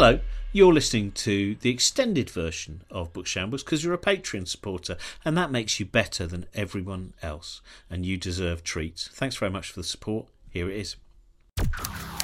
Hello, 0.00 0.20
you're 0.52 0.72
listening 0.72 1.10
to 1.10 1.56
the 1.56 1.70
extended 1.70 2.30
version 2.30 2.82
of 2.88 3.12
Book 3.12 3.26
Shambles 3.26 3.64
because 3.64 3.82
you're 3.82 3.94
a 3.94 3.98
Patreon 3.98 4.46
supporter, 4.46 4.96
and 5.24 5.36
that 5.36 5.50
makes 5.50 5.80
you 5.80 5.86
better 5.86 6.24
than 6.24 6.46
everyone 6.54 7.14
else, 7.20 7.60
and 7.90 8.06
you 8.06 8.16
deserve 8.16 8.62
treats. 8.62 9.08
Thanks 9.08 9.34
very 9.34 9.50
much 9.50 9.72
for 9.72 9.80
the 9.80 9.84
support. 9.84 10.28
Here 10.50 10.70
it 10.70 10.76
is. 10.76 12.17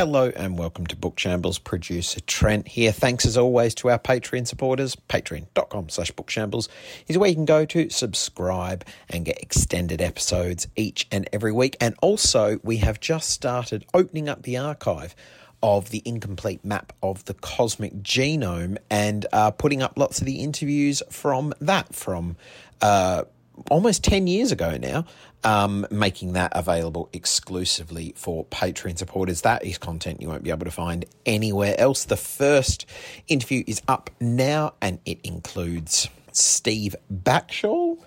Hello 0.00 0.32
and 0.34 0.58
welcome 0.58 0.86
to 0.86 0.96
Book 0.96 1.18
Shambles. 1.18 1.58
Producer 1.58 2.20
Trent 2.20 2.66
here. 2.66 2.90
Thanks 2.90 3.26
as 3.26 3.36
always 3.36 3.74
to 3.74 3.90
our 3.90 3.98
Patreon 3.98 4.46
supporters. 4.46 4.96
Patreon.com 4.96 5.90
slash 5.90 6.10
bookshambles 6.12 6.68
is 7.06 7.18
where 7.18 7.28
you 7.28 7.34
can 7.34 7.44
go 7.44 7.66
to 7.66 7.90
subscribe 7.90 8.86
and 9.10 9.26
get 9.26 9.38
extended 9.42 10.00
episodes 10.00 10.66
each 10.74 11.06
and 11.12 11.28
every 11.34 11.52
week. 11.52 11.76
And 11.82 11.96
also, 12.00 12.60
we 12.62 12.78
have 12.78 12.98
just 12.98 13.28
started 13.28 13.84
opening 13.92 14.26
up 14.26 14.44
the 14.44 14.56
archive 14.56 15.14
of 15.62 15.90
the 15.90 16.00
incomplete 16.06 16.64
map 16.64 16.94
of 17.02 17.26
the 17.26 17.34
cosmic 17.34 17.96
genome 17.96 18.78
and 18.88 19.26
uh, 19.34 19.50
putting 19.50 19.82
up 19.82 19.98
lots 19.98 20.18
of 20.18 20.24
the 20.24 20.40
interviews 20.40 21.02
from 21.10 21.52
that 21.60 21.94
from 21.94 22.36
uh, 22.80 23.24
almost 23.70 24.04
10 24.04 24.26
years 24.26 24.52
ago 24.52 24.76
now, 24.76 25.04
um, 25.44 25.86
making 25.90 26.34
that 26.34 26.52
available 26.54 27.08
exclusively 27.12 28.14
for 28.16 28.44
Patreon 28.46 28.98
supporters. 28.98 29.42
That 29.42 29.64
is 29.64 29.78
content 29.78 30.20
you 30.20 30.28
won't 30.28 30.42
be 30.42 30.50
able 30.50 30.64
to 30.64 30.70
find 30.70 31.04
anywhere 31.26 31.74
else. 31.78 32.04
The 32.04 32.16
first 32.16 32.86
interview 33.28 33.64
is 33.66 33.82
up 33.88 34.10
now 34.20 34.74
and 34.80 34.98
it 35.04 35.18
includes 35.24 36.08
Steve 36.32 36.94
Backshall. 37.12 37.98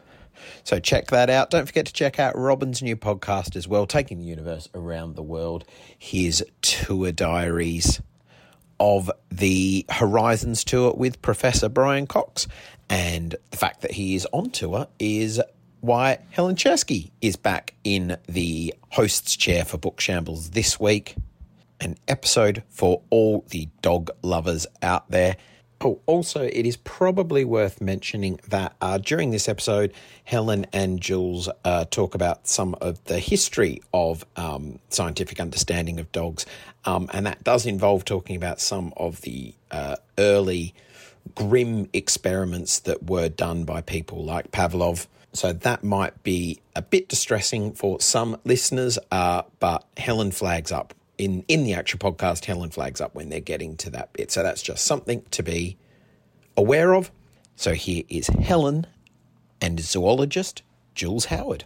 So 0.63 0.79
check 0.79 1.07
that 1.07 1.29
out. 1.29 1.49
Don't 1.49 1.65
forget 1.65 1.85
to 1.85 1.93
check 1.93 2.19
out 2.19 2.37
Robin's 2.37 2.81
new 2.81 2.97
podcast 2.97 3.55
as 3.55 3.67
well, 3.67 3.85
Taking 3.85 4.19
the 4.19 4.25
Universe 4.25 4.67
Around 4.73 5.15
the 5.15 5.23
World, 5.23 5.63
his 5.97 6.43
tour 6.61 7.11
diaries 7.11 8.01
of 8.79 9.11
the 9.29 9.85
Horizons 9.89 10.63
tour 10.63 10.93
with 10.93 11.21
Professor 11.21 11.69
Brian 11.69 12.07
Cox. 12.07 12.47
And 12.89 13.35
the 13.51 13.57
fact 13.57 13.81
that 13.81 13.91
he 13.91 14.15
is 14.15 14.27
on 14.31 14.49
tour 14.49 14.87
is 14.99 15.41
why 15.81 16.19
Helen 16.31 16.55
Czerski 16.55 17.11
is 17.21 17.35
back 17.35 17.73
in 17.83 18.17
the 18.27 18.73
host's 18.91 19.35
chair 19.35 19.65
for 19.65 19.77
Book 19.77 19.99
Shambles 19.99 20.51
this 20.51 20.79
week. 20.79 21.15
An 21.81 21.97
episode 22.07 22.63
for 22.69 23.01
all 23.09 23.43
the 23.49 23.67
dog 23.81 24.09
lovers 24.21 24.65
out 24.81 25.09
there. 25.11 25.35
Oh, 25.85 25.99
also, 26.05 26.43
it 26.43 26.65
is 26.65 26.77
probably 26.77 27.43
worth 27.43 27.81
mentioning 27.81 28.39
that 28.47 28.73
uh, 28.79 28.99
during 28.99 29.31
this 29.31 29.49
episode, 29.49 29.93
Helen 30.23 30.65
and 30.71 31.01
Jules 31.01 31.49
uh, 31.65 31.83
talk 31.91 32.15
about 32.15 32.47
some 32.47 32.73
of 32.75 33.03
the 33.03 33.19
history 33.19 33.81
of 33.93 34.25
um, 34.37 34.79
scientific 34.87 35.41
understanding 35.41 35.99
of 35.99 36.09
dogs, 36.13 36.45
um, 36.85 37.09
and 37.11 37.25
that 37.25 37.43
does 37.43 37.65
involve 37.65 38.05
talking 38.05 38.37
about 38.37 38.61
some 38.61 38.93
of 38.95 39.19
the 39.21 39.55
uh, 39.71 39.97
early 40.17 40.73
grim 41.35 41.89
experiments 41.91 42.79
that 42.79 43.03
were 43.03 43.27
done 43.27 43.65
by 43.65 43.81
people 43.81 44.23
like 44.23 44.51
Pavlov. 44.51 45.07
So 45.33 45.51
that 45.51 45.83
might 45.83 46.23
be 46.23 46.61
a 46.77 46.81
bit 46.81 47.09
distressing 47.09 47.73
for 47.73 47.99
some 47.99 48.37
listeners, 48.45 48.97
uh, 49.11 49.41
but 49.59 49.85
Helen 49.97 50.31
flags 50.31 50.71
up 50.71 50.93
in 51.17 51.43
in 51.47 51.63
the 51.63 51.73
actual 51.73 51.99
podcast, 51.99 52.45
Helen 52.45 52.69
flags 52.69 52.99
up 52.99 53.13
when 53.15 53.29
they're 53.29 53.39
getting 53.39 53.77
to 53.77 53.89
that 53.91 54.13
bit. 54.13 54.31
So 54.31 54.43
that's 54.43 54.61
just 54.61 54.85
something 54.85 55.23
to 55.31 55.43
be 55.43 55.77
aware 56.57 56.93
of. 56.93 57.11
So 57.55 57.73
here 57.73 58.03
is 58.09 58.27
Helen 58.27 58.87
and 59.61 59.79
zoologist 59.79 60.63
Jules 60.95 61.25
Howard. 61.25 61.65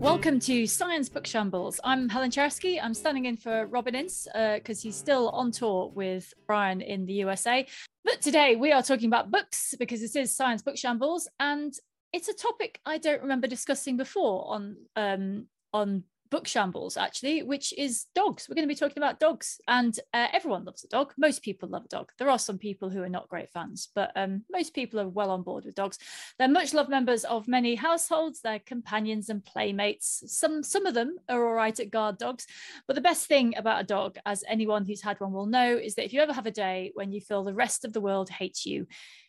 Welcome 0.00 0.40
to 0.40 0.66
Science 0.66 1.08
Book 1.08 1.26
Shambles. 1.26 1.78
I'm 1.84 2.08
Helen 2.08 2.30
Czerski. 2.30 2.78
I'm 2.82 2.94
standing 2.94 3.26
in 3.26 3.36
for 3.36 3.66
Robin 3.66 3.94
Ince 3.94 4.26
because 4.32 4.78
uh, 4.78 4.82
he's 4.82 4.96
still 4.96 5.28
on 5.30 5.50
tour 5.50 5.92
with 5.94 6.32
Brian 6.46 6.80
in 6.80 7.04
the 7.04 7.12
USA. 7.14 7.66
But 8.04 8.22
today 8.22 8.56
we 8.56 8.72
are 8.72 8.82
talking 8.82 9.08
about 9.08 9.30
books 9.30 9.74
because 9.78 10.00
this 10.00 10.16
is 10.16 10.34
Science 10.34 10.62
Book 10.62 10.78
Shambles, 10.78 11.28
and 11.38 11.74
it's 12.12 12.28
a 12.28 12.34
topic 12.34 12.80
I 12.86 12.98
don't 12.98 13.20
remember 13.20 13.46
discussing 13.46 13.96
before 13.96 14.48
on 14.48 14.76
um, 14.96 15.46
on 15.74 16.04
book 16.30 16.46
shambles 16.46 16.96
actually 16.96 17.42
which 17.42 17.72
is 17.78 18.06
dogs. 18.14 18.48
We're 18.48 18.54
going 18.54 18.68
to 18.68 18.74
be 18.74 18.78
talking 18.78 18.98
about 18.98 19.20
dogs 19.20 19.60
and 19.68 19.98
uh, 20.12 20.28
everyone 20.32 20.64
loves 20.64 20.84
a 20.84 20.88
dog. 20.88 21.12
Most 21.16 21.42
people 21.42 21.68
love 21.68 21.84
a 21.84 21.88
dog. 21.88 22.10
There 22.18 22.30
are 22.30 22.38
some 22.38 22.58
people 22.58 22.90
who 22.90 23.02
are 23.02 23.08
not 23.08 23.28
great 23.28 23.50
fans 23.50 23.88
but 23.94 24.12
um, 24.16 24.42
most 24.50 24.74
people 24.74 25.00
are 25.00 25.08
well 25.08 25.30
on 25.30 25.42
board 25.42 25.64
with 25.64 25.74
dogs. 25.74 25.98
They're 26.38 26.48
much 26.48 26.74
loved 26.74 26.90
members 26.90 27.24
of 27.24 27.48
many 27.48 27.74
households 27.74 28.40
they're 28.40 28.58
companions 28.58 29.28
and 29.28 29.44
playmates. 29.44 30.22
Some 30.26 30.62
some 30.62 30.86
of 30.86 30.94
them 30.94 31.16
are 31.28 31.46
all 31.46 31.54
right 31.54 31.78
at 31.78 31.90
guard 31.90 32.18
dogs 32.18 32.46
but 32.86 32.94
the 32.94 33.02
best 33.02 33.26
thing 33.26 33.56
about 33.56 33.80
a 33.80 33.86
dog 33.86 34.18
as 34.26 34.44
anyone 34.48 34.84
who's 34.84 35.02
had 35.02 35.20
one 35.20 35.32
will 35.32 35.46
know 35.46 35.76
is 35.76 35.94
that 35.94 36.04
if 36.04 36.12
you 36.12 36.20
ever 36.20 36.32
have 36.32 36.46
a 36.46 36.50
day 36.50 36.92
when 36.94 37.12
you 37.12 37.20
feel 37.20 37.44
the 37.44 37.54
rest 37.54 37.84
of 37.84 37.92
the 37.92 38.00
world 38.00 38.28
hates 38.28 38.66
you 38.66 38.86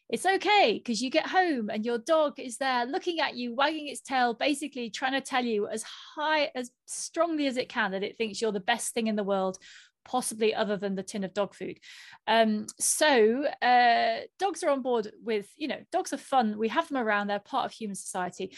it's 0.10 0.26
okay 0.26 0.74
because 0.74 1.02
you 1.02 1.10
get 1.10 1.28
home 1.28 1.70
and 1.70 1.86
your 1.86 1.98
dog 1.98 2.40
is 2.40 2.58
there 2.58 2.86
looking 2.86 3.20
at 3.20 3.36
you 3.36 3.54
wagging 3.54 3.88
its 3.88 4.02
tail 4.02 4.34
basically 4.34 4.90
trying 4.90 5.12
to 5.12 5.22
tell 5.22 5.44
you 5.44 5.68
as 5.68 5.84
high 5.84 6.50
as 6.56 6.72
strongly 6.86 7.48
as 7.48 7.58
it 7.58 7.68
can 7.68 7.92
that 7.92 8.04
it 8.04 8.18
thinks 8.18 8.42
you're 8.42 8.52
the 8.52 8.60
best 8.60 8.94
thing 8.94 9.08
in 9.08 9.16
the 9.16 9.24
world 9.24 9.58
possibly 10.08 10.56
other 10.56 10.78
than 10.78 10.96
the 10.96 11.04
tin 11.04 11.24
of 11.24 11.34
dog 11.34 11.54
food. 11.54 11.80
Um, 12.28 12.66
so 12.80 13.46
uh, 13.62 14.20
dogs 14.40 14.64
are 14.64 14.70
on 14.70 14.82
board 14.82 15.12
with 15.22 15.48
you 15.58 15.68
know 15.68 15.80
dogs 15.92 16.14
are 16.14 16.18
fun. 16.18 16.58
We 16.58 16.70
have 16.70 16.88
them 16.88 16.98
around. 16.98 17.28
They're 17.28 17.40
part 17.40 17.66
of 17.66 17.72
human 17.74 17.96
society. 17.96 18.56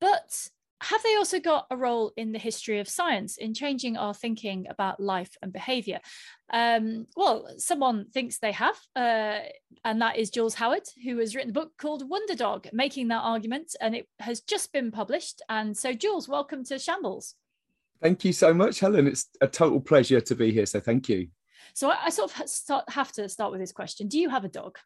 But 0.00 0.48
have 0.82 1.02
they 1.04 1.14
also 1.16 1.38
got 1.38 1.66
a 1.70 1.76
role 1.76 2.12
in 2.16 2.32
the 2.32 2.38
history 2.38 2.80
of 2.80 2.88
science 2.88 3.36
in 3.36 3.54
changing 3.54 3.96
our 3.96 4.12
thinking 4.12 4.66
about 4.68 4.98
life 4.98 5.36
and 5.40 5.52
behavior? 5.52 6.00
Um, 6.52 7.06
well, 7.16 7.46
someone 7.56 8.06
thinks 8.12 8.38
they 8.38 8.50
have, 8.52 8.76
uh, 8.96 9.38
and 9.84 10.02
that 10.02 10.18
is 10.18 10.30
Jules 10.30 10.54
Howard, 10.54 10.82
who 11.04 11.18
has 11.18 11.36
written 11.36 11.50
a 11.50 11.54
book 11.54 11.70
called 11.78 12.08
Wonder 12.08 12.34
Dog, 12.34 12.66
making 12.72 13.08
that 13.08 13.22
argument, 13.22 13.76
and 13.80 13.94
it 13.94 14.08
has 14.18 14.40
just 14.40 14.72
been 14.72 14.90
published. 14.90 15.40
And 15.48 15.76
so, 15.76 15.92
Jules, 15.92 16.28
welcome 16.28 16.64
to 16.64 16.78
Shambles. 16.80 17.36
Thank 18.02 18.24
you 18.24 18.32
so 18.32 18.52
much, 18.52 18.80
Helen. 18.80 19.06
It's 19.06 19.28
a 19.40 19.46
total 19.46 19.80
pleasure 19.80 20.20
to 20.20 20.34
be 20.34 20.50
here. 20.50 20.66
So, 20.66 20.80
thank 20.80 21.08
you. 21.08 21.28
So, 21.74 21.90
I, 21.90 22.06
I 22.06 22.10
sort 22.10 22.36
of 22.40 22.48
start, 22.48 22.90
have 22.90 23.12
to 23.12 23.28
start 23.28 23.52
with 23.52 23.60
this 23.60 23.72
question 23.72 24.08
Do 24.08 24.18
you 24.18 24.30
have 24.30 24.44
a 24.44 24.48
dog? 24.48 24.78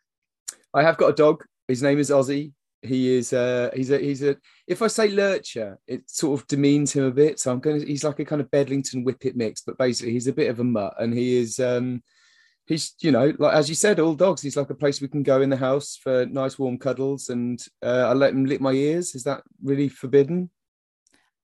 I 0.75 0.83
have 0.83 0.99
got 0.99 1.09
a 1.09 1.15
dog. 1.15 1.43
His 1.69 1.83
name 1.83 1.99
is 1.99 2.11
Ozzy 2.11 2.53
he 2.87 3.15
is 3.15 3.33
uh 3.33 3.71
he's 3.75 3.91
a 3.91 3.99
he's 3.99 4.23
a 4.23 4.37
if 4.67 4.83
i 4.83 4.87
say 4.87 5.09
lurcher 5.09 5.79
it 5.87 6.09
sort 6.09 6.41
of 6.41 6.47
demeans 6.47 6.93
him 6.93 7.05
a 7.05 7.11
bit. 7.11 7.39
So 7.39 7.53
i'm 7.53 7.61
to 7.61 7.85
he's 7.85 8.05
like 8.05 8.19
a 8.19 8.25
kind 8.25 8.41
of 8.41 8.51
bedlington 8.51 9.05
whippet 9.05 9.37
mix 9.37 9.61
but 9.61 9.79
basically 9.79 10.13
he's 10.13 10.27
a 10.27 10.33
bit 10.33 10.51
of 10.51 10.61
a 10.61 10.65
mutt 10.65 10.95
and 10.99 11.13
he 11.13 11.37
is 11.37 11.59
um 11.61 12.03
he's 12.67 12.95
you 13.01 13.13
know 13.13 13.33
like 13.39 13.55
as 13.55 13.69
you 13.69 13.75
said 13.75 14.01
all 14.01 14.15
dogs 14.15 14.43
he's 14.43 14.57
like 14.57 14.71
a 14.71 14.75
place 14.75 15.01
we 15.01 15.09
can 15.09 15.23
go 15.23 15.41
in 15.41 15.51
the 15.51 15.57
house 15.57 15.99
for 16.03 16.27
nice 16.27 16.59
warm 16.59 16.79
cuddles 16.79 17.29
and 17.29 17.65
uh, 17.83 18.07
i 18.09 18.13
let 18.13 18.33
him 18.33 18.45
lick 18.45 18.61
my 18.61 18.73
ears. 18.73 19.15
Is 19.15 19.25
that 19.25 19.43
really 19.63 19.89
forbidden 19.89 20.51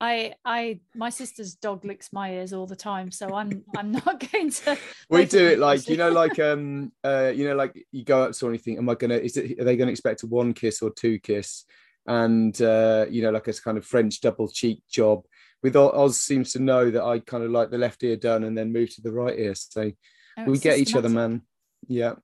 I 0.03 0.35
I 0.45 0.81
my 0.97 1.11
sister's 1.11 1.55
dog 1.55 1.85
licks 1.85 2.13
my 2.13 2.33
ears 2.33 2.53
all 2.53 2.67
the 2.67 2.75
time, 2.75 3.13
so 3.13 3.37
I'm 3.37 3.65
I'm 3.77 3.93
not 3.93 4.29
going 4.33 4.51
to. 4.51 4.77
we 5.09 5.27
do 5.27 5.47
it 5.47 5.61
like 5.61 5.89
you 5.89 5.97
know, 5.97 6.11
like 6.11 6.39
um 6.41 6.91
uh 7.05 7.31
you 7.33 7.47
know, 7.47 7.55
like 7.55 7.87
you 7.93 8.05
go 8.05 8.25
up 8.25 8.33
to 8.33 8.49
anything. 8.49 8.79
Am 8.79 8.89
I 8.89 8.97
gonna? 8.97 9.15
Is 9.15 9.37
it? 9.37 9.61
Are 9.61 9.65
they 9.65 9.77
going 9.77 9.87
to 9.87 9.93
expect 9.93 10.25
a 10.25 10.27
one 10.27 10.55
kiss 10.55 10.83
or 10.83 10.91
two 10.91 11.21
kiss? 11.21 11.65
And 12.05 12.61
uh, 12.61 13.07
you 13.09 13.23
know, 13.23 13.31
like 13.31 13.47
a 13.47 13.53
kind 13.53 13.79
of 13.79 13.87
French 13.87 14.21
double 14.21 14.49
cheek 14.49 14.83
job. 14.91 15.25
With 15.63 15.77
Oz 15.77 16.19
seems 16.19 16.53
to 16.55 16.59
know 16.59 16.91
that 16.91 17.05
I 17.05 17.21
kind 17.21 17.45
of 17.45 17.53
like 17.53 17.71
the 17.71 17.79
left 17.79 18.03
ear 18.03 18.17
done 18.17 18.43
and 18.43 18.59
then 18.59 18.73
move 18.73 18.93
to 18.97 19.03
the 19.03 19.13
right 19.13 19.39
ear. 19.39 19.55
So 19.55 19.93
oh, 20.37 20.45
we 20.45 20.59
get 20.59 20.79
each 20.79 20.97
other, 20.97 21.09
man 21.09 21.43
yeah. 21.89 22.15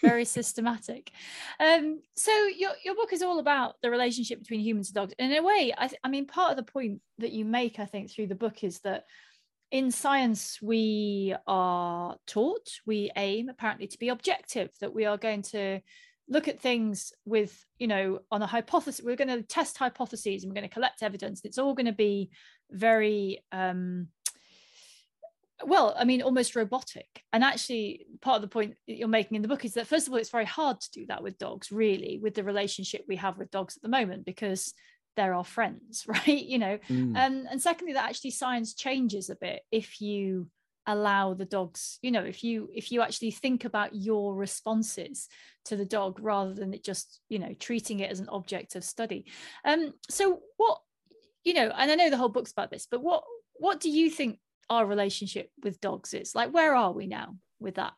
Very 0.00 0.24
systematic. 0.36 1.10
Um 1.60 2.00
so 2.16 2.32
your 2.46 2.72
your 2.84 2.94
book 2.94 3.12
is 3.12 3.22
all 3.22 3.38
about 3.38 3.76
the 3.82 3.90
relationship 3.90 4.38
between 4.38 4.60
humans 4.60 4.88
and 4.88 4.94
dogs. 4.94 5.14
In 5.18 5.32
a 5.32 5.42
way 5.42 5.72
I, 5.76 5.88
th- 5.88 6.00
I 6.04 6.08
mean 6.08 6.26
part 6.26 6.50
of 6.52 6.56
the 6.56 6.70
point 6.70 7.00
that 7.18 7.32
you 7.32 7.44
make 7.44 7.78
i 7.78 7.84
think 7.84 8.10
through 8.10 8.28
the 8.28 8.34
book 8.34 8.62
is 8.62 8.80
that 8.80 9.04
in 9.70 9.90
science 9.90 10.60
we 10.62 11.34
are 11.46 12.16
taught 12.26 12.68
we 12.86 13.10
aim 13.16 13.48
apparently 13.48 13.86
to 13.86 13.98
be 13.98 14.08
objective 14.08 14.70
that 14.80 14.94
we 14.94 15.04
are 15.04 15.18
going 15.18 15.42
to 15.42 15.80
look 16.28 16.48
at 16.48 16.60
things 16.60 17.12
with 17.24 17.64
you 17.78 17.86
know 17.86 18.20
on 18.30 18.42
a 18.42 18.46
hypothesis 18.46 19.04
we're 19.04 19.16
going 19.16 19.28
to 19.28 19.42
test 19.42 19.78
hypotheses 19.78 20.42
and 20.42 20.50
we're 20.50 20.60
going 20.60 20.68
to 20.68 20.74
collect 20.74 21.02
evidence. 21.02 21.40
It's 21.44 21.58
all 21.58 21.74
going 21.74 21.86
to 21.86 21.92
be 21.92 22.30
very 22.70 23.42
um 23.50 24.08
well 25.64 25.94
i 25.98 26.04
mean 26.04 26.22
almost 26.22 26.56
robotic. 26.56 27.22
And 27.32 27.44
actually 27.44 28.06
part 28.20 28.36
of 28.36 28.42
the 28.42 28.48
point 28.48 28.74
you're 28.86 29.08
making 29.08 29.36
in 29.36 29.42
the 29.42 29.48
book 29.48 29.64
is 29.64 29.74
that 29.74 29.86
first 29.86 30.06
of 30.06 30.12
all 30.12 30.18
it's 30.18 30.30
very 30.30 30.44
hard 30.44 30.80
to 30.80 30.90
do 30.92 31.06
that 31.06 31.22
with 31.22 31.38
dogs 31.38 31.70
really 31.72 32.18
with 32.22 32.34
the 32.34 32.44
relationship 32.44 33.04
we 33.08 33.16
have 33.16 33.38
with 33.38 33.50
dogs 33.50 33.76
at 33.76 33.82
the 33.82 33.88
moment 33.88 34.24
because 34.24 34.72
they're 35.16 35.34
our 35.34 35.44
friends 35.44 36.04
right? 36.08 36.26
You 36.44 36.58
know? 36.58 36.78
Mm. 36.88 37.16
um, 37.16 37.46
and 37.50 37.60
secondly 37.60 37.94
that 37.94 38.08
actually 38.08 38.30
science 38.30 38.74
changes 38.74 39.30
a 39.30 39.36
bit 39.36 39.62
if 39.70 40.00
you 40.00 40.48
allow 40.86 41.34
the 41.34 41.44
dogs 41.44 41.98
you 42.00 42.10
know 42.10 42.22
if 42.22 42.42
you 42.42 42.70
if 42.74 42.90
you 42.90 43.02
actually 43.02 43.30
think 43.30 43.66
about 43.66 43.94
your 43.94 44.34
responses 44.34 45.28
to 45.66 45.76
the 45.76 45.84
dog 45.84 46.18
rather 46.18 46.54
than 46.54 46.72
it 46.72 46.82
just 46.82 47.20
you 47.28 47.38
know 47.38 47.52
treating 47.60 48.00
it 48.00 48.10
as 48.10 48.20
an 48.20 48.28
object 48.30 48.74
of 48.74 48.82
study. 48.82 49.26
Um 49.66 49.92
so 50.08 50.40
what 50.56 50.78
you 51.44 51.54
know 51.54 51.70
and 51.76 51.90
i 51.90 51.94
know 51.94 52.10
the 52.10 52.16
whole 52.16 52.28
book's 52.28 52.52
about 52.52 52.70
this 52.70 52.86
but 52.90 53.02
what 53.02 53.22
what 53.54 53.80
do 53.80 53.90
you 53.90 54.10
think 54.10 54.38
our 54.70 54.86
relationship 54.86 55.50
with 55.62 55.80
dogs 55.80 56.14
is 56.14 56.34
like 56.34 56.52
where 56.52 56.74
are 56.74 56.92
we 56.92 57.06
now 57.06 57.36
with 57.60 57.76
that 57.76 57.92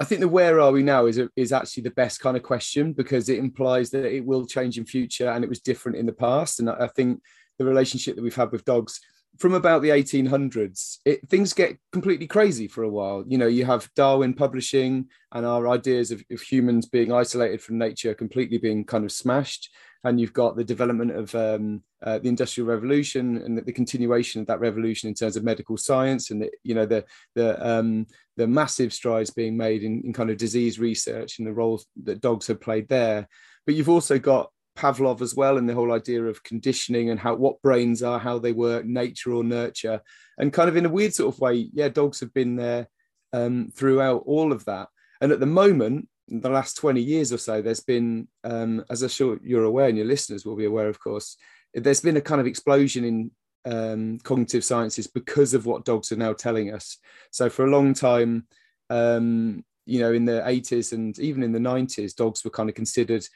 I 0.00 0.04
think 0.04 0.20
the 0.20 0.28
where 0.28 0.60
are 0.60 0.72
we 0.72 0.82
now 0.82 1.06
is 1.06 1.18
a, 1.18 1.28
is 1.36 1.52
actually 1.52 1.82
the 1.82 1.90
best 1.90 2.20
kind 2.20 2.36
of 2.36 2.42
question 2.42 2.92
because 2.92 3.28
it 3.28 3.38
implies 3.38 3.90
that 3.90 4.04
it 4.04 4.24
will 4.24 4.46
change 4.46 4.78
in 4.78 4.84
future 4.84 5.30
and 5.30 5.42
it 5.42 5.48
was 5.48 5.60
different 5.60 5.98
in 5.98 6.06
the 6.06 6.12
past. 6.12 6.60
And 6.60 6.70
I 6.70 6.86
think 6.88 7.20
the 7.58 7.64
relationship 7.64 8.16
that 8.16 8.22
we've 8.22 8.34
had 8.34 8.52
with 8.52 8.64
dogs 8.64 9.00
from 9.38 9.54
about 9.54 9.82
the 9.82 9.88
1800s, 9.88 10.98
it, 11.04 11.28
things 11.28 11.52
get 11.52 11.78
completely 11.92 12.26
crazy 12.26 12.68
for 12.68 12.82
a 12.82 12.90
while. 12.90 13.24
You 13.26 13.38
know, 13.38 13.46
you 13.46 13.64
have 13.64 13.88
Darwin 13.94 14.34
publishing 14.34 15.06
and 15.32 15.46
our 15.46 15.68
ideas 15.68 16.10
of, 16.10 16.22
of 16.30 16.40
humans 16.42 16.86
being 16.86 17.12
isolated 17.12 17.62
from 17.62 17.78
nature 17.78 18.14
completely 18.14 18.58
being 18.58 18.84
kind 18.84 19.04
of 19.04 19.12
smashed 19.12 19.70
and 20.04 20.18
you've 20.18 20.32
got 20.32 20.56
the 20.56 20.64
development 20.64 21.12
of 21.12 21.34
um, 21.34 21.82
uh, 22.02 22.18
the 22.18 22.28
industrial 22.28 22.68
revolution 22.68 23.36
and 23.38 23.56
the, 23.56 23.62
the, 23.62 23.72
continuation 23.72 24.40
of 24.40 24.46
that 24.46 24.60
revolution 24.60 25.08
in 25.08 25.14
terms 25.14 25.36
of 25.36 25.44
medical 25.44 25.76
science 25.76 26.30
and 26.30 26.42
the, 26.42 26.50
you 26.62 26.74
know 26.74 26.86
the 26.86 27.04
the 27.34 27.68
um, 27.68 28.06
the 28.36 28.46
massive 28.46 28.92
strides 28.92 29.30
being 29.30 29.56
made 29.56 29.82
in, 29.82 30.02
in 30.04 30.12
kind 30.12 30.30
of 30.30 30.38
disease 30.38 30.78
research 30.78 31.38
and 31.38 31.46
the 31.46 31.52
roles 31.52 31.86
that 32.04 32.20
dogs 32.20 32.46
have 32.46 32.60
played 32.60 32.88
there 32.88 33.28
but 33.66 33.74
you've 33.74 33.90
also 33.90 34.18
got 34.18 34.50
Pavlov 34.76 35.20
as 35.20 35.34
well, 35.34 35.58
and 35.58 35.68
the 35.68 35.74
whole 35.74 35.92
idea 35.92 36.24
of 36.24 36.42
conditioning 36.42 37.10
and 37.10 37.20
how 37.20 37.34
what 37.34 37.60
brains 37.62 38.02
are, 38.02 38.18
how 38.18 38.38
they 38.38 38.52
work, 38.52 38.84
nature 38.84 39.32
or 39.32 39.44
nurture, 39.44 40.00
and 40.38 40.52
kind 40.52 40.68
of 40.68 40.76
in 40.76 40.86
a 40.86 40.90
weird 40.90 41.14
sort 41.14 41.34
of 41.34 41.40
way, 41.40 41.68
yeah, 41.72 41.88
dogs 41.88 42.20
have 42.20 42.32
been 42.32 42.56
there 42.56 42.88
um, 43.32 43.70
throughout 43.74 44.22
all 44.26 44.52
of 44.52 44.64
that. 44.64 44.88
And 45.20 45.32
at 45.32 45.40
the 45.40 45.46
moment, 45.46 46.08
the 46.28 46.48
last 46.48 46.76
20 46.76 47.00
years 47.00 47.32
or 47.32 47.38
so, 47.38 47.60
there's 47.60 47.80
been, 47.80 48.28
um, 48.44 48.84
as 48.88 49.02
I'm 49.02 49.08
sure 49.08 49.38
you're 49.42 49.64
aware, 49.64 49.88
and 49.88 49.98
your 49.98 50.06
listeners 50.06 50.46
will 50.46 50.56
be 50.56 50.64
aware, 50.64 50.88
of 50.88 51.00
course, 51.00 51.36
there's 51.74 52.00
been 52.00 52.16
a 52.16 52.22
kind 52.22 52.40
of 52.40 52.46
explosion 52.46 53.04
in 53.04 53.30
um, 53.64 54.18
cognitive 54.20 54.64
sciences 54.64 55.06
because 55.06 55.54
of 55.54 55.66
what 55.66 55.84
dogs 55.84 56.12
are 56.12 56.16
now 56.16 56.32
telling 56.32 56.72
us. 56.72 56.98
So 57.30 57.50
for 57.50 57.64
a 57.64 57.70
long 57.70 57.94
time, 57.94 58.46
um, 58.88 59.64
you 59.86 60.00
know, 60.00 60.12
in 60.12 60.24
the 60.24 60.42
80s 60.46 60.92
and 60.92 61.18
even 61.18 61.42
in 61.42 61.52
the 61.52 61.58
90s, 61.58 62.14
dogs 62.14 62.44
were 62.44 62.50
kind 62.50 62.68
of 62.68 62.74
considered, 62.74 63.26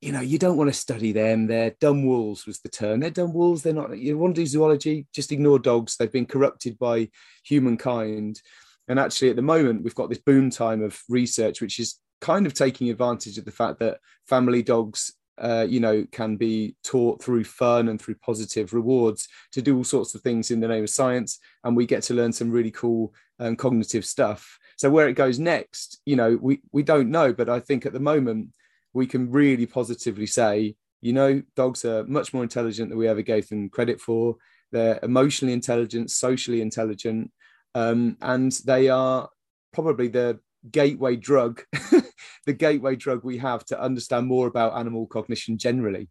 you 0.00 0.12
know, 0.12 0.20
you 0.20 0.38
don't 0.38 0.56
want 0.56 0.68
to 0.68 0.78
study 0.78 1.12
them. 1.12 1.46
They're 1.46 1.74
dumb 1.80 2.04
wolves 2.04 2.46
was 2.46 2.60
the 2.60 2.68
term. 2.68 3.00
They're 3.00 3.10
dumb 3.10 3.32
wolves. 3.32 3.62
They're 3.62 3.72
not. 3.72 3.96
You 3.96 4.18
want 4.18 4.34
to 4.34 4.42
do 4.42 4.46
zoology? 4.46 5.06
Just 5.12 5.32
ignore 5.32 5.58
dogs. 5.58 5.96
They've 5.96 6.12
been 6.12 6.26
corrupted 6.26 6.78
by 6.78 7.08
humankind. 7.44 8.40
And 8.88 9.00
actually, 9.00 9.30
at 9.30 9.36
the 9.36 9.42
moment, 9.42 9.82
we've 9.82 9.94
got 9.94 10.08
this 10.08 10.18
boom 10.18 10.50
time 10.50 10.82
of 10.82 11.00
research, 11.08 11.60
which 11.60 11.80
is 11.80 11.96
kind 12.20 12.46
of 12.46 12.54
taking 12.54 12.90
advantage 12.90 13.38
of 13.38 13.44
the 13.44 13.50
fact 13.50 13.80
that 13.80 13.98
family 14.26 14.62
dogs 14.62 15.12
uh, 15.38 15.66
you 15.68 15.80
know, 15.80 16.06
can 16.12 16.36
be 16.36 16.74
taught 16.82 17.22
through 17.22 17.44
fun 17.44 17.88
and 17.88 18.00
through 18.00 18.14
positive 18.16 18.72
rewards 18.72 19.28
to 19.52 19.60
do 19.60 19.76
all 19.76 19.84
sorts 19.84 20.14
of 20.14 20.22
things 20.22 20.50
in 20.50 20.60
the 20.60 20.68
name 20.68 20.84
of 20.84 20.90
science. 20.90 21.38
And 21.64 21.76
we 21.76 21.86
get 21.86 22.02
to 22.04 22.14
learn 22.14 22.32
some 22.32 22.50
really 22.50 22.70
cool 22.70 23.12
um, 23.38 23.56
cognitive 23.56 24.04
stuff. 24.04 24.58
So 24.76 24.88
where 24.88 25.08
it 25.08 25.14
goes 25.14 25.38
next, 25.38 26.00
you 26.06 26.16
know, 26.16 26.38
we, 26.40 26.60
we 26.72 26.82
don't 26.82 27.10
know, 27.10 27.32
but 27.32 27.48
I 27.48 27.60
think 27.60 27.84
at 27.84 27.92
the 27.92 28.00
moment 28.00 28.48
we 28.96 29.06
can 29.06 29.30
really 29.30 29.66
positively 29.66 30.26
say, 30.26 30.74
you 31.02 31.12
know, 31.12 31.42
dogs 31.54 31.84
are 31.84 32.04
much 32.06 32.32
more 32.32 32.42
intelligent 32.42 32.88
than 32.88 32.98
we 32.98 33.06
ever 33.06 33.20
gave 33.20 33.46
them 33.48 33.68
credit 33.68 34.00
for. 34.00 34.36
They're 34.72 34.98
emotionally 35.02 35.52
intelligent, 35.52 36.10
socially 36.10 36.62
intelligent, 36.62 37.30
um, 37.74 38.16
and 38.22 38.50
they 38.64 38.88
are 38.88 39.28
probably 39.74 40.08
the 40.08 40.40
gateway 40.70 41.16
drug, 41.16 41.62
the 42.46 42.54
gateway 42.54 42.96
drug 42.96 43.22
we 43.22 43.36
have 43.36 43.66
to 43.66 43.78
understand 43.78 44.26
more 44.28 44.46
about 44.46 44.78
animal 44.78 45.06
cognition 45.06 45.58
generally. 45.58 46.08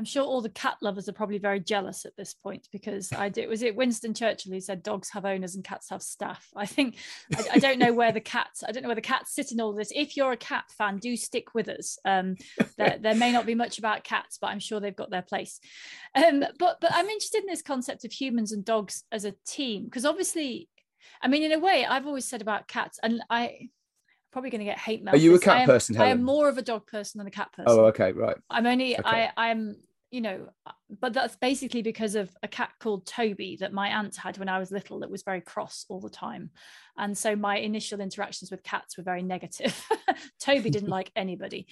I'm 0.00 0.06
sure 0.06 0.24
all 0.24 0.40
the 0.40 0.48
cat 0.48 0.78
lovers 0.80 1.10
are 1.10 1.12
probably 1.12 1.36
very 1.36 1.60
jealous 1.60 2.06
at 2.06 2.16
this 2.16 2.32
point 2.32 2.66
because 2.72 3.12
I 3.12 3.28
did. 3.28 3.50
Was 3.50 3.62
it 3.62 3.76
Winston 3.76 4.14
Churchill 4.14 4.50
who 4.50 4.58
said 4.58 4.82
dogs 4.82 5.10
have 5.10 5.26
owners 5.26 5.56
and 5.56 5.62
cats 5.62 5.90
have 5.90 6.00
staff? 6.00 6.48
I 6.56 6.64
think 6.64 6.96
I, 7.36 7.44
I 7.52 7.58
don't 7.58 7.78
know 7.78 7.92
where 7.92 8.10
the 8.10 8.18
cats. 8.18 8.64
I 8.66 8.72
don't 8.72 8.82
know 8.82 8.88
where 8.88 8.94
the 8.94 9.02
cats 9.02 9.34
sit 9.34 9.52
in 9.52 9.60
all 9.60 9.74
this. 9.74 9.92
If 9.94 10.16
you're 10.16 10.32
a 10.32 10.38
cat 10.38 10.64
fan, 10.70 10.96
do 10.96 11.18
stick 11.18 11.54
with 11.54 11.68
us. 11.68 11.98
Um, 12.06 12.36
there, 12.78 12.96
there 12.98 13.14
may 13.14 13.30
not 13.30 13.44
be 13.44 13.54
much 13.54 13.78
about 13.78 14.02
cats, 14.02 14.38
but 14.40 14.46
I'm 14.46 14.58
sure 14.58 14.80
they've 14.80 14.96
got 14.96 15.10
their 15.10 15.20
place. 15.20 15.60
Um, 16.14 16.46
but 16.58 16.78
but 16.80 16.92
I'm 16.94 17.08
interested 17.10 17.42
in 17.42 17.46
this 17.48 17.60
concept 17.60 18.06
of 18.06 18.10
humans 18.10 18.52
and 18.52 18.64
dogs 18.64 19.04
as 19.12 19.26
a 19.26 19.34
team 19.46 19.84
because 19.84 20.06
obviously, 20.06 20.70
I 21.20 21.28
mean, 21.28 21.42
in 21.42 21.52
a 21.52 21.58
way, 21.58 21.84
I've 21.84 22.06
always 22.06 22.24
said 22.24 22.40
about 22.40 22.68
cats, 22.68 22.98
and 23.02 23.20
I 23.28 23.68
probably 24.32 24.48
going 24.48 24.60
to 24.60 24.64
get 24.64 24.78
hate 24.78 25.02
mail. 25.02 25.14
Are 25.14 25.18
you 25.18 25.34
a 25.34 25.38
cat 25.38 25.56
I 25.58 25.60
am, 25.60 25.66
person? 25.66 25.94
Helen? 25.94 26.08
I 26.08 26.12
am 26.12 26.22
more 26.22 26.48
of 26.48 26.56
a 26.56 26.62
dog 26.62 26.86
person 26.86 27.18
than 27.18 27.26
a 27.26 27.30
cat 27.30 27.52
person. 27.52 27.66
Oh, 27.68 27.84
okay, 27.86 28.12
right. 28.12 28.38
I'm 28.48 28.64
only 28.64 28.98
okay. 28.98 29.30
I 29.36 29.50
I'm 29.50 29.76
you 30.10 30.20
know, 30.20 30.48
but 31.00 31.12
that's 31.12 31.36
basically 31.36 31.82
because 31.82 32.16
of 32.16 32.30
a 32.42 32.48
cat 32.48 32.70
called 32.80 33.06
Toby 33.06 33.56
that 33.60 33.72
my 33.72 33.88
aunt 33.88 34.16
had 34.16 34.38
when 34.38 34.48
I 34.48 34.58
was 34.58 34.72
little 34.72 35.00
that 35.00 35.10
was 35.10 35.22
very 35.22 35.40
cross 35.40 35.86
all 35.88 36.00
the 36.00 36.10
time. 36.10 36.50
And 36.98 37.16
so 37.16 37.36
my 37.36 37.58
initial 37.58 38.00
interactions 38.00 38.50
with 38.50 38.64
cats 38.64 38.96
were 38.96 39.04
very 39.04 39.22
negative. 39.22 39.80
Toby 40.40 40.70
didn't 40.70 40.88
like 40.98 41.12
anybody. 41.14 41.68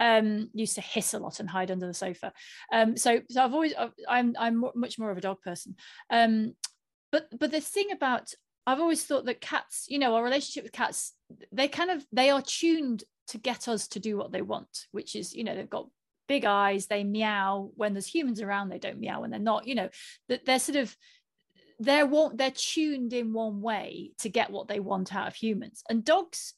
Um, 0.00 0.48
used 0.54 0.76
to 0.76 0.80
hiss 0.80 1.12
a 1.12 1.18
lot 1.18 1.38
and 1.38 1.50
hide 1.50 1.70
under 1.70 1.86
the 1.86 1.94
sofa. 1.94 2.32
Um, 2.72 2.96
so 2.96 3.20
so 3.28 3.44
I've 3.44 3.52
always 3.52 3.74
I'm 4.08 4.34
I'm 4.38 4.64
much 4.74 4.98
more 4.98 5.10
of 5.10 5.18
a 5.18 5.22
dog 5.22 5.42
person. 5.42 5.76
Um, 6.08 6.54
but 7.10 7.26
but 7.38 7.50
the 7.50 7.60
thing 7.60 7.90
about 7.92 8.32
I've 8.66 8.80
always 8.80 9.04
thought 9.04 9.26
that 9.26 9.40
cats, 9.40 9.86
you 9.88 9.98
know, 9.98 10.14
our 10.14 10.24
relationship 10.24 10.64
with 10.64 10.72
cats, 10.72 11.12
they 11.50 11.68
kind 11.68 11.90
of 11.90 12.06
they 12.12 12.30
are 12.30 12.42
tuned 12.42 13.04
to 13.28 13.38
get 13.38 13.68
us 13.68 13.88
to 13.88 14.00
do 14.00 14.16
what 14.16 14.32
they 14.32 14.42
want, 14.42 14.86
which 14.92 15.14
is, 15.14 15.34
you 15.34 15.44
know, 15.44 15.54
they've 15.54 15.68
got 15.68 15.88
big 16.28 16.44
eyes, 16.44 16.86
they 16.86 17.04
meow 17.04 17.70
when 17.74 17.94
there's 17.94 18.06
humans 18.06 18.40
around, 18.40 18.68
they 18.68 18.78
don't 18.78 19.00
meow 19.00 19.20
when 19.20 19.30
they're 19.30 19.40
not, 19.40 19.66
you 19.66 19.74
know, 19.74 19.88
that 20.28 20.44
they're 20.44 20.58
sort 20.58 20.76
of 20.76 20.96
they're 21.78 22.06
one 22.06 22.36
they're 22.36 22.52
tuned 22.54 23.12
in 23.12 23.32
one 23.32 23.60
way 23.60 24.12
to 24.20 24.28
get 24.28 24.50
what 24.50 24.68
they 24.68 24.80
want 24.80 25.14
out 25.14 25.28
of 25.28 25.34
humans. 25.34 25.82
And 25.88 26.04
dogs 26.04 26.54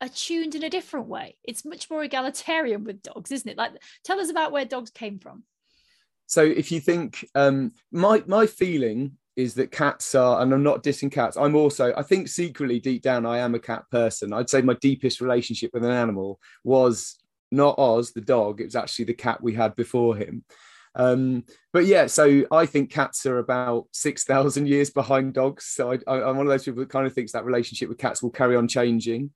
are 0.00 0.08
tuned 0.08 0.54
in 0.54 0.62
a 0.62 0.70
different 0.70 1.06
way. 1.06 1.36
It's 1.44 1.64
much 1.64 1.88
more 1.90 2.04
egalitarian 2.04 2.84
with 2.84 3.02
dogs, 3.02 3.32
isn't 3.32 3.50
it? 3.50 3.56
Like 3.56 3.72
tell 4.04 4.20
us 4.20 4.30
about 4.30 4.52
where 4.52 4.64
dogs 4.64 4.90
came 4.90 5.18
from. 5.18 5.44
So 6.26 6.42
if 6.42 6.70
you 6.70 6.80
think 6.80 7.26
um 7.34 7.72
my 7.90 8.22
my 8.26 8.46
feeling 8.46 9.16
is 9.36 9.54
that 9.54 9.70
cats 9.70 10.14
are, 10.14 10.40
and 10.40 10.52
I'm 10.52 10.62
not 10.62 10.82
dissing 10.82 11.12
cats. 11.12 11.36
I'm 11.36 11.54
also, 11.54 11.92
I 11.94 12.02
think 12.02 12.26
secretly 12.26 12.80
deep 12.80 13.02
down, 13.02 13.26
I 13.26 13.38
am 13.38 13.54
a 13.54 13.58
cat 13.58 13.84
person. 13.90 14.32
I'd 14.32 14.48
say 14.48 14.62
my 14.62 14.74
deepest 14.80 15.20
relationship 15.20 15.72
with 15.74 15.84
an 15.84 15.90
animal 15.90 16.40
was 16.64 17.18
not 17.50 17.78
Oz, 17.78 18.12
the 18.12 18.20
dog. 18.20 18.60
It 18.60 18.64
was 18.64 18.76
actually 18.76 19.06
the 19.06 19.14
cat 19.14 19.42
we 19.42 19.54
had 19.54 19.74
before 19.74 20.16
him. 20.16 20.44
Um, 20.94 21.44
but 21.72 21.84
yeah, 21.84 22.06
so 22.06 22.44
I 22.50 22.64
think 22.66 22.90
cats 22.90 23.26
are 23.26 23.38
about 23.38 23.86
6,000 23.92 24.66
years 24.66 24.90
behind 24.90 25.34
dogs. 25.34 25.66
So 25.66 25.92
I, 26.06 26.30
am 26.30 26.36
one 26.38 26.46
of 26.46 26.50
those 26.50 26.64
people 26.64 26.80
that 26.80 26.88
kind 26.88 27.06
of 27.06 27.12
thinks 27.12 27.32
that 27.32 27.44
relationship 27.44 27.88
with 27.88 27.98
cats 27.98 28.22
will 28.22 28.30
carry 28.30 28.56
on 28.56 28.66
changing. 28.66 29.30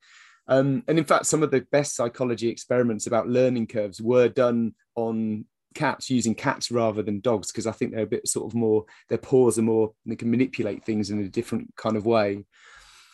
Um, 0.48 0.82
and 0.88 0.98
in 0.98 1.04
fact, 1.04 1.26
some 1.26 1.42
of 1.42 1.50
the 1.50 1.66
best 1.70 1.94
psychology 1.94 2.48
experiments 2.48 3.06
about 3.06 3.28
learning 3.28 3.66
curves 3.66 4.00
were 4.00 4.28
done 4.28 4.74
on 4.96 5.44
cats 5.74 6.10
using 6.10 6.34
cats 6.34 6.70
rather 6.70 7.02
than 7.02 7.20
dogs 7.20 7.52
because 7.52 7.66
I 7.66 7.72
think 7.72 7.92
they're 7.92 8.02
a 8.02 8.06
bit 8.06 8.26
sort 8.26 8.50
of 8.50 8.56
more 8.56 8.86
their 9.08 9.18
paws 9.18 9.56
are 9.56 9.62
more 9.62 9.92
they 10.04 10.16
can 10.16 10.30
manipulate 10.30 10.84
things 10.84 11.10
in 11.10 11.20
a 11.20 11.28
different 11.28 11.72
kind 11.76 11.96
of 11.96 12.06
way. 12.06 12.44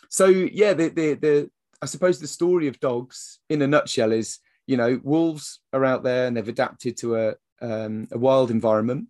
So 0.09 0.26
yeah, 0.26 0.73
the 0.73 0.88
the, 0.88 1.15
the 1.15 1.50
I 1.83 1.87
suppose 1.87 2.19
the 2.19 2.26
story 2.26 2.69
of 2.69 2.81
dogs 2.81 3.41
in 3.50 3.61
a 3.61 3.67
nutshell 3.67 4.12
is 4.12 4.38
you 4.66 4.76
know 4.76 5.00
wolves 5.02 5.61
are 5.73 5.85
out 5.85 6.02
there 6.02 6.26
and 6.26 6.37
they've 6.37 6.49
adapted 6.49 6.96
to 6.99 7.16
a 7.16 7.35
um, 7.61 8.08
a 8.12 8.18
wild 8.18 8.50
environment, 8.50 9.06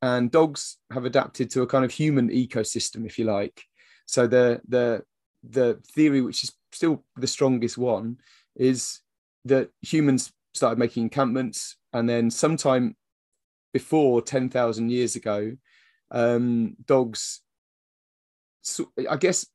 and 0.00 0.30
dogs 0.30 0.78
have 0.92 1.04
adapted 1.04 1.50
to 1.50 1.62
a 1.62 1.66
kind 1.66 1.84
of 1.84 1.90
human 1.90 2.28
ecosystem, 2.28 3.06
if 3.06 3.18
you 3.18 3.24
like. 3.24 3.62
So 4.06 4.26
the 4.26 4.60
the 4.68 5.02
the 5.42 5.80
theory, 5.94 6.20
which 6.20 6.44
is 6.44 6.52
still 6.72 7.04
the 7.16 7.26
strongest 7.26 7.76
one, 7.76 8.18
is 8.56 9.00
that 9.44 9.70
humans 9.80 10.32
started 10.54 10.78
making 10.78 11.02
encampments 11.04 11.76
and 11.92 12.08
then 12.08 12.30
sometime 12.30 12.96
before 13.72 14.22
10,000 14.22 14.90
years 14.90 15.16
ago, 15.16 15.56
um, 16.10 16.76
dogs, 16.84 17.40
so 18.60 18.90
I 19.08 19.16
guess 19.16 19.46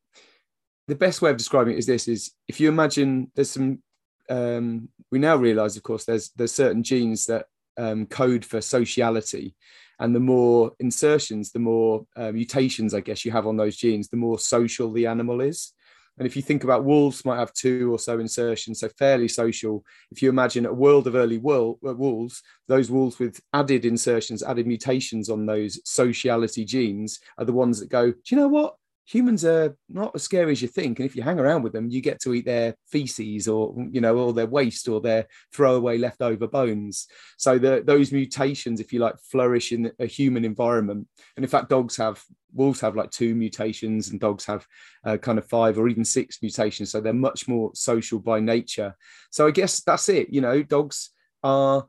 the 0.87 0.95
best 0.95 1.21
way 1.21 1.29
of 1.29 1.37
describing 1.37 1.73
it 1.73 1.79
is 1.79 1.85
this 1.85 2.07
is 2.07 2.31
if 2.47 2.59
you 2.59 2.69
imagine 2.69 3.31
there's 3.35 3.51
some, 3.51 3.81
um, 4.29 4.89
we 5.11 5.19
now 5.19 5.35
realize, 5.35 5.77
of 5.77 5.83
course, 5.83 6.05
there's, 6.05 6.29
there's 6.35 6.53
certain 6.53 6.83
genes 6.83 7.25
that 7.25 7.45
um, 7.77 8.05
code 8.05 8.43
for 8.45 8.61
sociality. 8.61 9.55
And 9.99 10.13
the 10.13 10.19
more 10.19 10.73
insertions, 10.79 11.51
the 11.51 11.59
more 11.59 12.05
uh, 12.15 12.31
mutations, 12.31 12.93
I 12.93 13.01
guess, 13.01 13.25
you 13.25 13.31
have 13.31 13.47
on 13.47 13.57
those 13.57 13.77
genes, 13.77 14.09
the 14.09 14.17
more 14.17 14.37
social 14.37 14.91
the 14.91 15.07
animal 15.07 15.41
is. 15.41 15.73
And 16.17 16.25
if 16.25 16.35
you 16.35 16.41
think 16.41 16.63
about 16.63 16.83
wolves, 16.83 17.25
might 17.25 17.37
have 17.37 17.53
two 17.53 17.93
or 17.93 17.99
so 17.99 18.19
insertions, 18.19 18.79
so 18.79 18.89
fairly 18.89 19.27
social. 19.27 19.83
If 20.11 20.21
you 20.21 20.29
imagine 20.29 20.65
a 20.65 20.73
world 20.73 21.05
of 21.05 21.15
early 21.15 21.37
world, 21.37 21.77
uh, 21.87 21.93
wolves, 21.93 22.41
those 22.67 22.89
wolves 22.89 23.19
with 23.19 23.39
added 23.53 23.85
insertions, 23.85 24.41
added 24.41 24.65
mutations 24.65 25.29
on 25.29 25.45
those 25.45 25.79
sociality 25.85 26.65
genes 26.65 27.19
are 27.37 27.45
the 27.45 27.53
ones 27.53 27.79
that 27.79 27.89
go, 27.89 28.11
do 28.11 28.17
you 28.29 28.37
know 28.37 28.47
what? 28.47 28.75
Humans 29.07 29.45
are 29.45 29.75
not 29.87 30.11
as 30.15 30.23
scary 30.23 30.51
as 30.51 30.61
you 30.61 30.67
think. 30.67 30.99
And 30.99 31.05
if 31.05 31.15
you 31.15 31.23
hang 31.23 31.39
around 31.39 31.63
with 31.63 31.71
them, 31.71 31.89
you 31.89 32.01
get 32.01 32.19
to 32.21 32.33
eat 32.33 32.45
their 32.45 32.75
feces 32.87 33.47
or, 33.47 33.73
you 33.89 34.01
know, 34.01 34.17
or 34.17 34.33
their 34.33 34.47
waste 34.47 34.89
or 34.89 34.99
their 34.99 35.27
throwaway 35.53 35.97
leftover 35.97 36.45
bones. 36.45 37.07
So 37.37 37.57
the, 37.57 37.81
those 37.85 38.11
mutations, 38.11 38.81
if 38.81 38.91
you 38.91 38.99
like, 38.99 39.17
flourish 39.19 39.71
in 39.71 39.91
a 39.99 40.05
human 40.05 40.43
environment. 40.43 41.07
And 41.37 41.45
in 41.45 41.49
fact, 41.49 41.69
dogs 41.69 41.95
have, 41.95 42.21
wolves 42.53 42.81
have 42.81 42.97
like 42.97 43.09
two 43.11 43.33
mutations 43.33 44.09
and 44.09 44.19
dogs 44.19 44.43
have 44.43 44.67
uh, 45.05 45.15
kind 45.15 45.37
of 45.37 45.47
five 45.47 45.77
or 45.79 45.87
even 45.87 46.03
six 46.03 46.41
mutations. 46.41 46.91
So 46.91 46.99
they're 46.99 47.13
much 47.13 47.47
more 47.47 47.71
social 47.75 48.19
by 48.19 48.41
nature. 48.41 48.93
So 49.31 49.47
I 49.47 49.51
guess 49.51 49.79
that's 49.83 50.09
it. 50.09 50.33
You 50.33 50.41
know, 50.41 50.61
dogs 50.63 51.11
are, 51.43 51.85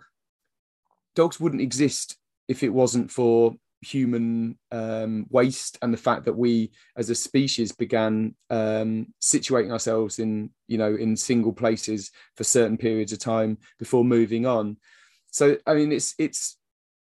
dogs 1.17 1.41
wouldn't 1.41 1.63
exist 1.63 2.17
if 2.47 2.63
it 2.63 2.69
wasn't 2.69 3.11
for 3.11 3.57
human 3.81 4.59
um, 4.73 5.27
waste 5.31 5.79
and 5.83 5.93
the 5.93 5.99
fact 5.99 6.25
that 6.25 6.37
we 6.37 6.73
as 6.97 7.11
a 7.11 7.15
species 7.15 7.73
began 7.73 8.35
um, 8.51 9.07
situating 9.21 9.71
ourselves 9.71 10.19
in 10.19 10.51
you 10.67 10.79
know 10.79 10.95
in 10.95 11.17
single 11.17 11.53
places 11.53 12.11
for 12.37 12.45
certain 12.45 12.77
periods 12.77 13.13
of 13.13 13.19
time 13.19 13.59
before 13.79 14.05
moving 14.05 14.47
on. 14.47 14.77
So 15.31 15.57
i 15.67 15.75
mean 15.75 15.93
it's 15.93 16.15
it's 16.19 16.57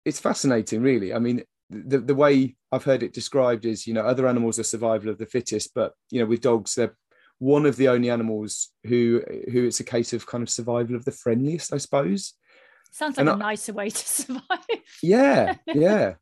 it's 0.05 0.21
fascinating 0.21 0.83
really. 0.83 1.12
I 1.12 1.19
mean 1.19 1.43
the, 1.73 1.99
the 1.99 2.14
way 2.14 2.55
i've 2.71 2.85
heard 2.85 3.02
it 3.02 3.14
described 3.14 3.64
is 3.64 3.87
you 3.87 3.95
know 3.95 4.02
other 4.02 4.29
animals 4.29 4.59
are 4.59 4.64
survival 4.64 5.09
of 5.09 5.17
the 5.19 5.26
fittest 5.26 5.71
but 5.75 5.95
you 6.11 6.21
know 6.21 6.26
with 6.26 6.43
dogs 6.43 6.75
they're 6.75 6.95
one 7.38 7.67
of 7.67 7.76
the 7.76 7.88
only 7.88 8.11
animals 8.11 8.69
who 8.85 9.23
who 9.50 9.67
it's 9.67 9.81
a 9.81 9.85
case 9.85 10.12
of 10.12 10.26
kind 10.26 10.43
of 10.43 10.50
survival 10.50 10.95
of 10.95 11.05
the 11.05 11.12
friendliest 11.12 11.73
i 11.73 11.79
suppose. 11.79 12.35
Sounds 12.93 13.17
like 13.17 13.26
and 13.26 13.31
a 13.31 13.45
I, 13.45 13.50
nicer 13.52 13.73
way 13.73 13.88
to 13.88 13.97
survive. 14.07 14.43
Yeah 15.02 15.57
yeah 15.67 16.14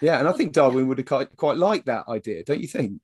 yeah, 0.00 0.18
and 0.18 0.28
I 0.28 0.32
think 0.32 0.52
Darwin 0.52 0.88
would 0.88 0.98
have 0.98 1.06
quite, 1.06 1.36
quite 1.36 1.56
liked 1.56 1.86
that 1.86 2.08
idea, 2.08 2.44
don't 2.44 2.60
you 2.60 2.68
think? 2.68 3.00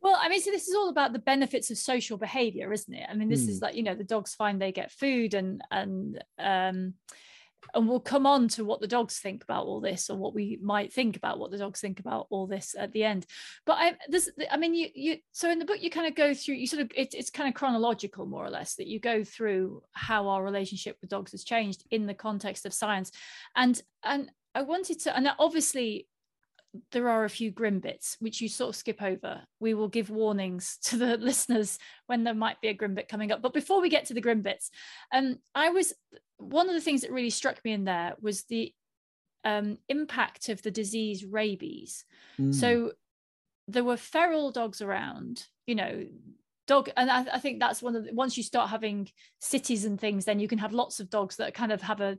Well, 0.00 0.18
I 0.20 0.28
mean, 0.28 0.40
so 0.40 0.50
this 0.50 0.68
is 0.68 0.74
all 0.74 0.88
about 0.88 1.12
the 1.12 1.18
benefits 1.18 1.70
of 1.70 1.78
social 1.78 2.18
behavior, 2.18 2.72
isn't 2.72 2.94
it? 2.94 3.06
I 3.10 3.14
mean, 3.14 3.28
this 3.28 3.44
mm. 3.44 3.48
is 3.48 3.58
hmm. 3.58 3.64
like 3.64 3.74
you 3.74 3.82
know 3.82 3.94
the 3.94 4.04
dogs 4.04 4.34
find 4.34 4.60
they 4.60 4.72
get 4.72 4.92
food, 4.92 5.34
and 5.34 5.60
and 5.70 6.22
um, 6.38 6.94
and 7.74 7.88
we'll 7.88 8.00
come 8.00 8.26
on 8.26 8.48
to 8.48 8.64
what 8.64 8.80
the 8.80 8.86
dogs 8.86 9.18
think 9.18 9.42
about 9.42 9.66
all 9.66 9.80
this, 9.80 10.08
or 10.08 10.16
what 10.16 10.34
we 10.34 10.58
might 10.62 10.92
think 10.92 11.16
about 11.16 11.38
what 11.38 11.50
the 11.50 11.58
dogs 11.58 11.80
think 11.80 12.00
about 12.00 12.26
all 12.30 12.46
this 12.46 12.74
at 12.78 12.92
the 12.92 13.04
end. 13.04 13.26
But 13.66 13.78
I 13.78 13.96
this, 14.08 14.30
I 14.50 14.56
mean, 14.56 14.74
you 14.74 14.88
you 14.94 15.16
so 15.32 15.50
in 15.50 15.58
the 15.58 15.64
book 15.64 15.82
you 15.82 15.90
kind 15.90 16.06
of 16.06 16.14
go 16.14 16.32
through, 16.32 16.54
you 16.54 16.66
sort 16.66 16.82
of 16.82 16.92
it, 16.94 17.14
it's 17.14 17.30
kind 17.30 17.48
of 17.48 17.54
chronological 17.54 18.26
more 18.26 18.44
or 18.44 18.50
less 18.50 18.76
that 18.76 18.86
you 18.86 19.00
go 19.00 19.24
through 19.24 19.82
how 19.92 20.28
our 20.28 20.44
relationship 20.44 20.96
with 21.00 21.10
dogs 21.10 21.32
has 21.32 21.44
changed 21.44 21.84
in 21.90 22.06
the 22.06 22.14
context 22.14 22.66
of 22.66 22.72
science, 22.72 23.10
and 23.56 23.82
and 24.04 24.30
I 24.54 24.62
wanted 24.62 25.00
to, 25.00 25.16
and 25.16 25.30
obviously 25.38 26.06
there 26.92 27.08
are 27.08 27.24
a 27.24 27.30
few 27.30 27.50
grim 27.50 27.80
bits 27.80 28.16
which 28.20 28.40
you 28.40 28.48
sort 28.48 28.70
of 28.70 28.76
skip 28.76 29.02
over. 29.02 29.40
We 29.60 29.74
will 29.74 29.88
give 29.88 30.10
warnings 30.10 30.78
to 30.84 30.96
the 30.96 31.16
listeners 31.20 31.78
when 32.06 32.24
there 32.24 32.34
might 32.34 32.60
be 32.60 32.68
a 32.68 32.74
grim 32.74 32.94
bit 32.94 33.08
coming 33.08 33.32
up. 33.32 33.42
But 33.42 33.54
before 33.54 33.80
we 33.80 33.88
get 33.88 34.06
to 34.06 34.14
the 34.14 34.20
grim 34.20 34.42
bits, 34.42 34.70
um, 35.12 35.36
I 35.54 35.70
was 35.70 35.92
one 36.36 36.68
of 36.68 36.74
the 36.74 36.80
things 36.80 37.02
that 37.02 37.10
really 37.10 37.30
struck 37.30 37.64
me 37.64 37.72
in 37.72 37.84
there 37.84 38.14
was 38.20 38.44
the 38.44 38.72
um, 39.44 39.78
impact 39.88 40.48
of 40.48 40.62
the 40.62 40.70
disease 40.70 41.24
rabies. 41.24 42.04
Mm. 42.38 42.54
So 42.54 42.92
there 43.66 43.84
were 43.84 43.96
feral 43.96 44.50
dogs 44.50 44.80
around, 44.80 45.44
you 45.66 45.74
know, 45.74 46.06
dog, 46.66 46.90
and 46.96 47.10
I, 47.10 47.26
I 47.34 47.38
think 47.38 47.60
that's 47.60 47.82
one 47.82 47.96
of 47.96 48.04
the, 48.04 48.14
once 48.14 48.36
you 48.36 48.42
start 48.42 48.70
having 48.70 49.08
cities 49.40 49.84
and 49.84 50.00
things, 50.00 50.24
then 50.24 50.38
you 50.38 50.48
can 50.48 50.58
have 50.58 50.72
lots 50.72 51.00
of 51.00 51.10
dogs 51.10 51.36
that 51.36 51.54
kind 51.54 51.72
of 51.72 51.82
have 51.82 52.00
a 52.00 52.18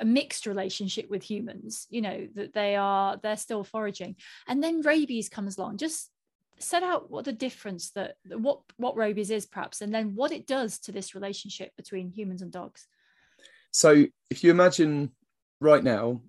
a 0.00 0.04
mixed 0.04 0.46
relationship 0.46 1.08
with 1.10 1.22
humans 1.22 1.86
you 1.90 2.00
know 2.00 2.28
that 2.34 2.52
they 2.52 2.76
are 2.76 3.18
they're 3.22 3.36
still 3.36 3.64
foraging. 3.64 4.16
And 4.46 4.62
then 4.62 4.82
rabies 4.82 5.28
comes 5.28 5.58
along. 5.58 5.78
Just 5.78 6.10
set 6.58 6.82
out 6.82 7.10
what 7.10 7.24
the 7.24 7.32
difference 7.32 7.90
that 7.90 8.16
what 8.28 8.60
what 8.76 8.96
rabies 8.96 9.30
is 9.30 9.46
perhaps 9.46 9.80
and 9.80 9.94
then 9.94 10.14
what 10.16 10.32
it 10.32 10.46
does 10.46 10.78
to 10.80 10.92
this 10.92 11.14
relationship 11.14 11.70
between 11.76 12.10
humans 12.10 12.42
and 12.42 12.52
dogs. 12.52 12.86
So 13.70 14.06
if 14.30 14.42
you 14.42 14.50
imagine 14.50 15.12
right 15.60 15.82
now 15.82 16.22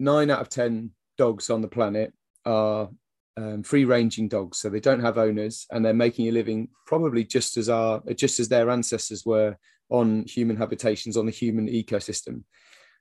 nine 0.00 0.30
out 0.30 0.40
of 0.40 0.48
ten 0.48 0.90
dogs 1.16 1.50
on 1.50 1.62
the 1.62 1.68
planet 1.68 2.12
are 2.44 2.88
um, 3.36 3.62
free 3.62 3.84
ranging 3.84 4.28
dogs. 4.28 4.58
So 4.58 4.68
they 4.68 4.80
don't 4.80 5.00
have 5.00 5.18
owners 5.18 5.66
and 5.70 5.84
they're 5.84 5.94
making 5.94 6.28
a 6.28 6.32
living 6.32 6.68
probably 6.86 7.24
just 7.24 7.56
as 7.56 7.68
our 7.68 8.02
just 8.14 8.40
as 8.40 8.48
their 8.48 8.70
ancestors 8.70 9.24
were 9.24 9.56
on 9.90 10.24
human 10.26 10.56
habitations 10.56 11.16
on 11.16 11.26
the 11.26 11.32
human 11.32 11.68
ecosystem 11.68 12.42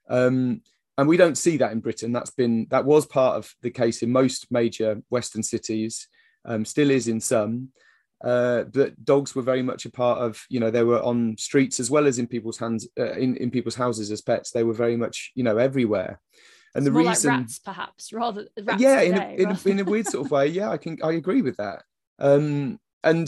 um, 0.10 0.62
and 0.98 1.08
we 1.08 1.18
don't 1.18 1.38
see 1.38 1.58
that 1.58 1.72
in 1.72 1.80
Britain. 1.80 2.12
That's 2.12 2.32
been 2.32 2.68
that 2.70 2.86
was 2.86 3.06
part 3.06 3.38
of 3.38 3.54
the 3.62 3.72
case 3.72 4.04
in 4.04 4.12
most 4.12 4.52
major 4.52 5.02
Western 5.10 5.44
cities, 5.44 6.08
um, 6.46 6.66
still 6.66 6.92
is 6.92 7.08
in 7.08 7.20
some. 7.20 7.70
Uh, 8.24 8.64
but 8.64 9.04
dogs 9.04 9.36
were 9.36 9.42
very 9.42 9.62
much 9.62 9.86
a 9.86 9.92
part 9.92 10.20
of, 10.20 10.46
you 10.48 10.58
know, 10.58 10.72
they 10.72 10.84
were 10.84 11.02
on 11.04 11.36
streets 11.38 11.80
as 11.82 11.92
well 11.92 12.08
as 12.08 12.20
in 12.20 12.26
people's 12.26 12.58
hands, 12.58 12.88
uh, 12.98 13.12
in 13.14 13.36
in 13.38 13.52
people's 13.52 13.76
houses 13.76 14.12
as 14.12 14.22
pets. 14.22 14.52
They 14.52 14.64
were 14.64 14.74
very 14.74 14.96
much, 14.96 15.32
you 15.36 15.44
know, 15.44 15.58
everywhere. 15.58 16.22
And 16.76 16.88
it's 16.88 16.94
the 16.94 17.00
reason, 17.00 17.32
like 17.32 17.40
rats, 17.42 17.60
perhaps, 17.60 18.14
rather 18.14 18.48
rats 18.64 18.82
yeah, 18.82 19.02
in, 19.02 19.18
a, 19.18 19.36
in, 19.36 19.52
a, 19.52 19.60
in 19.66 19.80
a 19.80 19.84
weird 19.84 20.08
sort 20.08 20.26
of 20.26 20.32
way, 20.32 20.48
yeah, 20.48 20.70
I 20.70 20.78
can 20.78 20.98
I 21.04 21.12
agree 21.14 21.42
with 21.42 21.58
that. 21.58 21.84
Um, 22.18 22.80
and 23.04 23.28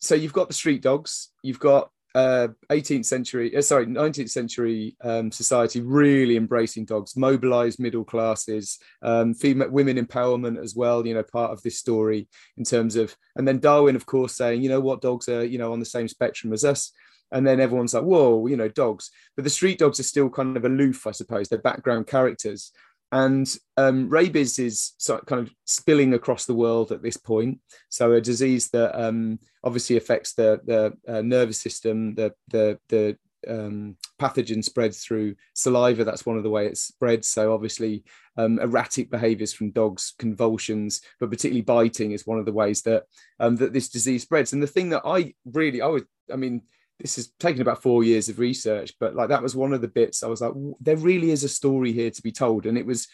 so 0.00 0.14
you've 0.14 0.32
got 0.32 0.48
the 0.48 0.54
street 0.54 0.82
dogs, 0.82 1.30
you've 1.42 1.60
got 1.60 1.90
uh, 2.14 2.48
18th 2.70 3.06
century, 3.06 3.56
uh, 3.56 3.62
sorry, 3.62 3.86
19th 3.86 4.30
century 4.30 4.96
um, 5.02 5.32
society 5.32 5.80
really 5.80 6.36
embracing 6.36 6.84
dogs, 6.84 7.16
mobilized 7.16 7.80
middle 7.80 8.04
classes, 8.04 8.78
um, 9.02 9.34
female 9.34 9.70
women 9.70 9.96
empowerment 9.96 10.62
as 10.62 10.76
well. 10.76 11.06
You 11.06 11.14
know, 11.14 11.22
part 11.22 11.50
of 11.50 11.62
this 11.62 11.78
story 11.78 12.28
in 12.56 12.64
terms 12.64 12.96
of, 12.96 13.16
and 13.36 13.46
then 13.46 13.58
Darwin, 13.58 13.96
of 13.96 14.06
course, 14.06 14.36
saying, 14.36 14.62
you 14.62 14.68
know 14.68 14.80
what, 14.80 15.00
dogs 15.00 15.28
are, 15.28 15.44
you 15.44 15.58
know, 15.58 15.72
on 15.72 15.80
the 15.80 15.86
same 15.86 16.08
spectrum 16.08 16.52
as 16.52 16.64
us. 16.64 16.92
And 17.32 17.44
then 17.44 17.58
everyone's 17.58 17.94
like, 17.94 18.04
whoa, 18.04 18.46
you 18.46 18.56
know, 18.56 18.68
dogs. 18.68 19.10
But 19.34 19.42
the 19.42 19.50
street 19.50 19.78
dogs 19.78 19.98
are 19.98 20.04
still 20.04 20.30
kind 20.30 20.56
of 20.56 20.64
aloof, 20.64 21.06
I 21.06 21.10
suppose. 21.10 21.48
They're 21.48 21.58
background 21.58 22.06
characters. 22.06 22.70
And 23.14 23.46
um, 23.76 24.08
rabies 24.08 24.58
is 24.58 24.92
kind 25.06 25.40
of 25.40 25.54
spilling 25.66 26.14
across 26.14 26.46
the 26.46 26.54
world 26.54 26.90
at 26.90 27.00
this 27.00 27.16
point. 27.16 27.60
So 27.88 28.10
a 28.10 28.20
disease 28.20 28.70
that 28.70 29.00
um, 29.00 29.38
obviously 29.62 29.96
affects 29.96 30.34
the, 30.34 30.60
the 30.64 30.94
uh, 31.06 31.22
nervous 31.22 31.58
system, 31.58 32.16
the 32.16 32.34
the 32.48 32.76
the 32.88 33.16
um, 33.48 33.96
pathogen 34.20 34.64
spreads 34.64 35.04
through 35.04 35.36
saliva. 35.54 36.02
That's 36.02 36.26
one 36.26 36.36
of 36.36 36.42
the 36.42 36.50
way 36.50 36.66
it 36.66 36.76
spreads. 36.76 37.30
So 37.30 37.54
obviously, 37.54 38.02
um, 38.36 38.58
erratic 38.58 39.12
behaviours 39.12 39.52
from 39.52 39.70
dogs, 39.70 40.14
convulsions, 40.18 41.00
but 41.20 41.30
particularly 41.30 41.62
biting 41.62 42.10
is 42.10 42.26
one 42.26 42.40
of 42.40 42.46
the 42.46 42.52
ways 42.52 42.82
that 42.82 43.04
um, 43.38 43.54
that 43.56 43.72
this 43.72 43.90
disease 43.90 44.22
spreads. 44.22 44.52
And 44.52 44.60
the 44.60 44.66
thing 44.66 44.88
that 44.90 45.02
I 45.04 45.34
really, 45.44 45.80
I 45.82 45.86
would, 45.86 46.06
I 46.32 46.34
mean, 46.34 46.62
this 47.00 47.16
has 47.16 47.32
taken 47.40 47.60
about 47.60 47.82
four 47.82 48.04
years 48.04 48.28
of 48.28 48.38
research, 48.38 48.94
but 49.00 49.14
like 49.14 49.28
that 49.28 49.42
was 49.42 49.56
one 49.56 49.72
of 49.72 49.80
the 49.80 49.88
bits 49.88 50.22
I 50.22 50.28
was 50.28 50.40
like, 50.40 50.52
there 50.80 50.96
really 50.96 51.30
is 51.30 51.44
a 51.44 51.48
story 51.48 51.92
here 51.92 52.10
to 52.10 52.22
be 52.22 52.32
told. 52.32 52.66
And 52.66 52.78
it 52.78 52.86
was 52.86 53.08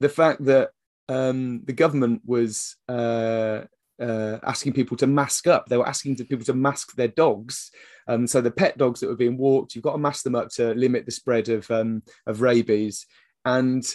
the 0.00 0.08
fact 0.08 0.44
that 0.44 0.70
um, 1.08 1.62
the 1.64 1.72
government 1.72 2.22
was 2.24 2.76
uh, 2.88 3.62
uh, 4.00 4.38
asking 4.42 4.72
people 4.72 4.96
to 4.98 5.06
mask 5.06 5.46
up. 5.46 5.66
They 5.66 5.76
were 5.76 5.88
asking 5.88 6.16
people 6.16 6.44
to 6.44 6.54
mask 6.54 6.94
their 6.94 7.08
dogs. 7.08 7.70
Um, 8.06 8.26
so 8.26 8.40
the 8.40 8.50
pet 8.50 8.78
dogs 8.78 9.00
that 9.00 9.08
were 9.08 9.16
being 9.16 9.36
walked, 9.36 9.74
you've 9.74 9.84
got 9.84 9.92
to 9.92 9.98
mask 9.98 10.24
them 10.24 10.34
up 10.34 10.48
to 10.50 10.74
limit 10.74 11.04
the 11.04 11.12
spread 11.12 11.48
of 11.48 11.70
um, 11.70 12.02
of 12.26 12.40
rabies. 12.40 13.06
And 13.44 13.86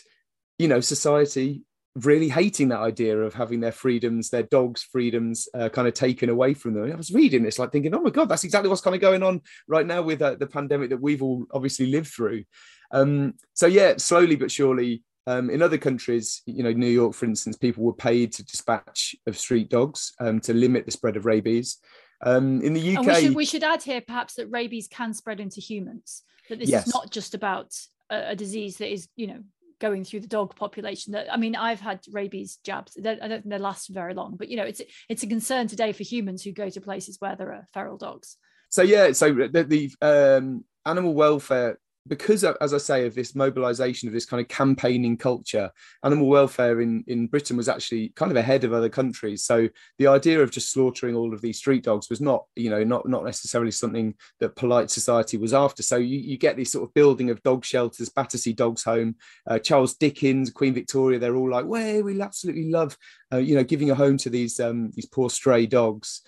you 0.60 0.68
know, 0.68 0.80
society 0.80 1.64
really 1.96 2.30
hating 2.30 2.70
that 2.70 2.80
idea 2.80 3.18
of 3.18 3.34
having 3.34 3.60
their 3.60 3.72
freedoms, 3.72 4.30
their 4.30 4.44
dogs' 4.44 4.84
freedoms, 4.84 5.48
uh, 5.54 5.70
kind 5.70 5.88
of 5.88 5.94
taken 5.94 6.30
away 6.30 6.54
from 6.54 6.74
them. 6.74 6.92
I 6.92 6.96
was 6.96 7.12
reading 7.12 7.44
this, 7.44 7.60
like 7.60 7.72
thinking, 7.72 7.94
oh 7.94 8.02
my 8.02 8.10
god, 8.10 8.30
that's 8.30 8.44
exactly 8.44 8.70
what's 8.70 8.82
kind 8.82 8.96
of 8.96 9.02
going 9.02 9.22
on 9.22 9.42
right 9.68 9.86
now 9.86 10.02
with 10.02 10.22
uh, 10.22 10.36
the 10.36 10.48
pandemic 10.48 10.90
that 10.90 11.02
we've 11.02 11.22
all 11.22 11.46
obviously 11.54 11.88
lived 11.88 12.08
through. 12.08 12.46
Um, 12.92 13.36
so 13.54 13.68
yeah, 13.68 13.96
slowly 13.98 14.36
but 14.36 14.52
surely. 14.52 15.04
Um, 15.26 15.50
in 15.50 15.62
other 15.62 15.78
countries, 15.78 16.42
you 16.46 16.64
know, 16.64 16.74
New 16.74 16.90
York, 16.90 17.14
for 17.14 17.26
instance, 17.26 17.56
people 17.56 17.86
were 17.86 17.94
paid 17.94 18.34
to 18.34 18.44
dispatch 18.44 19.16
of 19.26 19.38
street 19.38 19.70
dogs 19.70 20.12
um, 20.20 20.42
to 20.42 20.54
limit 20.54 20.86
the 20.86 20.92
spread 20.92 21.16
of 21.16 21.26
rabies. 21.26 21.78
Um, 22.26 22.62
in 22.62 22.74
the 22.74 22.98
UK, 22.98 23.06
we 23.06 23.22
should, 23.22 23.36
we 23.36 23.46
should, 23.46 23.64
add 23.64 23.84
here 23.84 24.02
perhaps 24.02 24.34
that 24.36 24.48
rabies 24.48 24.90
can 24.90 25.14
spread 25.14 25.40
into 25.40 25.62
humans. 25.62 26.24
That 26.50 26.60
this 26.60 26.70
yes. 26.70 26.88
is 26.88 26.94
not 26.94 27.10
just 27.10 27.36
about 27.36 27.74
a, 28.10 28.32
a 28.32 28.36
disease 28.36 28.78
that 28.78 28.92
is, 28.92 29.08
you 29.16 29.28
know, 29.28 29.40
going 29.84 30.06
through 30.06 30.22
the 30.22 30.28
dog 30.28 30.56
population 30.56 31.12
that 31.12 31.28
i 31.30 31.36
mean 31.36 31.58
i've 31.58 31.82
had 31.82 32.00
rabies 32.10 32.58
jabs. 32.64 32.98
I 32.98 33.02
don't 33.02 33.20
think 33.20 33.50
they 33.50 33.58
last 33.58 33.90
very 33.90 34.14
long 34.14 34.38
but 34.38 34.48
you 34.48 34.56
know 34.56 34.64
it's 34.64 34.82
it's 35.10 35.24
a 35.24 35.28
concern 35.28 35.68
today 35.68 35.92
for 35.92 36.04
humans 36.04 36.42
who 36.42 36.54
go 36.54 36.70
to 36.70 36.80
places 36.80 37.18
where 37.20 37.36
there 37.36 37.52
are 37.52 37.68
feral 37.74 37.98
dogs. 37.98 38.38
So 38.70 38.82
yeah 38.82 39.12
so 39.12 39.34
the, 39.34 39.66
the 39.66 39.92
um, 40.02 40.64
animal 40.86 41.14
welfare 41.14 41.80
because 42.08 42.44
as 42.44 42.74
i 42.74 42.78
say 42.78 43.06
of 43.06 43.16
this 43.16 43.36
mobilization 43.36 44.08
of 44.08 44.14
this 44.14 44.26
kind 44.26 44.42
of 44.42 44.48
campaigning 44.48 45.16
culture 45.16 45.72
animal 46.04 46.28
welfare 46.28 46.82
in 46.82 47.04
in 47.08 47.28
britain 47.28 47.56
was 47.56 47.70
actually 47.70 48.10
kind 48.16 48.32
of 48.32 48.38
ahead 48.38 48.64
of 48.64 48.74
other 48.74 48.90
countries. 48.90 49.44
So 49.44 49.70
the 49.98 50.08
idea 50.08 50.42
of 50.42 50.52
just 50.52 50.72
slaughtering 50.72 51.16
all 51.16 51.34
of 51.34 51.42
these 51.42 51.58
street 51.58 51.84
dogs 51.84 52.10
was 52.10 52.22
not 52.22 52.46
you 52.56 52.70
know 52.70 52.84
not 52.84 53.08
not 53.08 53.24
necessarily 53.24 53.72
something 53.72 54.14
that 54.40 54.56
polite 54.56 54.90
society 54.90 55.38
was 55.38 55.54
after. 55.54 55.84
So 55.84 55.98
you, 55.98 56.20
you 56.20 56.38
get 56.38 56.56
this 56.56 56.72
sort 56.72 56.88
of 56.88 56.94
building 56.94 57.30
of 57.30 57.42
dog 57.44 57.66
shelters 57.66 58.10
battersea 58.10 58.54
dogs 58.54 58.84
home 58.84 59.16
uh, 59.48 59.60
charles 59.60 59.96
dickens 59.96 60.52
queen 60.52 60.74
victoria 60.74 61.20
they're 61.20 61.36
all 61.36 61.50
like 61.50 61.66
way 61.66 62.02
we 62.02 62.22
absolutely 62.22 62.70
love 62.70 62.98
uh, 63.34 63.38
you 63.38 63.56
know 63.56 63.64
giving 63.64 63.90
a 63.92 63.96
home 63.96 64.18
to 64.18 64.30
these 64.30 64.60
um, 64.60 64.92
these 64.92 65.08
poor 65.08 65.30
stray 65.30 65.66
dogs. 65.66 66.22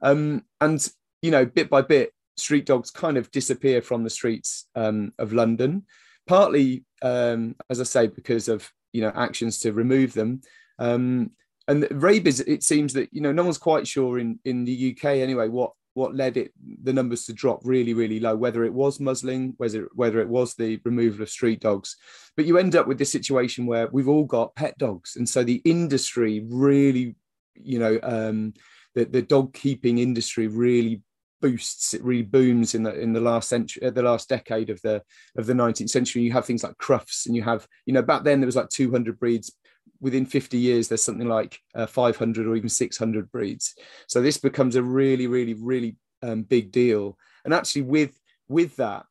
Um, 0.00 0.44
and 0.60 0.86
you 1.20 1.30
know 1.30 1.44
bit 1.44 1.70
by 1.70 1.82
bit 1.82 2.12
street 2.42 2.66
dogs 2.66 2.90
kind 2.90 3.16
of 3.16 3.30
disappear 3.30 3.82
from 3.82 4.04
the 4.04 4.10
streets 4.10 4.66
um, 4.74 5.12
of 5.18 5.32
London, 5.32 5.84
partly, 6.26 6.84
um, 7.02 7.56
as 7.70 7.80
I 7.80 7.84
say, 7.84 8.06
because 8.06 8.48
of 8.48 8.70
you 8.92 9.02
know 9.02 9.12
actions 9.14 9.58
to 9.60 9.72
remove 9.72 10.12
them. 10.12 10.42
Um, 10.78 11.30
and 11.68 11.86
rabies, 11.90 12.40
it 12.40 12.62
seems 12.62 12.92
that 12.94 13.08
you 13.12 13.20
know 13.20 13.32
no 13.32 13.44
one's 13.44 13.58
quite 13.58 13.86
sure 13.86 14.18
in 14.18 14.38
in 14.44 14.64
the 14.64 14.96
UK 14.96 15.04
anyway 15.04 15.48
what 15.48 15.72
what 15.94 16.14
led 16.14 16.36
it 16.36 16.52
the 16.82 16.92
numbers 16.92 17.26
to 17.26 17.32
drop 17.32 17.60
really 17.64 17.92
really 17.94 18.18
low 18.18 18.34
whether 18.34 18.64
it 18.64 18.72
was 18.72 18.98
muzzling 18.98 19.54
whether 19.58 19.88
whether 19.94 20.20
it 20.20 20.28
was 20.28 20.54
the 20.54 20.80
removal 20.84 21.22
of 21.22 21.28
street 21.28 21.60
dogs 21.60 21.96
but 22.36 22.46
you 22.46 22.56
end 22.56 22.74
up 22.74 22.86
with 22.86 22.98
this 22.98 23.12
situation 23.12 23.66
where 23.66 23.88
we've 23.92 24.08
all 24.08 24.24
got 24.24 24.54
pet 24.54 24.76
dogs 24.78 25.16
and 25.16 25.28
so 25.28 25.44
the 25.44 25.60
industry 25.64 26.44
really 26.48 27.14
you 27.54 27.78
know 27.78 27.98
um 28.02 28.54
the, 28.94 29.04
the 29.04 29.22
dog 29.22 29.52
keeping 29.52 29.98
industry 29.98 30.46
really 30.46 31.02
boosts 31.42 31.92
it 31.92 32.02
really 32.02 32.22
booms 32.22 32.74
in 32.74 32.84
the 32.84 32.98
in 32.98 33.12
the 33.12 33.20
last 33.20 33.48
century 33.48 33.84
uh, 33.84 33.90
the 33.90 34.02
last 34.02 34.28
decade 34.28 34.70
of 34.70 34.80
the 34.82 35.02
of 35.36 35.44
the 35.46 35.52
19th 35.52 35.90
century. 35.90 36.22
You 36.22 36.32
have 36.32 36.46
things 36.46 36.62
like 36.62 36.78
crufts 36.78 37.26
and 37.26 37.36
you 37.36 37.42
have 37.42 37.66
you 37.84 37.92
know 37.92 38.02
back 38.02 38.22
then 38.22 38.40
there 38.40 38.46
was 38.46 38.56
like 38.56 38.70
200 38.70 39.18
breeds. 39.18 39.52
Within 40.00 40.24
50 40.24 40.56
years 40.56 40.88
there's 40.88 41.02
something 41.02 41.28
like 41.28 41.58
uh, 41.74 41.86
500 41.86 42.46
or 42.46 42.56
even 42.56 42.68
600 42.68 43.30
breeds. 43.30 43.74
So 44.06 44.22
this 44.22 44.38
becomes 44.38 44.76
a 44.76 44.82
really 44.82 45.26
really 45.26 45.54
really 45.54 45.96
um, 46.22 46.42
big 46.42 46.72
deal. 46.72 47.18
And 47.44 47.52
actually 47.52 47.82
with 47.82 48.18
with 48.48 48.76
that 48.76 49.04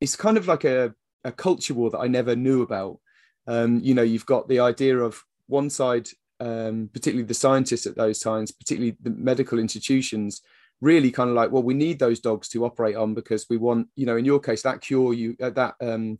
it's 0.00 0.16
kind 0.16 0.36
of 0.36 0.46
like 0.46 0.64
a, 0.64 0.94
a 1.24 1.32
culture 1.32 1.72
war 1.72 1.88
that 1.90 2.00
i 2.00 2.06
never 2.06 2.36
knew 2.36 2.62
about. 2.62 3.00
Um, 3.46 3.80
you 3.80 3.94
know 3.94 4.02
you've 4.02 4.26
got 4.26 4.48
the 4.48 4.60
idea 4.60 4.98
of 4.98 5.22
one 5.46 5.68
side 5.70 6.08
um, 6.40 6.90
particularly 6.92 7.26
the 7.26 7.34
scientists 7.34 7.86
at 7.86 7.96
those 7.96 8.18
times 8.18 8.50
particularly 8.50 8.96
the 9.00 9.10
medical 9.10 9.58
institutions 9.58 10.42
really 10.84 11.10
kind 11.10 11.30
of 11.30 11.34
like, 11.34 11.50
well, 11.50 11.62
we 11.62 11.74
need 11.74 11.98
those 11.98 12.20
dogs 12.20 12.48
to 12.50 12.64
operate 12.64 12.94
on 12.94 13.14
because 13.14 13.46
we 13.48 13.56
want, 13.56 13.88
you 13.96 14.04
know, 14.04 14.16
in 14.16 14.24
your 14.24 14.38
case, 14.38 14.62
that 14.62 14.82
cure 14.82 15.14
you 15.14 15.34
uh, 15.42 15.50
that 15.50 15.74
um, 15.80 16.18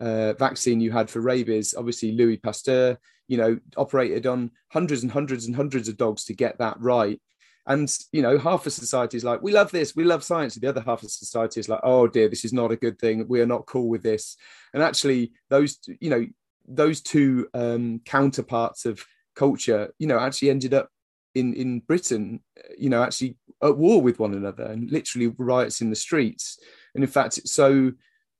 uh, 0.00 0.32
vaccine 0.34 0.80
you 0.80 0.90
had 0.90 1.10
for 1.10 1.20
rabies, 1.20 1.74
obviously 1.76 2.12
Louis 2.12 2.38
Pasteur, 2.38 2.98
you 3.28 3.36
know, 3.36 3.58
operated 3.76 4.26
on 4.26 4.50
hundreds 4.68 5.02
and 5.02 5.12
hundreds 5.12 5.46
and 5.46 5.54
hundreds 5.54 5.88
of 5.88 5.98
dogs 5.98 6.24
to 6.24 6.34
get 6.34 6.58
that 6.58 6.80
right. 6.80 7.20
And 7.66 7.94
you 8.12 8.22
know, 8.22 8.38
half 8.38 8.66
of 8.66 8.72
society 8.72 9.18
is 9.18 9.24
like, 9.24 9.42
we 9.42 9.52
love 9.52 9.70
this, 9.70 9.94
we 9.94 10.04
love 10.04 10.24
science. 10.24 10.54
The 10.54 10.68
other 10.68 10.80
half 10.80 11.02
of 11.02 11.10
society 11.10 11.60
is 11.60 11.68
like, 11.68 11.80
oh 11.82 12.06
dear, 12.06 12.28
this 12.28 12.44
is 12.44 12.54
not 12.54 12.72
a 12.72 12.76
good 12.76 12.98
thing. 12.98 13.26
We 13.28 13.42
are 13.42 13.52
not 13.54 13.66
cool 13.66 13.88
with 13.88 14.02
this. 14.02 14.36
And 14.72 14.82
actually, 14.82 15.32
those, 15.50 15.78
you 16.00 16.08
know, 16.08 16.26
those 16.66 17.02
two 17.02 17.48
um, 17.52 18.00
counterparts 18.04 18.86
of 18.86 19.04
culture, 19.34 19.92
you 19.98 20.06
know, 20.06 20.18
actually 20.18 20.50
ended 20.50 20.72
up 20.72 20.88
in 21.34 21.52
in 21.54 21.80
Britain, 21.80 22.40
you 22.78 22.88
know, 22.88 23.02
actually 23.02 23.36
at 23.62 23.76
war 23.76 24.00
with 24.02 24.18
one 24.18 24.34
another 24.34 24.64
and 24.64 24.90
literally 24.90 25.28
riots 25.38 25.80
in 25.80 25.90
the 25.90 25.96
streets. 25.96 26.58
And 26.94 27.02
in 27.02 27.10
fact, 27.10 27.34
so 27.48 27.92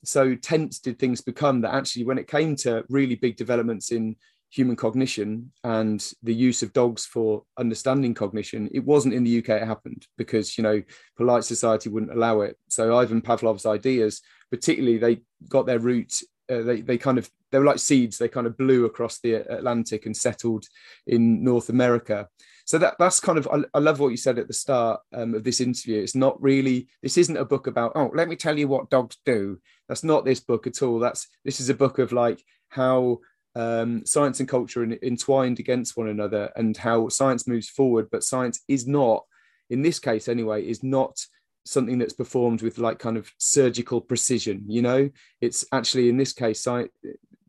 so 0.05 0.35
tense 0.35 0.79
did 0.79 0.99
things 0.99 1.21
become 1.21 1.61
that 1.63 1.75
actually, 1.75 2.05
when 2.05 2.19
it 2.19 2.29
came 2.29 2.57
to 2.57 2.85
really 2.89 3.17
big 3.17 3.37
developments 3.37 3.91
in 3.91 4.17
human 4.51 4.77
cognition 4.77 5.53
and 5.65 6.13
the 6.23 6.35
use 6.35 6.63
of 6.63 6.73
dogs 6.73 7.05
for 7.05 7.43
understanding 7.59 8.15
cognition, 8.15 8.69
it 8.73 8.85
wasn't 8.85 9.15
in 9.15 9.25
the 9.25 9.39
UK 9.39 9.49
it 9.51 9.67
happened 9.67 10.07
because 10.17 10.57
you 10.57 10.63
know 10.63 10.83
polite 11.17 11.45
society 11.45 11.89
wouldn't 11.89 12.13
allow 12.13 12.41
it. 12.43 12.57
So 12.69 12.97
Ivan 12.97 13.21
Pavlov's 13.21 13.67
ideas, 13.67 14.21
particularly, 14.51 14.99
they 14.99 15.23
got 15.49 15.67
their 15.67 15.81
roots. 15.81 16.25
Uh, 16.49 16.63
they 16.63 16.81
they 16.81 16.99
kind 16.99 17.19
of 17.19 17.29
they 17.51 17.59
were 17.59 17.65
like 17.65 17.79
seeds. 17.79 18.19
They 18.19 18.29
kind 18.29 18.47
of 18.47 18.57
blew 18.57 18.85
across 18.85 19.19
the 19.21 19.35
Atlantic 19.35 20.07
and 20.07 20.17
settled 20.17 20.67
in 21.07 21.43
North 21.43 21.69
America 21.69 22.29
so 22.67 22.79
that 22.79 22.97
that's 22.99 23.21
kind 23.21 23.39
of 23.39 23.49
I, 23.49 23.63
I 23.75 23.79
love 23.79 24.01
what 24.01 24.09
you 24.09 24.17
said 24.17 24.39
at 24.39 24.49
the 24.49 24.53
start 24.53 25.01
um, 25.15 25.35
of 25.35 25.45
this 25.45 25.61
interview. 25.61 26.03
It's 26.03 26.17
not 26.17 26.41
really 26.43 26.89
this 27.03 27.17
isn't 27.17 27.37
a 27.37 27.45
book 27.45 27.69
about 27.69 27.93
oh 27.95 28.11
let 28.13 28.29
me 28.29 28.37
tell 28.37 28.59
you 28.59 28.69
what 28.69 28.91
dogs 28.91 29.17
do. 29.25 29.59
That's 29.89 30.05
not 30.05 30.25
this 30.25 30.41
book 30.41 30.67
at 30.67 30.83
all. 30.83 30.99
That's 30.99 31.29
this 31.45 31.61
is 31.61 31.71
a 31.71 31.75
book 31.75 32.01
of 32.01 32.13
like 32.13 32.45
how 32.69 33.21
um, 33.55 34.05
science 34.05 34.41
and 34.41 34.49
culture 34.49 34.83
are 34.83 34.93
entwined 35.03 35.61
against 35.61 35.97
one 35.97 36.09
another 36.09 36.51
and 36.57 36.77
how 36.77 37.09
science 37.09 37.47
moves 37.47 37.71
forward, 37.71 38.09
but 38.11 38.25
science 38.25 38.61
is 38.69 38.87
not 38.87 39.25
in 39.71 39.83
this 39.83 40.01
case 40.01 40.29
anyway 40.29 40.67
is 40.67 40.83
not 40.83 41.25
something 41.65 41.99
that's 41.99 42.13
performed 42.13 42.63
with 42.63 42.79
like 42.79 42.99
kind 42.99 43.17
of 43.17 43.29
surgical 43.39 44.01
precision 44.01 44.63
you 44.69 44.81
know 44.81 45.11
it's 45.41 45.65
actually 45.73 46.09
in 46.09 46.17
this 46.17 46.33
case 46.33 46.63
science, 46.63 46.93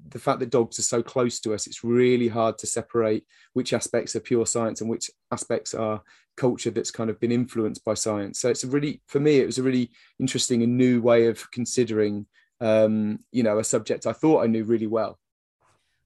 the 0.10 0.20
fact 0.20 0.40
that 0.40 0.50
dogs 0.50 0.80
are 0.80 0.84
so 0.84 1.02
close 1.02 1.40
to 1.42 1.54
us, 1.54 1.68
it's 1.68 1.84
really 1.84 2.28
hard 2.28 2.58
to 2.60 2.68
separate 2.68 3.26
which 3.54 3.74
aspects 3.74 4.16
are 4.16 4.20
pure 4.20 4.46
science 4.46 4.82
and 4.82 4.90
which 4.90 5.10
aspects 5.32 5.74
are 5.74 6.02
culture 6.36 6.70
that's 6.70 6.92
kind 6.92 7.10
of 7.10 7.20
been 7.20 7.32
influenced 7.32 7.84
by 7.84 7.94
science. 7.94 8.40
So 8.40 8.50
it's 8.50 8.64
a 8.64 8.68
really, 8.68 9.02
for 9.08 9.20
me, 9.20 9.40
it 9.40 9.46
was 9.46 9.58
a 9.58 9.64
really 9.64 9.92
interesting 10.20 10.64
and 10.64 10.78
new 10.78 11.02
way 11.02 11.28
of 11.28 11.50
considering, 11.52 12.28
um, 12.62 13.20
you 13.32 13.44
know, 13.44 13.60
a 13.60 13.64
subject 13.64 14.06
I 14.06 14.14
thought 14.14 14.44
I 14.44 14.48
knew 14.48 14.64
really 14.64 14.88
well. 14.88 15.20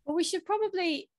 Well, 0.06 0.16
we 0.16 0.24
should 0.24 0.46
probably 0.46 1.10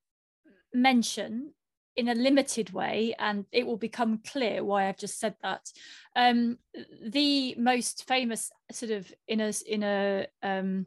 mention 0.74 1.52
in 1.94 2.08
a 2.08 2.14
limited 2.14 2.72
way, 2.72 3.14
and 3.18 3.44
it 3.52 3.66
will 3.66 3.76
become 3.76 4.20
clear 4.26 4.64
why 4.64 4.88
I've 4.88 4.98
just 4.98 5.20
said 5.20 5.34
that. 5.42 5.60
Um, 6.16 6.58
the 7.04 7.54
most 7.58 8.04
famous 8.08 8.50
sort 8.70 8.92
of 8.92 9.12
in 9.28 9.40
a 9.40 9.52
in 9.66 9.82
a 9.82 10.26
um, 10.42 10.86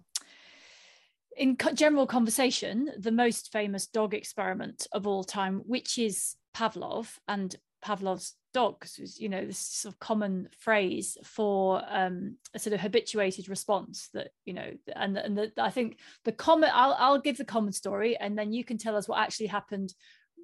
in 1.36 1.58
general 1.74 2.08
conversation, 2.08 2.92
the 2.98 3.12
most 3.12 3.52
famous 3.52 3.88
dog 3.88 4.14
experiment 4.14 4.88
of 4.92 5.06
all 5.06 5.24
time, 5.24 5.62
which 5.66 5.98
is 5.98 6.36
Pavlov 6.56 7.18
and 7.28 7.56
Pavlov's 7.84 8.36
dogs, 8.54 9.00
is 9.00 9.20
you 9.20 9.30
know 9.30 9.46
this 9.46 9.60
sort 9.60 9.94
of 9.94 10.00
common 10.00 10.50
phrase 10.58 11.18
for 11.24 11.82
um, 11.90 12.38
a 12.54 12.60
sort 12.60 12.74
of 12.74 12.80
habituated 12.80 13.50
response 13.50 14.10
that 14.14 14.30
you 14.46 14.54
know, 14.54 14.72
and 14.96 15.18
and 15.18 15.38
the, 15.38 15.52
I 15.58 15.70
think 15.70 16.00
the 16.24 16.32
common 16.32 16.70
I'll 16.74 16.96
I'll 16.98 17.20
give 17.20 17.38
the 17.38 17.46
common 17.46 17.74
story, 17.74 18.18
and 18.18 18.38
then 18.38 18.54
you 18.54 18.64
can 18.64 18.78
tell 18.78 18.96
us 18.96 19.08
what 19.08 19.20
actually 19.20 19.48
happened 19.48 19.94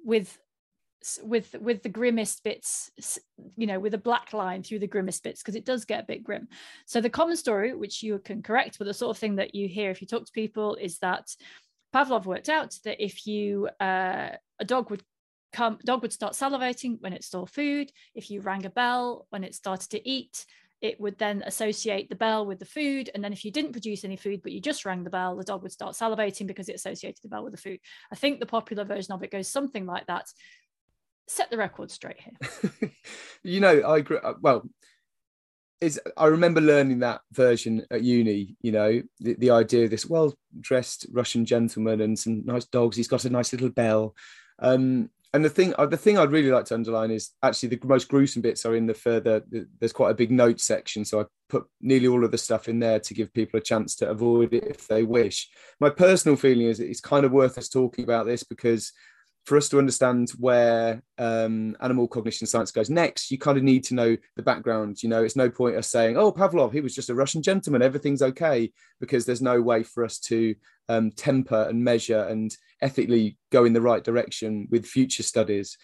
with 0.04 0.38
with 1.22 1.54
with 1.60 1.82
the 1.82 1.88
grimmest 1.88 2.42
bits 2.44 2.90
you 3.56 3.66
know 3.66 3.78
with 3.78 3.94
a 3.94 3.98
black 3.98 4.32
line 4.32 4.62
through 4.62 4.78
the 4.78 4.86
grimmest 4.86 5.22
bits 5.22 5.42
because 5.42 5.56
it 5.56 5.64
does 5.64 5.84
get 5.84 6.02
a 6.02 6.06
bit 6.06 6.22
grim 6.22 6.48
so 6.86 7.00
the 7.00 7.10
common 7.10 7.36
story 7.36 7.74
which 7.74 8.02
you 8.02 8.18
can 8.18 8.42
correct 8.42 8.78
but 8.78 8.86
the 8.86 8.94
sort 8.94 9.14
of 9.14 9.18
thing 9.18 9.36
that 9.36 9.54
you 9.54 9.68
hear 9.68 9.90
if 9.90 10.00
you 10.00 10.06
talk 10.06 10.24
to 10.24 10.32
people 10.32 10.76
is 10.76 10.98
that 10.98 11.28
pavlov 11.94 12.24
worked 12.24 12.48
out 12.48 12.76
that 12.84 13.02
if 13.02 13.26
you 13.26 13.68
uh, 13.80 14.30
a 14.58 14.64
dog 14.64 14.90
would 14.90 15.02
come 15.52 15.78
dog 15.84 16.02
would 16.02 16.12
start 16.12 16.32
salivating 16.32 16.96
when 17.00 17.12
it 17.12 17.24
saw 17.24 17.44
food 17.44 17.90
if 18.14 18.30
you 18.30 18.40
rang 18.40 18.64
a 18.64 18.70
bell 18.70 19.26
when 19.30 19.44
it 19.44 19.54
started 19.54 19.90
to 19.90 20.08
eat 20.08 20.46
it 20.82 21.00
would 21.00 21.16
then 21.16 21.44
associate 21.46 22.08
the 22.08 22.16
bell 22.16 22.44
with 22.44 22.58
the 22.58 22.64
food. 22.64 23.08
And 23.14 23.22
then 23.22 23.32
if 23.32 23.44
you 23.44 23.52
didn't 23.52 23.70
produce 23.70 24.04
any 24.04 24.16
food, 24.16 24.42
but 24.42 24.50
you 24.50 24.60
just 24.60 24.84
rang 24.84 25.04
the 25.04 25.10
bell, 25.10 25.36
the 25.36 25.44
dog 25.44 25.62
would 25.62 25.70
start 25.70 25.94
salivating 25.94 26.48
because 26.48 26.68
it 26.68 26.74
associated 26.74 27.22
the 27.22 27.28
bell 27.28 27.44
with 27.44 27.52
the 27.52 27.60
food. 27.60 27.78
I 28.10 28.16
think 28.16 28.40
the 28.40 28.46
popular 28.46 28.84
version 28.84 29.12
of 29.12 29.22
it 29.22 29.30
goes 29.30 29.46
something 29.46 29.86
like 29.86 30.06
that 30.08 30.26
set 31.26 31.50
the 31.50 31.56
record 31.56 31.90
straight 31.90 32.18
here. 32.20 32.90
you 33.42 33.60
know, 33.60 33.80
I 33.80 33.98
agree. 33.98 34.18
Uh, 34.22 34.34
well, 34.40 34.68
is 35.80 36.00
I 36.16 36.26
remember 36.26 36.60
learning 36.60 37.00
that 37.00 37.22
version 37.32 37.84
at 37.90 38.02
uni. 38.02 38.56
You 38.62 38.72
know, 38.72 39.02
the, 39.18 39.34
the 39.34 39.50
idea 39.50 39.84
of 39.84 39.90
this 39.90 40.06
well-dressed 40.06 41.06
Russian 41.12 41.44
gentleman 41.44 42.00
and 42.00 42.18
some 42.18 42.44
nice 42.44 42.64
dogs. 42.66 42.96
He's 42.96 43.08
got 43.08 43.24
a 43.24 43.30
nice 43.30 43.52
little 43.52 43.68
bell. 43.68 44.14
Um, 44.60 45.10
and 45.34 45.44
the 45.44 45.50
thing, 45.50 45.74
uh, 45.78 45.86
the 45.86 45.96
thing 45.96 46.18
I'd 46.18 46.30
really 46.30 46.50
like 46.50 46.66
to 46.66 46.74
underline 46.74 47.10
is 47.10 47.30
actually 47.42 47.70
the 47.70 47.80
most 47.86 48.08
gruesome 48.08 48.42
bits 48.42 48.66
are 48.66 48.76
in 48.76 48.86
the 48.86 48.94
further. 48.94 49.42
There's 49.80 49.92
quite 49.92 50.10
a 50.10 50.14
big 50.14 50.30
note 50.30 50.60
section, 50.60 51.04
so 51.06 51.20
I 51.20 51.24
put 51.48 51.64
nearly 51.80 52.06
all 52.06 52.22
of 52.22 52.30
the 52.30 52.38
stuff 52.38 52.68
in 52.68 52.78
there 52.78 53.00
to 53.00 53.14
give 53.14 53.32
people 53.32 53.58
a 53.58 53.62
chance 53.62 53.96
to 53.96 54.10
avoid 54.10 54.52
it 54.52 54.64
if 54.64 54.86
they 54.86 55.04
wish. 55.04 55.48
My 55.80 55.88
personal 55.88 56.36
feeling 56.36 56.66
is 56.66 56.80
it's 56.80 57.00
kind 57.00 57.24
of 57.24 57.32
worth 57.32 57.56
us 57.56 57.70
talking 57.70 58.04
about 58.04 58.26
this 58.26 58.44
because 58.44 58.92
for 59.44 59.56
us 59.56 59.68
to 59.68 59.78
understand 59.78 60.30
where 60.38 61.02
um, 61.18 61.76
animal 61.80 62.06
cognition 62.06 62.46
science 62.46 62.70
goes 62.70 62.88
next, 62.88 63.30
you 63.30 63.38
kind 63.38 63.58
of 63.58 63.64
need 63.64 63.82
to 63.84 63.94
know 63.94 64.16
the 64.36 64.42
background. 64.42 65.02
You 65.02 65.08
know, 65.08 65.24
it's 65.24 65.36
no 65.36 65.50
point 65.50 65.76
us 65.76 65.88
saying, 65.88 66.16
"Oh, 66.16 66.32
Pavlov, 66.32 66.72
he 66.72 66.80
was 66.80 66.94
just 66.94 67.10
a 67.10 67.14
Russian 67.14 67.42
gentleman, 67.42 67.82
everything's 67.82 68.22
okay," 68.22 68.72
because 69.00 69.26
there's 69.26 69.42
no 69.42 69.60
way 69.60 69.82
for 69.82 70.04
us 70.04 70.18
to 70.20 70.54
um, 70.88 71.10
temper 71.10 71.66
and 71.68 71.82
measure 71.82 72.24
and 72.24 72.56
ethically 72.80 73.36
go 73.50 73.64
in 73.64 73.72
the 73.72 73.80
right 73.80 74.04
direction 74.04 74.68
with 74.70 74.86
future 74.86 75.22
studies. 75.22 75.76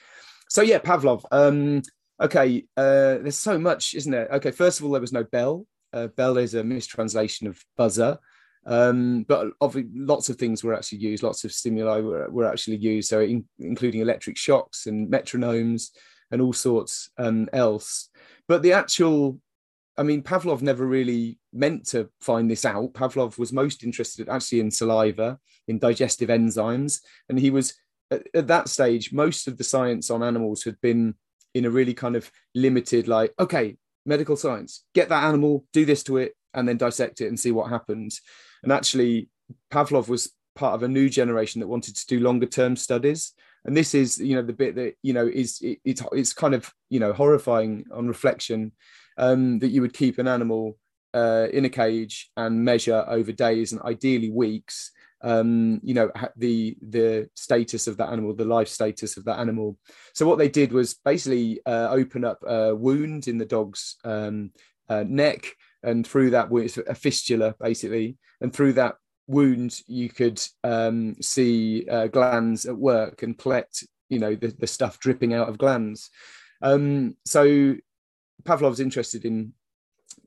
So 0.48 0.62
yeah, 0.62 0.78
Pavlov. 0.78 1.24
Um, 1.32 1.82
okay, 2.20 2.64
uh, 2.76 3.18
there's 3.18 3.38
so 3.38 3.58
much, 3.58 3.94
isn't 3.94 4.12
there? 4.12 4.28
Okay, 4.34 4.50
first 4.50 4.78
of 4.78 4.86
all, 4.86 4.92
there 4.92 5.00
was 5.00 5.12
no 5.12 5.24
bell. 5.24 5.66
Uh, 5.92 6.06
bell 6.08 6.36
is 6.38 6.54
a 6.54 6.62
mistranslation 6.62 7.46
of 7.46 7.62
buzzer. 7.76 8.18
Um, 8.66 9.24
but 9.28 9.48
obviously, 9.60 9.90
lots 9.94 10.28
of 10.28 10.36
things 10.36 10.62
were 10.62 10.74
actually 10.74 10.98
used. 10.98 11.22
Lots 11.22 11.44
of 11.44 11.52
stimuli 11.52 12.00
were, 12.00 12.30
were 12.30 12.50
actually 12.50 12.76
used. 12.76 13.08
So, 13.08 13.20
in, 13.20 13.44
including 13.58 14.00
electric 14.00 14.36
shocks 14.36 14.86
and 14.86 15.10
metronomes 15.10 15.90
and 16.30 16.42
all 16.42 16.52
sorts 16.52 17.10
um, 17.18 17.48
else. 17.52 18.10
But 18.46 18.62
the 18.62 18.72
actual, 18.72 19.40
I 19.96 20.02
mean, 20.02 20.22
Pavlov 20.22 20.62
never 20.62 20.86
really 20.86 21.38
meant 21.52 21.86
to 21.88 22.10
find 22.20 22.50
this 22.50 22.64
out. 22.64 22.92
Pavlov 22.92 23.38
was 23.38 23.52
most 23.52 23.82
interested 23.82 24.28
actually 24.28 24.60
in 24.60 24.70
saliva, 24.70 25.38
in 25.66 25.78
digestive 25.78 26.28
enzymes, 26.28 27.00
and 27.28 27.38
he 27.38 27.50
was 27.50 27.74
at, 28.10 28.22
at 28.34 28.46
that 28.48 28.68
stage. 28.68 29.12
Most 29.12 29.48
of 29.48 29.56
the 29.56 29.64
science 29.64 30.10
on 30.10 30.22
animals 30.22 30.64
had 30.64 30.80
been 30.80 31.14
in 31.54 31.64
a 31.64 31.70
really 31.70 31.94
kind 31.94 32.16
of 32.16 32.30
limited, 32.54 33.08
like, 33.08 33.32
okay, 33.38 33.76
medical 34.04 34.36
science, 34.36 34.84
get 34.94 35.08
that 35.08 35.24
animal, 35.24 35.64
do 35.72 35.84
this 35.84 36.02
to 36.04 36.18
it, 36.18 36.34
and 36.54 36.68
then 36.68 36.76
dissect 36.76 37.20
it 37.20 37.28
and 37.28 37.38
see 37.38 37.52
what 37.52 37.70
happens. 37.70 38.20
And 38.62 38.72
actually, 38.72 39.28
Pavlov 39.70 40.08
was 40.08 40.32
part 40.54 40.74
of 40.74 40.82
a 40.82 40.88
new 40.88 41.08
generation 41.08 41.60
that 41.60 41.68
wanted 41.68 41.96
to 41.96 42.06
do 42.06 42.20
longer 42.20 42.46
term 42.46 42.76
studies. 42.76 43.32
And 43.64 43.76
this 43.76 43.94
is, 43.94 44.18
you 44.18 44.34
know, 44.34 44.42
the 44.42 44.52
bit 44.52 44.74
that 44.76 44.94
you 45.02 45.12
know 45.12 45.26
is 45.26 45.60
it, 45.60 45.78
it's 45.84 46.02
it's 46.12 46.32
kind 46.32 46.54
of 46.54 46.72
you 46.90 47.00
know 47.00 47.12
horrifying 47.12 47.84
on 47.92 48.08
reflection 48.08 48.72
um, 49.18 49.58
that 49.58 49.68
you 49.68 49.80
would 49.82 49.92
keep 49.92 50.18
an 50.18 50.28
animal 50.28 50.78
uh, 51.14 51.46
in 51.52 51.64
a 51.64 51.68
cage 51.68 52.30
and 52.36 52.64
measure 52.64 53.04
over 53.08 53.32
days 53.32 53.72
and 53.72 53.82
ideally 53.82 54.30
weeks 54.30 54.92
um, 55.22 55.80
you 55.82 55.94
know 55.94 56.10
the 56.36 56.76
the 56.80 57.28
status 57.34 57.86
of 57.86 57.96
that 57.96 58.10
animal 58.10 58.34
the 58.34 58.44
life 58.44 58.68
status 58.68 59.16
of 59.16 59.24
that 59.24 59.38
animal 59.38 59.76
so 60.14 60.26
what 60.26 60.38
they 60.38 60.48
did 60.48 60.72
was 60.72 60.94
basically 61.04 61.60
uh, 61.66 61.88
open 61.90 62.24
up 62.24 62.38
a 62.46 62.74
wound 62.74 63.26
in 63.26 63.38
the 63.38 63.44
dog's 63.44 63.96
um, 64.04 64.50
uh, 64.88 65.04
neck 65.06 65.54
and 65.82 66.06
through 66.06 66.30
that 66.30 66.48
it's 66.52 66.76
a 66.76 66.94
fistula 66.94 67.54
basically 67.60 68.16
and 68.40 68.52
through 68.52 68.72
that 68.72 68.96
wound 69.26 69.80
you 69.86 70.08
could 70.08 70.42
um, 70.64 71.14
see 71.20 71.86
uh, 71.88 72.06
glands 72.08 72.66
at 72.66 72.76
work 72.76 73.22
and 73.22 73.38
collect 73.38 73.84
you 74.08 74.18
know 74.18 74.34
the, 74.34 74.48
the 74.48 74.66
stuff 74.66 74.98
dripping 74.98 75.34
out 75.34 75.48
of 75.48 75.58
glands. 75.58 76.10
Um, 76.62 77.16
so 77.24 77.76
pavlov's 78.44 78.80
interested 78.80 79.24
in 79.24 79.52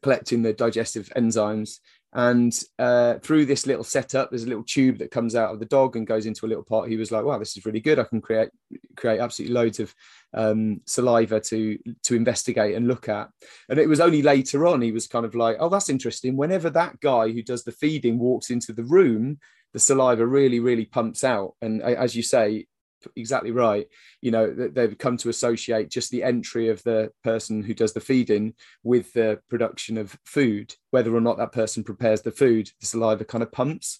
collecting 0.02 0.42
the 0.42 0.54
digestive 0.54 1.12
enzymes 1.18 1.80
and 2.14 2.54
uh, 2.78 3.16
through 3.20 3.46
this 3.46 3.66
little 3.66 3.86
setup, 3.86 4.30
there's 4.30 4.44
a 4.44 4.48
little 4.50 4.66
tube 4.66 4.98
that 4.98 5.12
comes 5.12 5.34
out 5.34 5.54
of 5.54 5.60
the 5.60 5.66
dog 5.66 5.96
and 5.96 6.06
goes 6.06 6.26
into 6.26 6.46
a 6.46 6.50
little 6.50 6.64
pot. 6.64 6.90
He 6.90 6.98
was 6.98 7.12
like, 7.12 7.24
"Wow, 7.24 7.38
this 7.38 7.56
is 7.56 7.66
really 7.66 7.80
good. 7.80 8.00
I 8.00 8.04
can 8.04 8.20
create 8.20 8.50
create 8.98 9.22
absolutely 9.22 9.54
loads 9.54 9.80
of 9.80 9.96
um, 10.34 10.82
saliva 10.86 11.40
to 11.40 11.78
to 12.04 12.16
investigate 12.16 12.76
and 12.76 12.88
look 12.88 13.08
at." 13.08 13.30
And 13.70 13.80
it 13.80 13.88
was 13.88 14.02
only 14.02 14.22
later 14.22 14.68
on 14.68 14.82
he 14.82 14.92
was 14.92 15.08
kind 15.08 15.26
of 15.26 15.36
like, 15.36 15.58
"Oh, 15.60 15.70
that's 15.70 15.90
interesting." 15.90 16.36
Whenever 16.36 16.70
that 16.72 17.00
guy 17.00 17.32
who 17.32 17.42
does 17.42 17.64
the 17.64 17.72
feeding 17.72 18.20
walks 18.20 18.50
into 18.50 18.74
the 18.74 18.84
room, 18.84 19.40
the 19.72 19.80
saliva 19.80 20.26
really, 20.26 20.60
really 20.60 20.86
pumps 20.86 21.24
out. 21.24 21.56
And 21.62 21.82
as 21.82 22.14
you 22.14 22.24
say, 22.24 22.68
exactly 23.16 23.52
right. 23.52 23.88
You 24.22 24.32
know, 24.32 24.52
they've 24.52 24.98
come 24.98 25.18
to 25.18 25.30
associate 25.30 25.90
just 25.90 26.12
the 26.12 26.24
entry 26.24 26.70
of 26.70 26.82
the 26.84 27.12
person 27.24 27.64
who 27.64 27.74
does 27.74 27.94
the 27.94 28.00
feeding 28.00 28.54
with 28.84 29.14
the 29.14 29.40
production 29.50 29.98
of 29.98 30.18
food, 30.26 30.76
whether 30.92 31.16
or 31.16 31.22
not 31.22 31.38
that 31.38 31.52
person 31.52 31.84
prepares 31.84 32.22
the 32.22 32.32
food, 32.32 32.70
the 32.80 32.86
saliva 32.86 33.26
kind 33.26 33.44
of 33.44 33.52
pumps. 33.52 34.00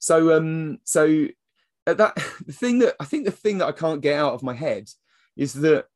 So, 0.00 0.36
um, 0.36 0.78
so 0.84 1.28
that 1.86 2.14
the 2.46 2.52
thing 2.52 2.80
that 2.80 2.96
I 3.00 3.04
think 3.04 3.24
the 3.24 3.30
thing 3.30 3.58
that 3.58 3.68
I 3.68 3.72
can't 3.72 4.00
get 4.00 4.18
out 4.18 4.34
of 4.34 4.42
my 4.42 4.54
head 4.54 4.88
is 5.36 5.54
that 5.54 5.86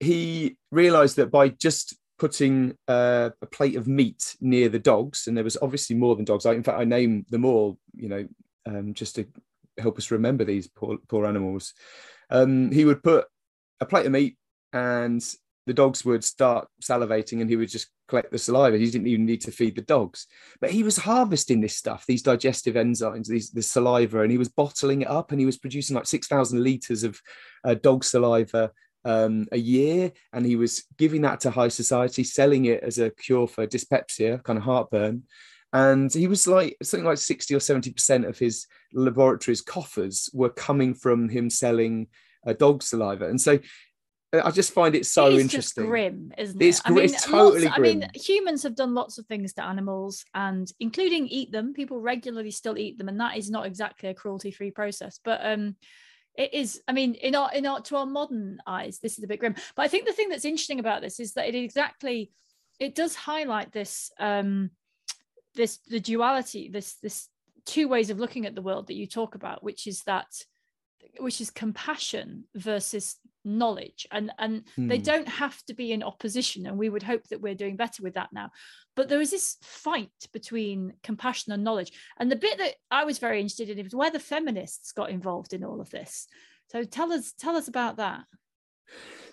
he 0.00 0.56
realized 0.70 1.16
that 1.16 1.30
by 1.30 1.48
just 1.48 1.96
putting 2.18 2.76
uh, 2.88 3.30
a 3.40 3.46
plate 3.46 3.76
of 3.76 3.88
meat 3.88 4.36
near 4.40 4.68
the 4.68 4.78
dogs, 4.78 5.26
and 5.26 5.36
there 5.36 5.44
was 5.44 5.56
obviously 5.62 5.96
more 5.96 6.16
than 6.16 6.24
dogs. 6.24 6.46
I, 6.46 6.52
in 6.52 6.62
fact, 6.62 6.78
I 6.78 6.84
named 6.84 7.26
them 7.30 7.44
all, 7.44 7.78
you 7.94 8.08
know, 8.08 8.28
um, 8.66 8.94
just 8.94 9.16
to 9.16 9.26
help 9.82 9.98
us 9.98 10.10
remember 10.10 10.44
these 10.44 10.68
poor, 10.68 10.98
poor 11.08 11.26
animals. 11.26 11.74
Um, 12.30 12.70
he 12.72 12.84
would 12.84 13.02
put 13.02 13.26
a 13.80 13.86
plate 13.86 14.06
of 14.06 14.12
meat 14.12 14.36
and 14.72 15.22
the 15.66 15.74
dogs 15.74 16.04
would 16.04 16.24
start 16.24 16.66
salivating 16.82 17.40
and 17.40 17.48
he 17.48 17.56
would 17.56 17.68
just 17.68 17.88
collect 18.08 18.32
the 18.32 18.38
saliva. 18.38 18.78
He 18.78 18.90
didn't 18.90 19.06
even 19.06 19.26
need 19.26 19.42
to 19.42 19.52
feed 19.52 19.76
the 19.76 19.82
dogs. 19.82 20.26
But 20.60 20.70
he 20.70 20.82
was 20.82 20.96
harvesting 20.96 21.60
this 21.60 21.76
stuff, 21.76 22.04
these 22.06 22.22
digestive 22.22 22.74
enzymes, 22.74 23.26
these 23.26 23.50
the 23.50 23.62
saliva, 23.62 24.22
and 24.22 24.30
he 24.30 24.38
was 24.38 24.48
bottling 24.48 25.02
it 25.02 25.08
up 25.08 25.30
and 25.30 25.40
he 25.40 25.46
was 25.46 25.58
producing 25.58 25.94
like 25.94 26.06
6,000 26.06 26.62
litres 26.62 27.04
of 27.04 27.20
uh, 27.64 27.74
dog 27.74 28.02
saliva 28.02 28.72
um, 29.04 29.46
a 29.52 29.58
year. 29.58 30.12
And 30.32 30.44
he 30.44 30.56
was 30.56 30.84
giving 30.98 31.22
that 31.22 31.40
to 31.40 31.50
high 31.50 31.68
society, 31.68 32.24
selling 32.24 32.64
it 32.64 32.82
as 32.82 32.98
a 32.98 33.10
cure 33.10 33.46
for 33.46 33.66
dyspepsia, 33.66 34.38
kind 34.38 34.58
of 34.58 34.64
heartburn 34.64 35.22
and 35.72 36.12
he 36.12 36.26
was 36.26 36.46
like 36.46 36.76
something 36.82 37.06
like 37.06 37.18
60 37.18 37.54
or 37.54 37.60
70 37.60 37.92
percent 37.92 38.24
of 38.24 38.38
his 38.38 38.66
laboratory's 38.92 39.62
coffers 39.62 40.28
were 40.32 40.50
coming 40.50 40.94
from 40.94 41.28
him 41.28 41.48
selling 41.48 42.08
uh, 42.46 42.52
dog 42.52 42.82
saliva 42.82 43.28
and 43.28 43.40
so 43.40 43.58
uh, 44.32 44.42
I 44.44 44.50
just 44.50 44.72
find 44.72 44.94
it 44.94 45.06
so 45.06 45.26
it 45.26 45.40
interesting. 45.40 45.86
grim, 45.86 46.32
isn't 46.38 46.60
it? 46.60 46.64
It's, 46.64 46.80
I 46.84 46.90
mean, 46.90 47.04
it's 47.04 47.24
totally 47.24 47.66
lots, 47.66 47.76
grim. 47.76 47.86
I 47.86 48.00
mean, 48.00 48.08
humans 48.14 48.62
have 48.62 48.74
done 48.74 48.94
lots 48.94 49.18
of 49.18 49.26
things 49.26 49.52
to 49.54 49.64
animals, 49.64 50.24
and 50.34 50.72
including 50.80 51.26
eat 51.28 51.52
them. 51.52 51.74
People 51.74 52.00
regularly 52.00 52.50
still 52.50 52.78
eat 52.78 52.96
them, 52.98 53.08
and 53.08 53.20
that 53.20 53.36
is 53.36 53.50
not 53.50 53.66
exactly 53.66 54.08
a 54.08 54.14
cruelty-free 54.14 54.70
process. 54.70 55.20
But 55.22 55.44
um, 55.44 55.76
it 56.34 56.54
is. 56.54 56.80
I 56.88 56.92
mean, 56.92 57.14
in 57.14 57.34
our 57.34 57.52
in 57.52 57.66
our 57.66 57.82
to 57.82 57.96
our 57.96 58.06
modern 58.06 58.58
eyes, 58.66 58.98
this 59.00 59.18
is 59.18 59.24
a 59.24 59.28
bit 59.28 59.38
grim. 59.38 59.54
But 59.76 59.82
I 59.82 59.88
think 59.88 60.06
the 60.06 60.12
thing 60.12 60.30
that's 60.30 60.46
interesting 60.46 60.80
about 60.80 61.02
this 61.02 61.20
is 61.20 61.34
that 61.34 61.48
it 61.48 61.54
exactly 61.54 62.30
it 62.80 62.94
does 62.94 63.14
highlight 63.14 63.70
this 63.70 64.10
um 64.18 64.70
this 65.54 65.78
the 65.88 66.00
duality 66.00 66.68
this 66.72 66.94
this 67.02 67.28
two 67.64 67.88
ways 67.88 68.10
of 68.10 68.18
looking 68.18 68.46
at 68.46 68.54
the 68.54 68.62
world 68.62 68.88
that 68.88 68.94
you 68.94 69.06
talk 69.06 69.34
about 69.34 69.62
which 69.62 69.86
is 69.86 70.02
that 70.02 70.26
which 71.18 71.40
is 71.40 71.50
compassion 71.50 72.44
versus 72.54 73.16
knowledge. 73.44 74.06
And 74.10 74.32
and 74.38 74.64
hmm. 74.76 74.88
they 74.88 74.98
don't 74.98 75.28
have 75.28 75.62
to 75.64 75.74
be 75.74 75.92
in 75.92 76.02
opposition 76.02 76.66
and 76.66 76.78
we 76.78 76.88
would 76.88 77.02
hope 77.02 77.26
that 77.28 77.40
we're 77.40 77.54
doing 77.54 77.76
better 77.76 78.02
with 78.02 78.14
that 78.14 78.30
now. 78.32 78.50
But 78.94 79.08
there 79.08 79.20
is 79.20 79.30
this 79.30 79.56
fight 79.62 80.10
between 80.32 80.94
compassion 81.02 81.52
and 81.52 81.64
knowledge. 81.64 81.92
And 82.18 82.30
the 82.30 82.36
bit 82.36 82.58
that 82.58 82.74
i 82.90 83.04
was 83.04 83.18
very 83.18 83.40
interested 83.40 83.70
in 83.70 83.78
is 83.78 83.94
where 83.94 84.10
the 84.10 84.20
feminists 84.20 84.92
got 84.92 85.10
involved 85.10 85.52
in 85.52 85.64
all 85.64 85.80
of 85.80 85.90
this. 85.90 86.26
So 86.70 86.84
tell 86.84 87.12
us 87.12 87.32
tell 87.38 87.56
us 87.56 87.68
about 87.68 87.96
that. 87.96 88.24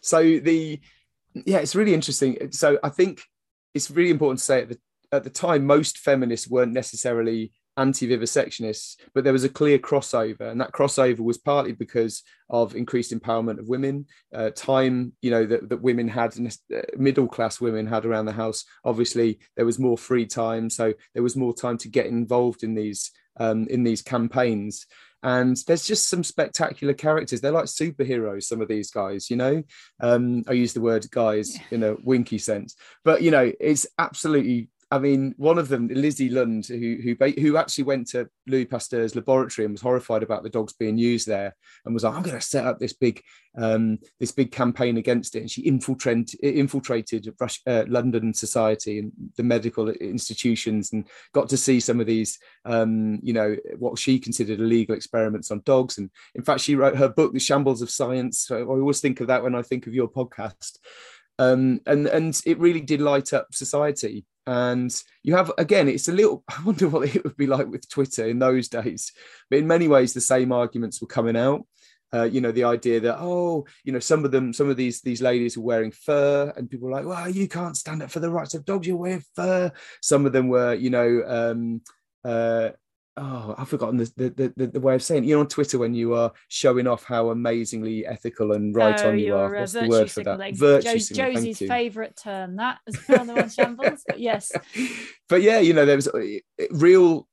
So 0.02 0.22
the 0.22 0.80
yeah 1.34 1.58
it's 1.60 1.76
really 1.76 1.94
interesting. 1.94 2.52
So 2.52 2.80
i 2.84 2.90
think 2.90 3.22
it's 3.74 3.92
really 3.92 4.10
important 4.10 4.40
to 4.40 4.46
say 4.46 4.62
at 4.62 4.70
the 4.70 4.80
at 5.12 5.24
the 5.24 5.30
time, 5.30 5.66
most 5.66 5.98
feminists 5.98 6.50
weren't 6.50 6.74
necessarily 6.74 7.52
anti-vivisectionists, 7.78 8.98
but 9.14 9.24
there 9.24 9.34
was 9.34 9.46
a 9.46 9.50
clear 9.50 9.80
crossover, 9.80 10.42
and 10.42 10.60
that 10.60 10.74
crossover 10.74 11.20
was 11.20 11.38
partly 11.38 11.72
because 11.72 12.24
of 12.50 12.76
increased 12.76 13.14
empowerment 13.14 13.58
of 13.58 13.70
women, 13.70 14.06
uh, 14.34 14.50
time 14.52 15.14
you 15.22 15.32
know 15.32 15.46
that, 15.46 15.70
that 15.70 15.82
women 15.82 16.08
had, 16.08 16.36
uh, 16.76 16.82
middle 16.98 17.28
class 17.28 17.62
women 17.62 17.88
had 17.88 18.06
around 18.06 18.26
the 18.26 18.32
house. 18.34 18.66
Obviously, 18.84 19.40
there 19.56 19.66
was 19.66 19.80
more 19.80 19.98
free 19.98 20.26
time, 20.26 20.70
so 20.70 20.94
there 21.14 21.24
was 21.24 21.36
more 21.36 21.54
time 21.54 21.78
to 21.78 21.88
get 21.88 22.06
involved 22.06 22.64
in 22.64 22.76
these 22.76 23.12
um, 23.38 23.66
in 23.70 23.84
these 23.84 24.02
campaigns. 24.02 24.86
And 25.22 25.58
there's 25.68 25.86
just 25.86 26.08
some 26.08 26.24
spectacular 26.24 26.94
characters. 26.94 27.42
They're 27.42 27.52
like 27.52 27.66
superheroes. 27.66 28.44
Some 28.44 28.62
of 28.62 28.70
these 28.70 28.90
guys, 28.90 29.30
you 29.30 29.36
know. 29.36 29.64
Um, 30.00 30.44
I 30.48 30.54
use 30.54 30.74
the 30.74 30.82
word 30.82 31.10
guys 31.12 31.58
in 31.72 31.84
a 31.84 31.96
winky 32.04 32.38
sense, 32.38 32.76
but 33.04 33.22
you 33.22 33.32
know, 33.32 33.52
it's 33.60 33.86
absolutely 33.98 34.70
I 34.92 34.98
mean, 34.98 35.36
one 35.38 35.60
of 35.60 35.68
them, 35.68 35.88
Lizzie 35.88 36.30
Lind, 36.30 36.66
who 36.66 36.98
who 37.04 37.16
who 37.40 37.58
actually 37.58 37.84
went 37.84 38.08
to 38.08 38.28
Louis 38.48 38.66
Pasteur's 38.66 39.16
laboratory 39.16 39.66
and 39.66 39.74
was 39.74 39.82
horrified 39.82 40.24
about 40.24 40.42
the 40.42 40.50
dogs 40.50 40.74
being 40.74 40.98
used 40.98 41.28
there, 41.28 41.56
and 41.86 41.94
was 41.94 42.04
like, 42.04 42.16
"I'm 42.16 42.24
going 42.24 42.36
to 42.36 42.42
set 42.42 42.66
up 42.66 42.80
this 42.80 42.94
big 42.94 43.22
um, 43.56 44.00
this 44.20 44.32
big 44.32 44.52
campaign 44.52 44.98
against 44.98 45.36
it." 45.36 45.42
And 45.42 45.52
she 45.52 45.62
infiltrated 45.62 46.40
infiltrated 46.42 47.32
uh, 47.68 47.84
London 47.88 48.34
society 48.34 48.98
and 48.98 49.12
the 49.38 49.44
medical 49.44 49.90
institutions, 49.90 50.92
and 50.92 51.08
got 51.34 51.50
to 51.50 51.58
see 51.58 51.80
some 51.80 52.00
of 52.00 52.08
these, 52.08 52.40
um, 52.66 53.20
you 53.22 53.34
know, 53.34 53.56
what 53.78 54.00
she 54.00 54.18
considered 54.18 54.60
illegal 54.60 54.96
experiments 54.96 55.52
on 55.52 55.62
dogs. 55.66 56.00
And 56.00 56.10
in 56.34 56.42
fact, 56.42 56.62
she 56.62 56.76
wrote 56.76 56.98
her 56.98 57.10
book, 57.10 57.34
The 57.34 57.40
Shambles 57.40 57.84
of 57.84 57.92
Science. 57.92 58.40
So 58.40 58.58
I 58.58 58.66
always 58.66 59.02
think 59.02 59.22
of 59.22 59.28
that 59.28 59.44
when 59.44 59.54
I 59.54 59.62
think 59.62 59.86
of 59.86 59.94
your 59.94 60.10
podcast. 60.10 60.80
Um, 61.38 61.80
and 61.86 62.08
and 62.08 62.42
it 62.46 62.58
really 62.60 62.82
did 62.82 63.02
light 63.02 63.34
up 63.34 63.54
society 63.54 64.26
and 64.50 65.04
you 65.22 65.36
have 65.36 65.52
again 65.60 65.88
it's 65.88 66.08
a 66.08 66.12
little 66.12 66.44
i 66.50 66.60
wonder 66.64 66.90
what 66.90 67.08
it 67.08 67.24
would 67.24 67.38
be 67.38 67.46
like 67.46 67.68
with 67.68 67.88
twitter 67.88 68.28
in 68.28 68.40
those 68.40 68.68
days. 68.68 69.12
But 69.50 69.60
in 69.60 69.68
many 69.68 69.88
ways 69.88 70.14
the 70.14 70.22
same 70.22 70.52
arguments 70.52 71.02
were 71.02 71.08
coming 71.08 71.38
out. 71.38 71.66
Uh, 72.12 72.24
you 72.24 72.42
know 72.42 72.52
the 72.52 72.64
idea 72.64 73.00
that 73.00 73.18
oh 73.20 73.68
you 73.84 73.94
know 73.94 74.00
some 74.00 74.26
of 74.26 74.32
them 74.32 74.52
some 74.52 74.68
of 74.68 74.76
these 74.76 75.00
these 75.02 75.22
ladies 75.22 75.56
were 75.56 75.64
wearing 75.64 75.92
fur 75.92 76.52
and 76.58 76.68
people 76.68 76.88
were 76.88 76.96
like 76.96 77.06
well 77.06 77.30
you 77.30 77.48
can't 77.48 77.78
stand 77.78 78.02
up 78.02 78.10
for 78.10 78.20
the 78.20 78.32
rights 78.32 78.56
of 78.56 78.66
dogs 78.66 78.88
you're 78.88 78.98
wearing 78.98 79.24
fur. 79.36 79.72
Some 80.02 80.26
of 80.26 80.34
them 80.34 80.48
were 80.48 80.74
you 80.74 80.90
know 80.90 81.22
um, 81.28 81.82
uh, 82.26 82.70
oh, 83.20 83.56
I've 83.58 83.70
forgotten 83.70 83.98
the, 83.98 84.12
the, 84.16 84.54
the, 84.56 84.68
the, 84.68 84.80
way 84.80 84.96
of 84.96 85.04
saying 85.04 85.24
it. 85.24 85.28
You 85.28 85.36
know, 85.36 85.42
on 85.42 85.48
Twitter 85.48 85.78
when 85.78 85.94
you 85.94 86.14
are 86.14 86.32
showing 86.48 86.88
off 86.88 87.04
how 87.04 87.30
amazingly 87.30 88.06
ethical 88.06 88.54
and 88.54 88.76
right 88.76 89.00
oh, 89.04 89.10
on 89.10 89.20
you 89.20 89.36
are. 89.36 89.54
What's 89.54 89.74
the 89.74 89.88
word 89.88 90.10
for 90.10 90.24
that? 90.24 90.56
Virtue 90.56 91.00
jo- 91.00 91.34
Josie's 91.34 91.60
favourite 91.60 92.16
term. 92.16 92.56
That 92.56 92.80
as 92.88 92.98
well 93.08 93.30
on 93.32 93.50
shambles. 93.50 94.04
But 94.08 94.20
yes. 94.20 94.52
But 95.28 95.42
yeah, 95.42 95.60
you 95.60 95.74
know, 95.74 95.86
there 95.86 95.98
was 95.98 96.08
uh, 96.08 96.22
real 96.72 97.28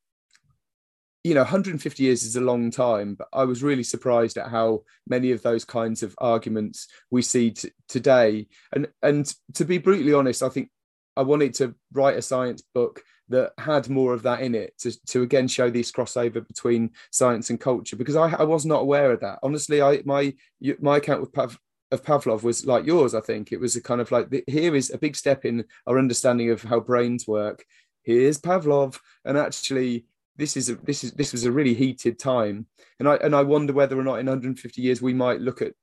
you 1.23 1.33
know 1.33 1.41
150 1.41 2.03
years 2.03 2.23
is 2.23 2.37
a 2.37 2.41
long 2.41 2.71
time 2.71 3.15
but 3.15 3.27
i 3.33 3.43
was 3.43 3.61
really 3.61 3.83
surprised 3.83 4.37
at 4.37 4.49
how 4.49 4.83
many 5.07 5.31
of 5.31 5.41
those 5.41 5.65
kinds 5.65 6.01
of 6.01 6.15
arguments 6.19 6.87
we 7.11 7.21
see 7.21 7.51
t- 7.51 7.71
today 7.89 8.47
and 8.71 8.87
and 9.01 9.33
to 9.53 9.65
be 9.65 9.77
brutally 9.77 10.13
honest 10.13 10.41
i 10.41 10.47
think 10.47 10.69
i 11.17 11.21
wanted 11.21 11.53
to 11.55 11.75
write 11.91 12.15
a 12.15 12.21
science 12.21 12.63
book 12.73 13.03
that 13.29 13.53
had 13.57 13.89
more 13.89 14.13
of 14.13 14.23
that 14.23 14.41
in 14.41 14.55
it 14.55 14.77
to, 14.79 15.05
to 15.05 15.21
again 15.21 15.47
show 15.47 15.69
this 15.69 15.91
crossover 15.91 16.45
between 16.47 16.91
science 17.11 17.49
and 17.49 17.59
culture 17.59 17.95
because 17.95 18.15
I, 18.15 18.29
I 18.31 18.43
was 18.43 18.65
not 18.65 18.81
aware 18.81 19.11
of 19.11 19.19
that. 19.21 19.39
Honestly 19.43 19.81
i 19.81 20.01
my 20.05 20.33
my 20.79 20.97
account 20.97 21.21
with 21.21 21.33
Pav, 21.33 21.59
of 21.91 22.03
Pavlov 22.03 22.43
was 22.43 22.65
like 22.65 22.85
yours 22.85 23.13
I 23.13 23.21
think. 23.21 23.51
It 23.51 23.59
was 23.59 23.75
a 23.75 23.81
kind 23.81 24.01
of 24.01 24.11
like 24.11 24.27
here 24.47 24.75
is 24.75 24.91
a 24.91 24.97
big 24.97 25.15
step 25.15 25.45
in 25.45 25.65
our 25.85 25.97
understanding 25.97 26.51
of 26.51 26.63
how 26.63 26.79
brains 26.79 27.27
work. 27.27 27.65
Here's 28.03 28.39
Pavlov. 28.39 28.99
And 29.25 29.37
actually 29.37 30.05
this 30.37 30.55
is 30.55 30.69
a, 30.69 30.75
this 30.75 31.03
is 31.03 31.11
this 31.13 31.31
was 31.31 31.45
a 31.45 31.51
really 31.51 31.73
heated 31.73 32.19
time. 32.19 32.67
And 32.99 33.07
i 33.07 33.15
and 33.15 33.35
i 33.35 33.41
wonder 33.41 33.73
whether 33.73 33.99
or 33.99 34.03
not 34.03 34.19
in 34.19 34.27
150 34.27 34.81
years 34.81 35.01
we 35.01 35.13
might 35.13 35.41
look 35.41 35.61
at 35.61 35.73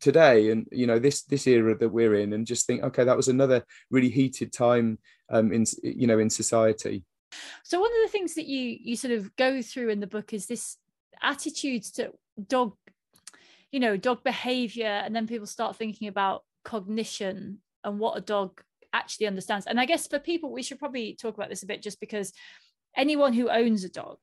today 0.00 0.50
and 0.50 0.66
you 0.70 0.86
know 0.86 0.98
this 0.98 1.22
this 1.22 1.46
era 1.46 1.76
that 1.76 1.88
we're 1.88 2.14
in 2.14 2.32
and 2.32 2.46
just 2.46 2.66
think 2.66 2.82
okay 2.84 3.02
that 3.04 3.16
was 3.16 3.28
another 3.28 3.64
really 3.90 4.08
heated 4.08 4.52
time 4.52 4.98
um 5.30 5.52
in 5.52 5.64
you 5.82 6.06
know 6.06 6.18
in 6.18 6.30
society. 6.30 7.04
So 7.64 7.80
one 7.80 7.90
of 7.90 8.02
the 8.02 8.12
things 8.12 8.34
that 8.34 8.46
you 8.46 8.76
you 8.80 8.96
sort 8.96 9.14
of 9.14 9.34
go 9.36 9.62
through 9.62 9.90
in 9.90 10.00
the 10.00 10.06
book 10.06 10.32
is 10.32 10.46
this 10.46 10.76
attitudes 11.22 11.90
to 11.92 12.12
dog 12.48 12.74
you 13.72 13.80
know 13.80 13.96
dog 13.96 14.22
behavior. 14.22 15.02
And 15.04 15.14
then 15.14 15.26
people 15.26 15.46
start 15.46 15.76
thinking 15.76 16.08
about 16.08 16.44
cognition 16.64 17.58
and 17.82 17.98
what 17.98 18.16
a 18.16 18.20
dog 18.20 18.60
actually 18.92 19.26
understands. 19.26 19.66
And 19.66 19.80
i 19.80 19.86
guess 19.86 20.06
for 20.06 20.18
people 20.18 20.52
we 20.52 20.62
should 20.62 20.78
probably 20.78 21.16
talk 21.20 21.34
about 21.34 21.48
this 21.48 21.62
a 21.62 21.66
bit 21.66 21.82
just 21.82 22.00
because 22.00 22.32
anyone 22.96 23.32
who 23.32 23.48
owns 23.48 23.84
a 23.84 23.88
dog 23.88 24.18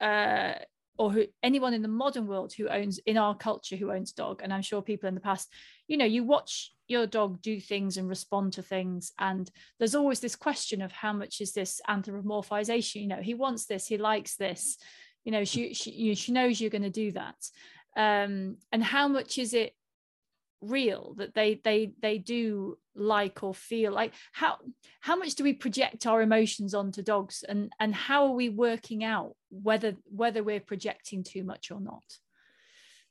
uh, 0.00 0.54
or 0.98 1.12
who 1.12 1.26
anyone 1.42 1.74
in 1.74 1.82
the 1.82 1.88
modern 1.88 2.26
world 2.26 2.52
who 2.52 2.68
owns 2.68 2.98
in 3.06 3.16
our 3.16 3.36
culture 3.36 3.76
who 3.76 3.92
owns 3.92 4.12
a 4.12 4.14
dog 4.16 4.40
and 4.42 4.52
i'm 4.52 4.62
sure 4.62 4.82
people 4.82 5.08
in 5.08 5.14
the 5.14 5.20
past 5.20 5.48
you 5.86 5.96
know 5.96 6.04
you 6.04 6.24
watch 6.24 6.72
your 6.88 7.06
dog 7.06 7.40
do 7.42 7.60
things 7.60 7.96
and 7.96 8.08
respond 8.08 8.54
to 8.54 8.62
things 8.62 9.12
and 9.18 9.50
there's 9.78 9.94
always 9.94 10.20
this 10.20 10.34
question 10.34 10.82
of 10.82 10.90
how 10.90 11.12
much 11.12 11.40
is 11.40 11.52
this 11.52 11.80
anthropomorphization? 11.88 13.02
You 13.02 13.08
know 13.08 13.22
he 13.22 13.34
wants 13.34 13.66
this 13.66 13.86
he 13.86 13.98
likes 13.98 14.36
this. 14.36 14.78
You 15.24 15.32
know 15.32 15.44
she 15.44 15.74
she, 15.74 16.14
she 16.14 16.32
knows 16.32 16.60
you're 16.60 16.70
going 16.70 16.82
to 16.82 16.90
do 16.90 17.12
that. 17.12 17.36
Um, 17.96 18.56
and 18.72 18.82
how 18.82 19.08
much 19.08 19.38
is 19.38 19.54
it 19.54 19.74
real 20.60 21.14
that 21.18 21.34
they 21.34 21.60
they 21.62 21.92
they 22.00 22.18
do 22.18 22.76
like 22.94 23.42
or 23.42 23.54
feel 23.54 23.92
like 23.92 24.12
how 24.32 24.56
how 25.00 25.16
much 25.16 25.34
do 25.34 25.44
we 25.44 25.52
project 25.52 26.06
our 26.06 26.22
emotions 26.22 26.74
onto 26.74 27.02
dogs? 27.02 27.44
And 27.48 27.72
and 27.78 27.94
how 27.94 28.26
are 28.26 28.34
we 28.34 28.48
working 28.48 29.04
out 29.04 29.36
whether 29.50 29.94
whether 30.04 30.42
we're 30.42 30.60
projecting 30.60 31.22
too 31.22 31.44
much 31.44 31.70
or 31.70 31.80
not? 31.80 32.04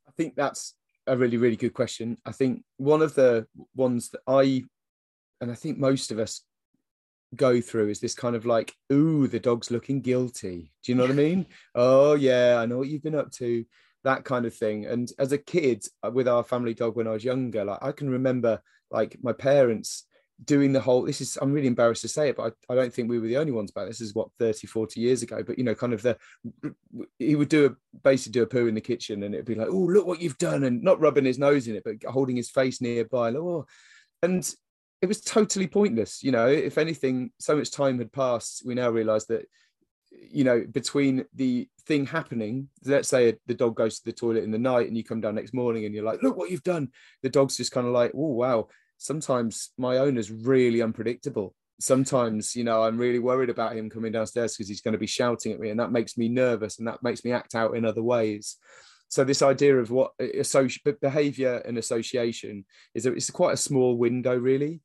I 0.07 0.11
think 0.17 0.35
that's 0.35 0.75
a 1.05 1.17
really 1.17 1.37
really 1.37 1.55
good 1.55 1.73
question. 1.73 2.17
I 2.25 2.31
think 2.31 2.63
one 2.77 3.01
of 3.01 3.15
the 3.15 3.47
ones 3.75 4.09
that 4.09 4.21
i 4.27 4.63
and 5.39 5.51
i 5.51 5.55
think 5.55 5.77
most 5.77 6.11
of 6.11 6.19
us 6.19 6.41
go 7.35 7.59
through 7.59 7.89
is 7.89 7.99
this 7.99 8.15
kind 8.15 8.35
of 8.35 8.45
like 8.45 8.73
ooh 8.91 9.27
the 9.27 9.39
dog's 9.39 9.71
looking 9.71 10.01
guilty. 10.01 10.71
Do 10.83 10.91
you 10.91 10.95
know 10.95 11.03
what 11.03 11.11
i 11.11 11.15
mean? 11.27 11.45
Oh 11.75 12.15
yeah 12.15 12.57
i 12.59 12.65
know 12.65 12.77
what 12.77 12.89
you've 12.89 13.03
been 13.03 13.15
up 13.15 13.31
to 13.33 13.65
that 14.03 14.23
kind 14.23 14.45
of 14.45 14.53
thing. 14.53 14.85
And 14.85 15.11
as 15.19 15.31
a 15.31 15.37
kid 15.37 15.85
uh, 16.03 16.11
with 16.11 16.27
our 16.27 16.43
family 16.43 16.73
dog 16.73 16.95
when 16.95 17.07
I 17.07 17.11
was 17.11 17.23
younger, 17.23 17.65
like 17.65 17.79
I 17.81 17.91
can 17.91 18.09
remember 18.09 18.61
like 18.91 19.17
my 19.21 19.33
parents 19.33 20.05
doing 20.45 20.71
the 20.71 20.79
whole 20.79 21.01
this 21.01 21.19
is 21.19 21.37
i'm 21.41 21.51
really 21.51 21.67
embarrassed 21.67 22.03
to 22.03 22.07
say 22.07 22.29
it 22.29 22.35
but 22.35 22.53
I, 22.69 22.73
I, 22.73 22.75
don't 22.75 22.93
think 22.93 23.09
we 23.09 23.17
were 23.17 23.27
the 23.27 23.37
only 23.37 23.51
ones 23.51 23.71
about 23.71 23.87
this. 23.87 23.97
this 23.97 24.09
is 24.09 24.15
what 24.15 24.31
30 24.37 24.67
40 24.67 24.99
years 25.01 25.23
ago 25.23 25.41
but 25.41 25.57
you 25.57 25.63
know 25.63 25.73
kind 25.73 25.93
of 25.93 26.03
the 26.03 26.15
he 27.17 27.35
would 27.35 27.49
do 27.49 27.65
a 27.65 27.97
basically 28.03 28.33
do 28.33 28.43
a 28.43 28.45
poo 28.45 28.67
in 28.67 28.75
the 28.75 28.81
kitchen 28.81 29.23
and 29.23 29.33
it'd 29.33 29.47
be 29.47 29.55
like 29.55 29.69
oh 29.69 29.75
look 29.75 30.05
what 30.05 30.21
you've 30.21 30.37
done 30.37 30.63
and 30.63 30.83
not 30.83 30.99
rubbing 30.99 31.25
his 31.25 31.39
nose 31.39 31.67
in 31.67 31.75
it 31.75 31.83
but 31.83 31.95
holding 32.11 32.35
his 32.35 32.51
face 32.51 32.81
nearby 32.81 33.31
like, 33.31 33.41
oh. 33.41 33.65
and 34.21 34.53
it 35.01 35.07
was 35.07 35.21
totally 35.21 35.65
pointless 35.65 36.21
you 36.21 36.31
know 36.31 36.47
if 36.47 36.77
anything 36.77 37.31
so 37.39 37.55
much 37.55 37.71
time 37.71 37.97
had 37.97 38.13
passed 38.13 38.61
we 38.63 38.75
now 38.75 38.91
realize 38.91 39.25
that 39.25 39.47
you 40.31 40.43
know 40.43 40.65
between 40.71 41.25
the 41.35 41.67
thing 41.85 42.05
happening 42.05 42.67
let's 42.85 43.07
say 43.07 43.35
the 43.47 43.53
dog 43.53 43.75
goes 43.75 43.99
to 43.99 44.05
the 44.05 44.11
toilet 44.11 44.43
in 44.43 44.51
the 44.51 44.57
night 44.57 44.87
and 44.87 44.97
you 44.97 45.03
come 45.03 45.21
down 45.21 45.35
next 45.35 45.53
morning 45.53 45.85
and 45.85 45.95
you're 45.95 46.03
like 46.03 46.21
look 46.23 46.37
what 46.37 46.51
you've 46.51 46.63
done. 46.63 46.89
The 47.23 47.29
dog's 47.29 47.57
just 47.57 47.71
kind 47.71 47.87
of 47.87 47.93
like 47.93 48.11
oh 48.15 48.33
wow. 48.33 48.67
Sometimes 48.97 49.71
my 49.77 49.97
owner's 49.97 50.31
really 50.31 50.81
unpredictable. 50.81 51.53
Sometimes 51.79 52.55
you 52.55 52.63
know 52.63 52.83
i'm 52.83 52.97
really 52.97 53.19
worried 53.19 53.49
about 53.49 53.75
him 53.75 53.89
coming 53.89 54.11
downstairs 54.11 54.55
because 54.55 54.67
he's 54.67 54.81
going 54.81 54.93
to 54.93 54.97
be 54.97 55.07
shouting 55.07 55.51
at 55.51 55.59
me 55.59 55.69
and 55.69 55.79
that 55.79 55.91
makes 55.91 56.17
me 56.17 56.27
nervous 56.27 56.79
and 56.79 56.87
that 56.87 57.03
makes 57.03 57.23
me 57.23 57.31
act 57.31 57.55
out 57.55 57.75
in 57.75 57.85
other 57.85 58.03
ways. 58.03 58.57
So 59.09 59.23
this 59.23 59.41
idea 59.41 59.77
of 59.77 59.89
what 59.89 60.11
eh, 60.19 60.27
eh, 60.33 60.39
associ- 60.39 60.99
behavior 60.99 61.61
and 61.65 61.77
association 61.77 62.65
is 62.93 63.05
a, 63.05 63.13
it's 63.13 63.29
quite 63.29 63.53
a 63.53 63.57
small 63.57 63.97
window 63.97 64.35
really 64.37 64.81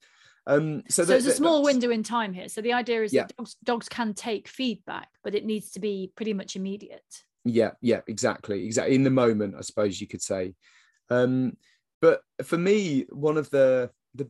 um, 0.46 0.82
so, 0.88 1.04
so 1.04 1.06
there's 1.06 1.26
a 1.26 1.32
small 1.32 1.62
window 1.62 1.90
in 1.90 2.02
time 2.02 2.32
here. 2.32 2.48
So 2.48 2.60
the 2.60 2.72
idea 2.72 3.02
is 3.02 3.12
yeah. 3.12 3.22
that 3.22 3.36
dogs, 3.36 3.56
dogs 3.62 3.88
can 3.88 4.14
take 4.14 4.48
feedback, 4.48 5.08
but 5.22 5.34
it 5.34 5.44
needs 5.44 5.70
to 5.72 5.80
be 5.80 6.10
pretty 6.16 6.32
much 6.32 6.56
immediate. 6.56 7.22
Yeah, 7.44 7.72
yeah, 7.80 8.00
exactly, 8.06 8.64
exactly. 8.64 8.94
In 8.94 9.04
the 9.04 9.10
moment, 9.10 9.54
I 9.56 9.62
suppose 9.62 10.00
you 10.00 10.06
could 10.06 10.22
say. 10.22 10.54
Um, 11.10 11.56
but 12.00 12.22
for 12.42 12.58
me, 12.58 13.06
one 13.10 13.36
of 13.36 13.50
the 13.50 13.90
the 14.14 14.28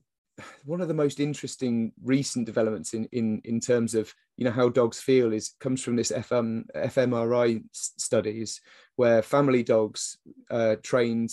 one 0.64 0.80
of 0.80 0.88
the 0.88 0.94
most 0.94 1.20
interesting 1.20 1.92
recent 2.02 2.46
developments 2.46 2.94
in 2.94 3.06
in 3.12 3.40
in 3.44 3.60
terms 3.60 3.94
of 3.94 4.12
you 4.36 4.44
know 4.44 4.50
how 4.50 4.68
dogs 4.68 5.00
feel 5.00 5.32
is 5.32 5.54
comes 5.60 5.82
from 5.82 5.96
this 5.96 6.10
FM 6.10 6.64
fMRI 6.74 7.62
studies 7.72 8.60
where 8.96 9.22
family 9.22 9.62
dogs 9.62 10.18
uh, 10.50 10.76
trained 10.82 11.30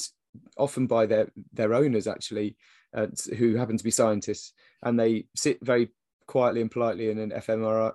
often 0.57 0.87
by 0.87 1.05
their 1.05 1.29
their 1.53 1.73
owners 1.73 2.07
actually 2.07 2.55
uh, 2.93 3.07
who 3.37 3.55
happen 3.55 3.77
to 3.77 3.83
be 3.83 3.91
scientists 3.91 4.53
and 4.83 4.99
they 4.99 5.25
sit 5.35 5.59
very 5.61 5.89
quietly 6.29 6.61
and 6.61 6.69
politely 6.69 7.09
in 7.09 7.17
an 7.17 7.31
fMRI, 7.31 7.91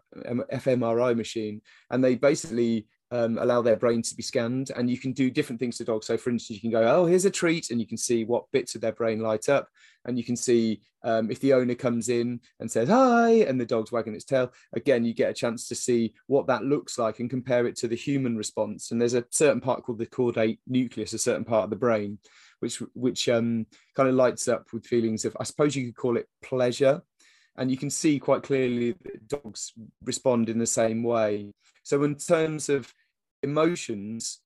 fMRI 0.52 1.16
machine, 1.16 1.62
and 1.90 2.02
they 2.02 2.16
basically 2.16 2.86
um, 3.12 3.38
allow 3.38 3.62
their 3.62 3.76
brains 3.76 4.10
to 4.10 4.16
be 4.16 4.24
scanned. 4.24 4.72
And 4.76 4.90
you 4.90 4.98
can 4.98 5.12
do 5.12 5.30
different 5.30 5.60
things 5.60 5.78
to 5.78 5.84
dogs. 5.84 6.06
So, 6.06 6.16
for 6.16 6.30
instance, 6.30 6.56
you 6.56 6.60
can 6.60 6.72
go, 6.72 6.86
"Oh, 6.86 7.06
here's 7.06 7.24
a 7.24 7.30
treat," 7.30 7.70
and 7.70 7.80
you 7.80 7.86
can 7.86 7.96
see 7.96 8.24
what 8.24 8.50
bits 8.52 8.74
of 8.74 8.80
their 8.80 8.92
brain 8.92 9.20
light 9.20 9.48
up, 9.48 9.68
and 10.04 10.18
you 10.18 10.24
can 10.24 10.36
see 10.36 10.82
um, 11.04 11.30
if 11.30 11.38
the 11.38 11.52
owner 11.52 11.76
comes 11.76 12.08
in 12.08 12.40
and 12.58 12.70
says 12.70 12.88
"Hi," 12.88 13.30
and 13.48 13.60
the 13.60 13.66
dog's 13.66 13.92
wagging 13.92 14.14
its 14.14 14.24
tail. 14.24 14.52
Again, 14.74 15.04
you 15.04 15.14
get 15.14 15.30
a 15.30 15.34
chance 15.34 15.68
to 15.68 15.76
see 15.76 16.14
what 16.26 16.48
that 16.48 16.64
looks 16.64 16.98
like 16.98 17.20
and 17.20 17.30
compare 17.30 17.66
it 17.68 17.76
to 17.76 17.88
the 17.88 17.96
human 17.96 18.36
response. 18.36 18.90
And 18.90 19.00
there's 19.00 19.14
a 19.14 19.26
certain 19.30 19.60
part 19.60 19.84
called 19.84 19.98
the 19.98 20.06
caudate 20.06 20.58
nucleus, 20.66 21.12
a 21.12 21.18
certain 21.18 21.44
part 21.44 21.64
of 21.64 21.70
the 21.70 21.76
brain, 21.76 22.18
which 22.64 22.82
which 22.94 23.28
um, 23.28 23.66
kind 23.94 24.08
of 24.08 24.14
lights 24.14 24.48
up 24.48 24.72
with 24.72 24.86
feelings 24.86 25.26
of 25.26 25.36
I 25.38 25.44
suppose 25.44 25.76
you 25.76 25.84
could 25.84 25.96
call 25.96 26.16
it 26.16 26.28
pleasure, 26.42 27.02
and 27.56 27.70
you 27.70 27.76
can 27.76 27.90
see 27.90 28.18
quite 28.18 28.42
clearly 28.42 28.92
that 29.02 29.28
dogs 29.28 29.72
respond 30.02 30.48
in 30.48 30.58
the 30.58 30.66
same 30.66 31.02
way. 31.02 31.52
So 31.82 32.02
in 32.02 32.16
terms 32.16 32.70
of 32.70 32.92
emotions, 33.42 34.40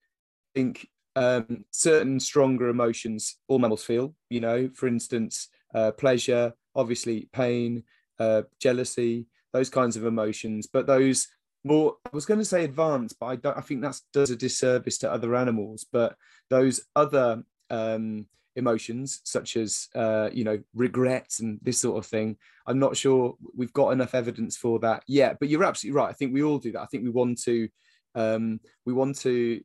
I 0.50 0.58
think 0.58 0.88
um, 1.14 1.64
certain 1.70 2.18
stronger 2.18 2.68
emotions 2.68 3.36
all 3.46 3.60
mammals 3.60 3.84
feel. 3.84 4.14
You 4.30 4.40
know, 4.40 4.68
for 4.74 4.88
instance, 4.88 5.48
uh, 5.72 5.92
pleasure, 5.92 6.52
obviously 6.74 7.28
pain, 7.32 7.84
uh, 8.18 8.42
jealousy, 8.60 9.26
those 9.52 9.70
kinds 9.70 9.96
of 9.96 10.04
emotions. 10.04 10.66
But 10.66 10.88
those 10.88 11.28
more, 11.64 11.96
I 12.04 12.10
was 12.12 12.26
going 12.26 12.40
to 12.40 12.44
say 12.44 12.64
advanced, 12.64 13.16
but 13.20 13.26
I 13.26 13.36
don't. 13.36 13.56
I 13.56 13.60
think 13.60 13.82
that 13.82 14.00
does 14.12 14.30
a 14.30 14.36
disservice 14.36 14.98
to 14.98 15.12
other 15.12 15.34
animals. 15.34 15.86
But 15.90 16.16
those 16.50 16.80
other 16.96 17.44
um, 17.70 18.26
emotions 18.56 19.20
such 19.24 19.56
as 19.56 19.88
uh, 19.94 20.28
you 20.32 20.44
know 20.44 20.58
regrets 20.74 21.40
and 21.40 21.58
this 21.62 21.80
sort 21.80 21.98
of 21.98 22.06
thing. 22.06 22.36
I'm 22.66 22.78
not 22.78 22.96
sure 22.96 23.36
we've 23.56 23.72
got 23.72 23.90
enough 23.90 24.14
evidence 24.14 24.56
for 24.56 24.78
that 24.80 25.02
yet 25.06 25.38
but 25.38 25.48
you're 25.48 25.64
absolutely 25.64 25.96
right. 25.96 26.10
I 26.10 26.12
think 26.12 26.34
we 26.34 26.42
all 26.42 26.58
do 26.58 26.72
that. 26.72 26.82
I 26.82 26.86
think 26.86 27.04
we 27.04 27.10
want 27.10 27.40
to 27.42 27.68
um, 28.14 28.60
we 28.84 28.92
want 28.92 29.16
to 29.20 29.60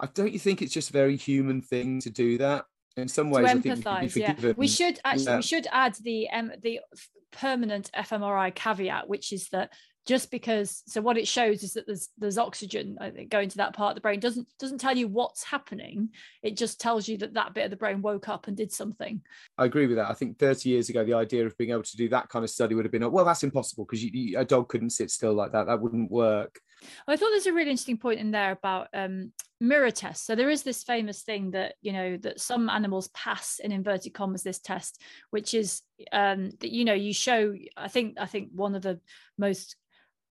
i 0.00 0.06
don't 0.14 0.32
you 0.32 0.38
think 0.38 0.62
it's 0.62 0.72
just 0.72 0.90
a 0.90 0.92
very 0.92 1.16
human 1.16 1.62
thing 1.62 2.00
to 2.00 2.10
do 2.10 2.38
that? 2.38 2.64
In 2.96 3.08
some 3.08 3.30
ways 3.30 3.50
to 3.50 3.58
empathize 3.58 4.14
we 4.14 4.20
yeah. 4.20 4.52
we 4.56 4.68
should 4.68 4.98
actually 5.04 5.24
yeah. 5.24 5.36
we 5.36 5.42
should 5.42 5.66
add 5.72 5.94
the 6.02 6.28
um 6.30 6.52
the 6.60 6.80
permanent 7.30 7.90
fMRI 7.96 8.54
caveat 8.54 9.08
which 9.08 9.32
is 9.32 9.48
that 9.50 9.72
just 10.06 10.30
because 10.30 10.82
so 10.86 11.00
what 11.00 11.16
it 11.16 11.28
shows 11.28 11.62
is 11.62 11.74
that 11.74 11.86
there's 11.86 12.08
there's 12.18 12.38
oxygen 12.38 12.98
going 13.30 13.48
to 13.48 13.56
that 13.58 13.74
part 13.74 13.92
of 13.92 13.94
the 13.94 14.00
brain. 14.00 14.20
Doesn't 14.20 14.48
doesn't 14.58 14.78
tell 14.78 14.96
you 14.96 15.08
what's 15.08 15.44
happening. 15.44 16.10
It 16.42 16.56
just 16.56 16.80
tells 16.80 17.08
you 17.08 17.18
that 17.18 17.34
that 17.34 17.54
bit 17.54 17.64
of 17.64 17.70
the 17.70 17.76
brain 17.76 18.02
woke 18.02 18.28
up 18.28 18.48
and 18.48 18.56
did 18.56 18.72
something. 18.72 19.20
I 19.58 19.66
agree 19.66 19.86
with 19.86 19.96
that. 19.96 20.10
I 20.10 20.14
think 20.14 20.38
30 20.38 20.68
years 20.68 20.88
ago 20.88 21.04
the 21.04 21.14
idea 21.14 21.46
of 21.46 21.56
being 21.56 21.70
able 21.70 21.84
to 21.84 21.96
do 21.96 22.08
that 22.08 22.28
kind 22.28 22.44
of 22.44 22.50
study 22.50 22.74
would 22.74 22.84
have 22.84 22.92
been 22.92 23.10
well 23.10 23.24
that's 23.24 23.44
impossible 23.44 23.84
because 23.84 24.04
a 24.04 24.44
dog 24.44 24.68
couldn't 24.68 24.90
sit 24.90 25.10
still 25.10 25.34
like 25.34 25.52
that. 25.52 25.66
That 25.66 25.80
wouldn't 25.80 26.10
work. 26.10 26.60
I 27.06 27.16
thought 27.16 27.30
there's 27.30 27.46
a 27.46 27.52
really 27.52 27.70
interesting 27.70 27.98
point 27.98 28.18
in 28.18 28.32
there 28.32 28.50
about 28.50 28.88
um, 28.92 29.32
mirror 29.60 29.92
tests. 29.92 30.26
So 30.26 30.34
there 30.34 30.50
is 30.50 30.64
this 30.64 30.82
famous 30.82 31.22
thing 31.22 31.52
that 31.52 31.74
you 31.80 31.92
know 31.92 32.16
that 32.18 32.40
some 32.40 32.68
animals 32.68 33.08
pass 33.08 33.60
in 33.60 33.70
inverted 33.70 34.14
commas 34.14 34.42
this 34.42 34.58
test 34.58 35.00
which 35.30 35.54
is 35.54 35.82
um, 36.12 36.50
that 36.60 36.70
you 36.70 36.84
know 36.84 36.94
you 36.94 37.12
show 37.12 37.54
i 37.76 37.88
think 37.88 38.16
i 38.18 38.26
think 38.26 38.48
one 38.54 38.74
of 38.74 38.82
the 38.82 39.00
most 39.38 39.76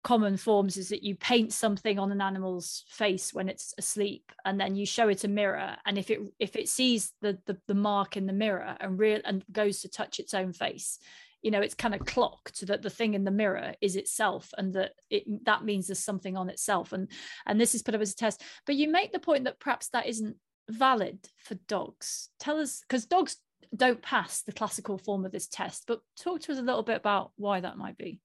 common 0.04 0.38
forms 0.38 0.78
is 0.78 0.90
that 0.90 1.04
you 1.04 1.16
paint 1.16 1.52
something 1.52 2.00
on 2.00 2.12
an 2.12 2.22
animal's 2.22 2.86
face 2.88 3.34
when 3.34 3.50
it's 3.50 3.74
asleep 3.78 4.32
and 4.46 4.60
then 4.60 4.76
you 4.76 4.86
show 4.86 5.10
it 5.10 5.26
a 5.26 5.28
mirror 5.28 5.76
and 5.86 5.98
if 5.98 6.10
it 6.10 6.20
if 6.40 6.56
it 6.56 6.70
sees 6.70 7.12
the 7.22 7.38
the, 7.46 7.58
the 7.68 7.74
mark 7.74 8.16
in 8.16 8.26
the 8.26 8.34
mirror 8.34 8.78
and 8.80 8.98
real 8.98 9.20
and 9.26 9.44
goes 9.52 9.82
to 9.82 9.90
touch 9.90 10.20
its 10.20 10.34
own 10.34 10.54
face 10.54 11.00
you 11.42 11.52
know 11.52 11.62
it's 11.62 11.76
kind 11.76 11.94
of 11.94 12.06
clocked 12.06 12.66
that 12.68 12.82
the 12.82 12.90
thing 12.90 13.14
in 13.14 13.24
the 13.24 13.32
mirror 13.32 13.74
is 13.82 13.96
itself 13.96 14.54
and 14.58 14.74
that 14.74 14.92
it 15.10 15.24
that 15.46 15.64
means 15.64 15.88
there's 15.88 16.00
something 16.00 16.36
on 16.36 16.50
itself 16.50 16.92
and 16.92 17.10
and 17.46 17.60
this 17.60 17.76
is 17.76 17.82
put 17.82 17.96
up 17.96 18.02
as 18.02 18.12
a 18.12 18.16
test. 18.16 18.42
But 18.66 18.76
you 18.76 18.90
make 18.90 19.12
the 19.12 19.20
point 19.20 19.46
that 19.46 19.60
perhaps 19.60 19.90
that 19.90 20.08
isn't 20.08 20.36
valid 20.70 21.20
for 21.38 21.56
dogs. 21.68 22.30
Tell 22.40 22.60
us 22.60 22.82
because 22.82 23.06
dogs 23.06 23.38
don't 23.76 24.02
pass 24.02 24.42
the 24.42 24.52
classical 24.52 24.98
form 24.98 25.26
of 25.26 25.32
this 25.32 25.48
test 25.48 25.84
but 25.86 26.02
talk 26.20 26.42
to 26.42 26.52
us 26.52 26.58
a 26.58 26.64
little 26.64 26.82
bit 26.82 26.98
about 26.98 27.32
why 27.36 27.60
that 27.60 27.78
might 27.78 27.96
be 28.00 28.20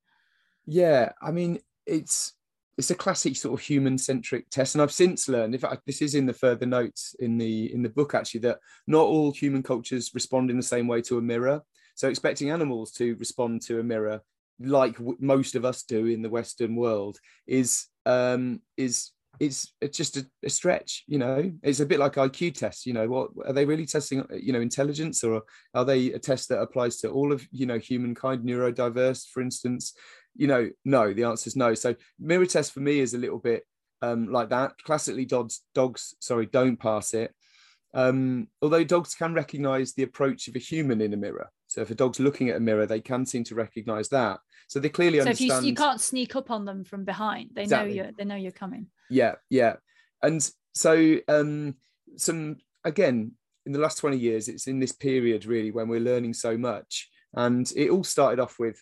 yeah, 0.67 1.13
I 1.23 1.31
mean, 1.31 1.61
it's 1.87 2.33
it's 2.77 2.91
a 2.91 2.95
classic 2.95 3.37
sort 3.37 3.59
of 3.59 3.65
human 3.65 3.99
centric 3.99 4.51
test, 4.51 4.75
and 4.75 4.83
I've 4.83 4.93
since 4.93 5.29
learned. 5.29 5.55
In 5.55 5.61
fact, 5.61 5.83
this 5.87 6.03
is 6.03 6.15
in 6.15 6.27
the 6.27 6.33
further 6.33 6.67
notes 6.67 7.15
in 7.21 7.39
the 7.39 7.73
in 7.73 7.83
the 7.83 7.89
book 7.89 8.15
actually 8.15 8.41
that 8.41 8.59
not 8.87 9.05
all 9.05 9.33
human 9.33 9.63
cultures 9.63 10.11
respond 10.15 10.51
in 10.51 10.57
the 10.57 10.63
same 10.63 10.89
way 10.89 11.01
to 11.03 11.19
a 11.19 11.23
mirror. 11.23 11.63
So 11.95 12.09
expecting 12.09 12.51
animals 12.51 12.91
to 12.93 13.15
respond 13.17 13.63
to 13.63 13.79
a 13.79 13.85
mirror 13.85 14.21
like 14.61 14.97
w- 14.99 15.17
most 15.21 15.55
of 15.55 15.65
us 15.65 15.83
do 15.83 16.07
in 16.07 16.23
the 16.23 16.31
Western 16.31 16.77
world 16.77 17.19
is 17.47 17.87
um, 18.07 18.61
is 18.77 19.13
it's 19.41 19.73
it's 19.81 19.97
just 19.97 20.17
a, 20.17 20.27
a, 20.45 20.51
stretch 20.51 21.03
you 21.09 21.19
know 21.19 21.51
it's 21.63 21.81
a 21.81 21.87
bit 21.87 21.99
like 21.99 22.15
iq 22.15 22.55
tests 22.55 22.87
you 22.87 22.93
know 22.93 23.09
what 23.09 23.31
are 23.45 23.53
they 23.53 23.65
really 23.65 23.85
testing 23.85 24.25
you 24.33 24.53
know 24.53 24.61
intelligence 24.61 25.25
or 25.25 25.43
are 25.75 25.85
they 25.85 26.13
a 26.13 26.19
test 26.19 26.49
that 26.49 26.61
applies 26.61 26.99
to 26.99 27.11
all 27.11 27.33
of 27.33 27.45
you 27.51 27.67
know 27.67 27.79
humankind 27.79 28.45
neurodiverse 28.45 29.27
for 29.29 29.43
instance 29.43 29.95
you 30.35 30.47
know, 30.47 30.71
no, 30.85 31.13
the 31.13 31.25
answer 31.25 31.49
is 31.49 31.57
no. 31.57 31.75
So 31.75 31.95
mirror 32.19 32.47
test 32.47 32.73
for 32.73 32.81
me 32.81 33.01
is 33.01 33.15
a 33.15 33.19
little 33.19 33.39
bit 33.39 33.65
um, 34.03 34.33
like 34.33 34.51
that. 34.51 34.73
Classically, 34.85 35.25
dogs, 35.25 35.63
dogs, 35.75 36.15
sorry, 36.21 36.47
don't 36.47 36.79
pass 36.79 37.15
it. 37.15 37.33
Um, 37.95 38.49
although 38.61 38.85
dogs 38.85 39.15
can 39.15 39.35
recognize 39.35 39.95
the 39.95 40.03
approach 40.03 40.49
of 40.49 40.57
a 40.57 40.59
human 40.59 41.01
in 41.01 41.13
a 41.13 41.17
mirror. 41.17 41.51
So 41.69 41.81
if 41.81 41.91
a 41.91 41.95
dog's 41.95 42.21
looking 42.21 42.51
at 42.51 42.57
a 42.57 42.61
mirror, 42.61 42.87
they 42.87 43.01
can 43.01 43.25
seem 43.25 43.45
to 43.45 43.55
recognize 43.55 44.09
that. 44.11 44.41
So 44.69 44.81
they 44.81 44.89
clearly 44.89 45.19
so 45.19 45.23
understand. 45.23 45.51
So 45.51 45.59
if 45.59 45.63
you, 45.65 45.71
you 45.71 45.75
can't 45.75 46.01
sneak 46.01 46.35
up 46.37 46.51
on 46.51 46.65
them 46.65 46.85
from 46.85 47.05
behind, 47.05 47.51
they 47.55 47.63
exactly. 47.63 47.91
know 47.91 48.03
you're 48.03 48.13
they 48.17 48.25
know 48.25 48.37
you're 48.37 48.53
coming. 48.53 48.89
Yeah, 49.11 49.35
yeah. 49.51 49.77
And 50.23 50.49
so 50.75 51.17
um, 51.29 51.77
some 52.17 52.57
again 52.85 53.33
in 53.67 53.73
the 53.73 53.79
last 53.79 53.99
20 53.99 54.17
years, 54.17 54.49
it's 54.49 54.67
in 54.67 54.79
this 54.79 54.93
period 54.93 55.47
really 55.47 55.71
when 55.71 55.89
we're 55.89 56.01
learning 56.01 56.35
so 56.35 56.57
much. 56.57 57.09
And 57.35 57.71
it 57.77 57.91
all 57.91 58.05
started 58.05 58.41
off 58.41 58.59
with 58.59 58.81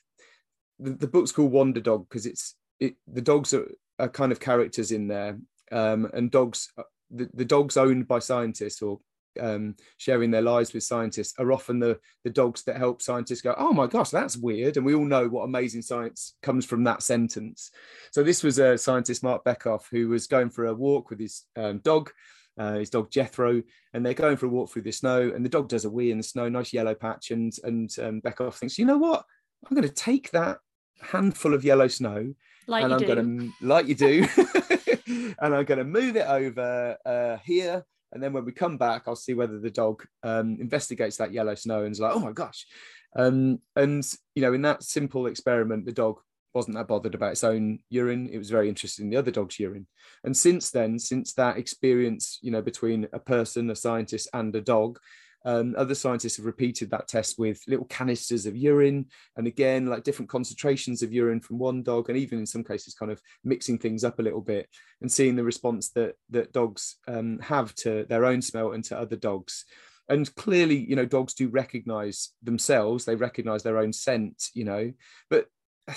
the, 0.78 0.90
the 0.90 1.06
book's 1.06 1.32
called 1.32 1.52
Wonder 1.52 1.80
Dog 1.80 2.08
because 2.08 2.26
it's 2.26 2.56
it, 2.80 2.96
the 3.06 3.20
dogs 3.20 3.54
are, 3.54 3.70
are 3.98 4.08
kind 4.08 4.32
of 4.32 4.40
characters 4.40 4.92
in 4.92 5.08
there, 5.08 5.38
um, 5.70 6.10
and 6.12 6.30
dogs 6.30 6.68
uh, 6.76 6.82
the, 7.10 7.28
the 7.34 7.44
dogs 7.44 7.76
owned 7.76 8.08
by 8.08 8.18
scientists 8.18 8.82
or 8.82 9.00
um, 9.40 9.76
sharing 9.96 10.30
their 10.30 10.42
lives 10.42 10.72
with 10.72 10.82
scientists 10.82 11.34
are 11.38 11.52
often 11.52 11.78
the 11.78 11.98
the 12.24 12.30
dogs 12.30 12.64
that 12.64 12.76
help 12.76 13.00
scientists 13.00 13.42
go, 13.42 13.54
oh 13.56 13.72
my 13.72 13.86
gosh, 13.86 14.10
that's 14.10 14.36
weird, 14.36 14.76
and 14.76 14.86
we 14.86 14.94
all 14.94 15.04
know 15.04 15.28
what 15.28 15.44
amazing 15.44 15.82
science 15.82 16.34
comes 16.42 16.66
from 16.66 16.84
that 16.84 17.02
sentence. 17.02 17.70
So 18.10 18.22
this 18.22 18.42
was 18.42 18.58
a 18.58 18.76
scientist, 18.76 19.22
Marc 19.22 19.44
Bekoff, 19.44 19.84
who 19.90 20.08
was 20.08 20.26
going 20.26 20.50
for 20.50 20.66
a 20.66 20.74
walk 20.74 21.10
with 21.10 21.20
his 21.20 21.44
um, 21.56 21.78
dog. 21.78 22.10
Uh, 22.58 22.74
his 22.74 22.90
dog 22.90 23.10
Jethro, 23.10 23.62
and 23.94 24.04
they're 24.04 24.12
going 24.12 24.36
for 24.36 24.44
a 24.44 24.48
walk 24.50 24.70
through 24.70 24.82
the 24.82 24.92
snow, 24.92 25.32
and 25.34 25.42
the 25.42 25.48
dog 25.48 25.70
does 25.70 25.86
a 25.86 25.90
wee 25.90 26.10
in 26.10 26.18
the 26.18 26.22
snow, 26.22 26.50
nice 26.50 26.70
yellow 26.70 26.94
patch, 26.94 27.30
and 27.30 27.50
and 27.64 27.90
um, 27.98 28.20
Bekoff 28.20 28.56
thinks, 28.56 28.78
you 28.78 28.84
know 28.84 28.98
what, 28.98 29.24
I'm 29.64 29.76
going 29.76 29.88
to 29.88 29.94
take 29.94 30.30
that 30.30 30.58
handful 31.00 31.54
of 31.54 31.64
yellow 31.64 31.88
snow, 31.88 32.34
like 32.66 32.84
and 32.84 32.92
I'm 32.92 33.00
do. 33.00 33.06
going 33.06 33.38
to, 33.38 33.66
like 33.66 33.86
you 33.86 33.94
do, 33.94 34.26
and 35.06 35.54
I'm 35.54 35.64
going 35.64 35.78
to 35.78 35.84
move 35.84 36.16
it 36.16 36.26
over 36.26 36.96
uh, 37.04 37.36
here. 37.44 37.84
And 38.12 38.22
then 38.22 38.32
when 38.32 38.44
we 38.44 38.52
come 38.52 38.76
back, 38.76 39.04
I'll 39.06 39.16
see 39.16 39.34
whether 39.34 39.58
the 39.58 39.70
dog 39.70 40.04
um, 40.22 40.58
investigates 40.60 41.16
that 41.16 41.32
yellow 41.32 41.54
snow 41.54 41.84
and 41.84 41.92
is 41.92 42.00
like, 42.00 42.14
oh 42.14 42.20
my 42.20 42.32
gosh. 42.32 42.66
Um, 43.16 43.60
and, 43.74 44.06
you 44.34 44.42
know, 44.42 44.52
in 44.52 44.62
that 44.62 44.82
simple 44.82 45.26
experiment, 45.26 45.86
the 45.86 45.92
dog 45.92 46.18
wasn't 46.54 46.76
that 46.76 46.88
bothered 46.88 47.14
about 47.14 47.32
its 47.32 47.44
own 47.44 47.78
urine. 47.88 48.28
It 48.30 48.38
was 48.38 48.50
very 48.50 48.68
interested 48.68 49.02
in 49.02 49.10
the 49.10 49.16
other 49.16 49.30
dog's 49.30 49.58
urine. 49.58 49.86
And 50.24 50.36
since 50.36 50.70
then, 50.70 50.98
since 50.98 51.32
that 51.34 51.56
experience, 51.56 52.38
you 52.42 52.50
know, 52.50 52.62
between 52.62 53.08
a 53.12 53.18
person, 53.18 53.70
a 53.70 53.76
scientist, 53.76 54.28
and 54.34 54.54
a 54.54 54.60
dog, 54.60 54.98
um, 55.44 55.74
other 55.76 55.94
scientists 55.94 56.36
have 56.36 56.46
repeated 56.46 56.90
that 56.90 57.08
test 57.08 57.38
with 57.38 57.60
little 57.66 57.86
canisters 57.86 58.46
of 58.46 58.56
urine, 58.56 59.06
and 59.36 59.46
again, 59.46 59.86
like 59.86 60.04
different 60.04 60.28
concentrations 60.28 61.02
of 61.02 61.12
urine 61.12 61.40
from 61.40 61.58
one 61.58 61.82
dog, 61.82 62.08
and 62.08 62.18
even 62.18 62.38
in 62.38 62.46
some 62.46 62.64
cases, 62.64 62.94
kind 62.94 63.10
of 63.10 63.20
mixing 63.44 63.78
things 63.78 64.04
up 64.04 64.18
a 64.18 64.22
little 64.22 64.40
bit 64.40 64.68
and 65.00 65.10
seeing 65.10 65.36
the 65.36 65.44
response 65.44 65.90
that 65.90 66.14
that 66.30 66.52
dogs 66.52 66.96
um, 67.08 67.38
have 67.40 67.74
to 67.76 68.04
their 68.08 68.24
own 68.24 68.42
smell 68.42 68.72
and 68.72 68.84
to 68.84 68.98
other 68.98 69.16
dogs. 69.16 69.64
And 70.08 70.32
clearly 70.34 70.76
you 70.76 70.96
know 70.96 71.06
dogs 71.06 71.32
do 71.32 71.48
recognize 71.48 72.30
themselves 72.42 73.04
they 73.04 73.14
recognize 73.14 73.62
their 73.62 73.78
own 73.78 73.92
scent 73.92 74.48
you 74.52 74.64
know 74.64 74.92
but 75.30 75.46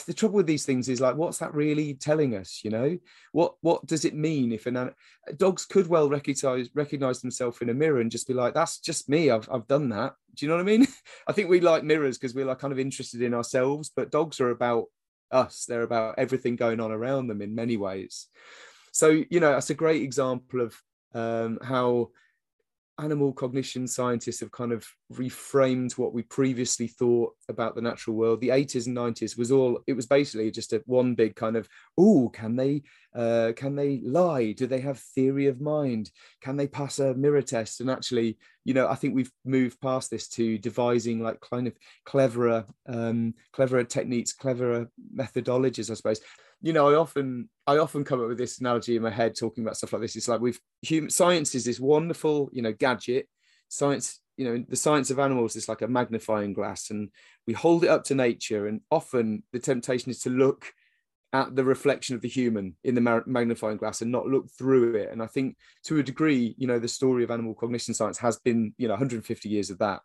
the 0.07 0.13
trouble 0.13 0.37
with 0.37 0.47
these 0.47 0.65
things 0.65 0.89
is 0.89 0.99
like 0.99 1.15
what's 1.15 1.37
that 1.37 1.53
really 1.53 1.93
telling 1.93 2.35
us 2.35 2.61
you 2.63 2.71
know? 2.71 2.97
What 3.31 3.55
what 3.61 3.85
does 3.85 4.05
it 4.05 4.15
mean 4.15 4.51
if 4.51 4.65
an 4.65 4.91
dogs 5.37 5.65
could 5.65 5.87
well 5.87 6.09
recognize 6.09 6.69
recognize 6.73 7.21
themselves 7.21 7.61
in 7.61 7.69
a 7.69 7.73
mirror 7.73 8.01
and 8.01 8.11
just 8.11 8.27
be 8.27 8.33
like 8.33 8.53
that's 8.53 8.79
just 8.79 9.09
me 9.09 9.29
i've, 9.29 9.47
I've 9.51 9.67
done 9.67 9.89
that. 9.89 10.15
Do 10.33 10.45
you 10.45 10.49
know 10.49 10.55
what 10.55 10.61
i 10.61 10.65
mean? 10.65 10.87
I 11.27 11.33
think 11.33 11.49
we 11.49 11.59
like 11.59 11.83
mirrors 11.83 12.17
because 12.17 12.33
we're 12.33 12.45
like 12.45 12.59
kind 12.59 12.73
of 12.73 12.79
interested 12.79 13.21
in 13.21 13.33
ourselves 13.33 13.91
but 13.95 14.11
dogs 14.11 14.39
are 14.39 14.49
about 14.49 14.85
us. 15.31 15.65
They're 15.65 15.81
about 15.81 16.15
everything 16.17 16.55
going 16.55 16.79
on 16.79 16.91
around 16.91 17.27
them 17.27 17.41
in 17.41 17.55
many 17.55 17.77
ways. 17.77 18.27
So 18.91 19.23
you 19.29 19.39
know 19.39 19.51
that's 19.51 19.69
a 19.69 19.75
great 19.75 20.01
example 20.01 20.61
of 20.61 20.75
um, 21.13 21.59
how 21.61 22.09
animal 22.99 23.33
cognition 23.33 23.87
scientists 23.87 24.39
have 24.39 24.51
kind 24.51 24.71
of 24.71 24.85
reframed 25.13 25.97
what 25.97 26.13
we 26.13 26.23
previously 26.23 26.87
thought 26.87 27.33
about 27.49 27.75
the 27.75 27.81
natural 27.81 28.15
world. 28.15 28.41
The 28.41 28.49
80s 28.49 28.87
and 28.87 28.95
90s 28.95 29.37
was 29.37 29.51
all 29.51 29.81
it 29.87 29.93
was 29.93 30.05
basically 30.05 30.49
just 30.51 30.73
a 30.73 30.81
one 30.85 31.15
big 31.15 31.35
kind 31.35 31.57
of 31.57 31.67
oh 31.97 32.29
can 32.33 32.55
they 32.55 32.83
uh, 33.15 33.53
can 33.55 33.75
they 33.75 34.01
lie? 34.03 34.51
Do 34.51 34.67
they 34.67 34.81
have 34.81 34.99
theory 34.99 35.47
of 35.47 35.61
mind? 35.61 36.11
Can 36.41 36.57
they 36.57 36.67
pass 36.67 36.99
a 36.99 37.13
mirror 37.13 37.41
test? 37.41 37.79
And 37.79 37.89
actually, 37.89 38.37
you 38.65 38.73
know, 38.73 38.87
I 38.87 38.95
think 38.95 39.15
we've 39.15 39.31
moved 39.45 39.79
past 39.79 40.11
this 40.11 40.27
to 40.29 40.57
devising 40.57 41.21
like 41.21 41.39
kind 41.39 41.67
of 41.67 41.73
cleverer 42.05 42.65
um, 42.87 43.35
cleverer 43.53 43.83
techniques, 43.83 44.33
cleverer 44.33 44.89
methodologies, 45.15 45.89
I 45.89 45.93
suppose 45.93 46.19
you 46.65 46.73
know, 46.73 46.89
I 46.89 46.95
often 46.95 47.47
I 47.67 47.77
often 47.77 48.03
come 48.03 48.21
up 48.21 48.27
with 48.27 48.39
this 48.39 48.59
analogy 48.59 48.95
in 48.95 49.03
my 49.03 49.11
head 49.11 49.35
talking 49.35 49.63
about 49.63 49.77
stuff 49.77 49.93
like 49.93 50.01
this. 50.01 50.15
It's 50.15 50.27
like 50.27 50.41
we've 50.41 50.59
human 50.81 51.11
science 51.11 51.53
is 51.53 51.63
this 51.65 51.79
wonderful, 51.79 52.49
you 52.51 52.63
know, 52.63 52.73
gadget. 52.73 53.27
Science, 53.67 54.19
you 54.35 54.45
know, 54.45 54.65
the 54.67 54.75
science 54.75 55.11
of 55.11 55.19
animals 55.19 55.55
is 55.55 55.69
like 55.69 55.83
a 55.83 55.87
magnifying 55.87 56.53
glass, 56.53 56.89
and 56.89 57.09
we 57.45 57.53
hold 57.53 57.83
it 57.83 57.89
up 57.89 58.03
to 58.05 58.15
nature. 58.15 58.67
And 58.67 58.81
often 58.89 59.43
the 59.53 59.59
temptation 59.59 60.09
is 60.09 60.21
to 60.21 60.31
look 60.31 60.73
at 61.35 61.53
the 61.53 61.65
reflection 61.65 62.15
of 62.15 62.21
the 62.21 62.29
human 62.29 62.75
in 62.85 62.95
the 62.95 63.23
magnifying 63.25 63.75
glass 63.75 64.01
and 64.01 64.09
not 64.09 64.25
look 64.25 64.49
through 64.57 64.95
it. 64.95 65.11
And 65.11 65.21
I 65.21 65.27
think 65.27 65.57
to 65.83 65.99
a 65.99 66.03
degree, 66.03 66.55
you 66.57 66.65
know, 66.65 66.79
the 66.79 66.87
story 66.87 67.25
of 67.25 67.31
animal 67.31 67.53
cognition 67.53 67.93
science 67.93 68.17
has 68.19 68.39
been, 68.39 68.73
you 68.77 68.87
know, 68.87 68.93
150 68.93 69.49
years 69.49 69.69
of 69.69 69.79
that. 69.79 69.99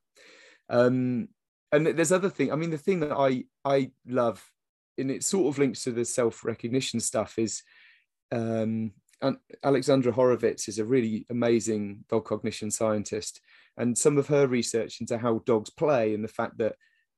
Um, 0.69 1.29
and 1.71 1.87
there's 1.87 2.11
other 2.11 2.31
thing. 2.31 2.53
I 2.53 2.57
mean, 2.57 2.71
the 2.71 2.79
thing 2.79 2.99
that 3.01 3.13
I 3.17 3.45
I 3.65 3.93
love 4.09 4.45
and 4.99 5.09
it 5.09 5.23
sort 5.23 5.47
of 5.47 5.59
links 5.59 5.85
to 5.85 5.93
the 5.93 6.05
self-recognition 6.05 6.99
stuff 6.99 7.39
is 7.39 7.63
um, 8.33 8.91
and 9.23 9.37
Alexandra 9.63 10.11
Horowitz 10.11 10.69
is 10.69 10.81
a 10.81 10.85
really 10.85 11.27
amazing 11.31 12.05
dog 12.09 12.25
cognition 12.25 12.73
scientist, 12.73 13.41
and 13.77 13.97
some 13.97 14.19
of 14.19 14.27
her 14.27 14.49
research 14.49 15.01
into 15.01 15.17
how 15.17 15.43
dogs 15.47 15.71
play 15.71 16.13
and 16.13 16.25
the 16.25 16.29
fact 16.29 16.59
that 16.59 16.75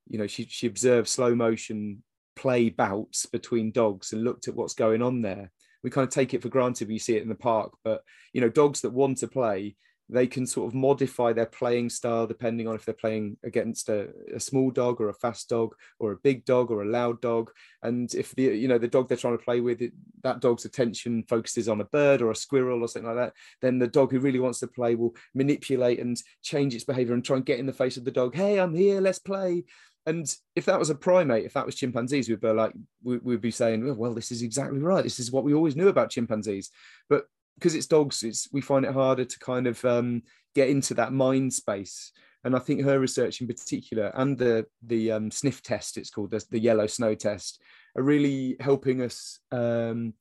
you 0.07 0.19
know 0.19 0.27
she 0.27 0.45
she 0.45 0.67
observed 0.67 1.07
slow 1.07 1.33
motion 1.33 2.03
play 2.35 2.69
bouts 2.69 3.25
between 3.25 3.71
dogs 3.71 4.13
and 4.13 4.23
looked 4.23 4.47
at 4.47 4.55
what's 4.55 4.73
going 4.73 5.01
on 5.01 5.21
there. 5.21 5.51
We 5.83 5.89
kind 5.89 6.07
of 6.07 6.13
take 6.13 6.33
it 6.33 6.41
for 6.41 6.49
granted 6.49 6.87
when 6.87 6.93
you 6.93 6.99
see 6.99 7.17
it 7.17 7.23
in 7.23 7.29
the 7.29 7.35
park, 7.35 7.73
but 7.83 8.03
you 8.31 8.41
know 8.41 8.49
dogs 8.49 8.81
that 8.81 8.91
want 8.91 9.17
to 9.19 9.27
play 9.27 9.75
they 10.09 10.27
can 10.27 10.45
sort 10.45 10.67
of 10.67 10.75
modify 10.75 11.31
their 11.33 11.45
playing 11.45 11.89
style 11.89 12.27
depending 12.27 12.67
on 12.67 12.75
if 12.75 12.85
they're 12.85 12.93
playing 12.93 13.37
against 13.43 13.89
a, 13.89 14.09
a, 14.35 14.39
small 14.39 14.69
dog 14.69 14.99
or 14.99 15.09
a 15.09 15.13
fast 15.13 15.49
dog 15.49 15.73
or 15.97 16.11
a 16.11 16.17
big 16.17 16.43
dog 16.45 16.71
or 16.71 16.83
a 16.83 16.89
loud 16.89 17.21
dog. 17.21 17.51
And 17.81 18.13
if 18.13 18.35
the 18.35 18.43
you 18.43 18.67
know 18.67 18.77
the 18.77 18.87
dog 18.87 19.07
they're 19.07 19.17
trying 19.17 19.37
to 19.37 19.43
play 19.43 19.61
with 19.61 19.81
it, 19.81 19.93
that 20.23 20.41
dog's 20.41 20.65
attention 20.65 21.23
focuses 21.23 21.69
on 21.69 21.81
a 21.81 21.85
bird 21.85 22.21
or 22.21 22.31
a 22.31 22.35
squirrel 22.35 22.83
or 22.83 22.87
something 22.87 23.07
like 23.07 23.17
that 23.17 23.33
then 23.61 23.79
the 23.79 23.87
dog 23.87 24.11
who 24.11 24.19
really 24.19 24.39
wants 24.39 24.59
to 24.59 24.67
play 24.67 24.95
will 24.95 25.15
manipulate 25.33 25.99
and 25.99 26.21
change 26.41 26.75
its 26.75 26.83
behavior 26.83 27.13
and 27.13 27.25
try 27.25 27.37
and 27.37 27.45
get 27.45 27.59
in 27.59 27.65
the 27.65 27.73
face 27.73 27.97
of 27.97 28.05
the 28.05 28.11
dog. 28.11 28.35
Hey 28.35 28.59
i'm 28.59 28.75
here 28.75 29.01
let's 29.01 29.19
play 29.19 29.63
and 30.05 30.33
if 30.55 30.65
that 30.65 30.79
was 30.79 30.89
a 30.89 30.95
primate, 30.95 31.45
if 31.45 31.53
that 31.53 31.65
was 31.65 31.75
chimpanzees, 31.75 32.27
we'd 32.27 32.41
be 32.41 32.49
like, 32.49 32.73
we'd 33.03 33.41
be 33.41 33.51
saying, 33.51 33.95
well, 33.95 34.13
this 34.13 34.31
is 34.31 34.41
exactly 34.41 34.79
right. 34.79 35.03
This 35.03 35.19
is 35.19 35.31
what 35.31 35.43
we 35.43 35.53
always 35.53 35.75
knew 35.75 35.87
about 35.87 36.09
chimpanzees. 36.09 36.71
But 37.09 37.25
because 37.55 37.75
it's 37.75 37.87
dogs, 37.87 38.23
it's 38.23 38.49
we 38.51 38.61
find 38.61 38.85
it 38.85 38.93
harder 38.93 39.23
to 39.23 39.39
kind 39.39 39.67
of 39.67 39.83
um, 39.85 40.23
get 40.55 40.69
into 40.69 40.93
that 40.95 41.13
mind 41.13 41.53
space. 41.53 42.11
and 42.43 42.55
I 42.55 42.59
think 42.59 42.81
her 42.81 42.99
research 42.99 43.39
in 43.39 43.47
particular 43.47 44.11
and 44.15 44.37
the 44.37 44.65
the 44.85 45.11
um, 45.13 45.31
sniff 45.31 45.61
test, 45.63 45.97
it's 45.97 46.09
called 46.09 46.31
the, 46.31 46.43
the 46.51 46.59
yellow 46.59 46.87
snow 46.87 47.15
test, 47.15 47.61
are 47.95 48.03
really 48.03 48.57
helping 48.59 49.01
us. 49.01 49.39
Um, 49.51 50.13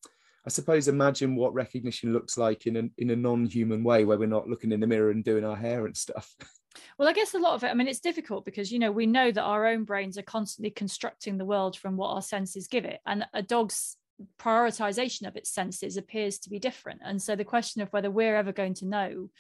I 0.46 0.50
suppose 0.50 0.88
imagine 0.88 1.36
what 1.36 1.54
recognition 1.54 2.12
looks 2.12 2.36
like 2.36 2.66
in 2.66 2.76
a 2.76 2.82
in 2.98 3.10
a 3.10 3.16
non-human 3.16 3.82
way, 3.82 4.04
where 4.04 4.18
we're 4.18 4.28
not 4.28 4.48
looking 4.48 4.72
in 4.72 4.80
the 4.80 4.86
mirror 4.86 5.10
and 5.10 5.24
doing 5.24 5.44
our 5.44 5.56
hair 5.56 5.86
and 5.86 5.96
stuff. 5.96 6.34
Well, 7.02 7.10
I 7.10 7.14
guess 7.14 7.34
a 7.34 7.40
lot 7.40 7.54
of 7.54 7.64
it, 7.64 7.66
I 7.66 7.74
mean, 7.74 7.88
it's 7.88 7.98
difficult 7.98 8.44
because, 8.44 8.70
you 8.70 8.78
know, 8.78 8.92
we 8.92 9.06
know 9.06 9.32
that 9.32 9.42
our 9.42 9.66
own 9.66 9.82
brains 9.82 10.16
are 10.18 10.22
constantly 10.22 10.70
constructing 10.70 11.36
the 11.36 11.44
world 11.44 11.76
from 11.76 11.96
what 11.96 12.10
our 12.10 12.22
senses 12.22 12.68
give 12.68 12.84
it. 12.84 13.00
And 13.04 13.26
a 13.34 13.42
dog's 13.42 13.96
prioritization 14.38 15.26
of 15.26 15.34
its 15.34 15.50
senses 15.50 15.96
appears 15.96 16.38
to 16.38 16.48
be 16.48 16.60
different. 16.60 17.00
And 17.04 17.20
so 17.20 17.34
the 17.34 17.42
question 17.42 17.82
of 17.82 17.88
whether 17.88 18.08
we're 18.08 18.36
ever 18.36 18.52
going 18.52 18.74
to 18.74 18.86
know 18.86 19.30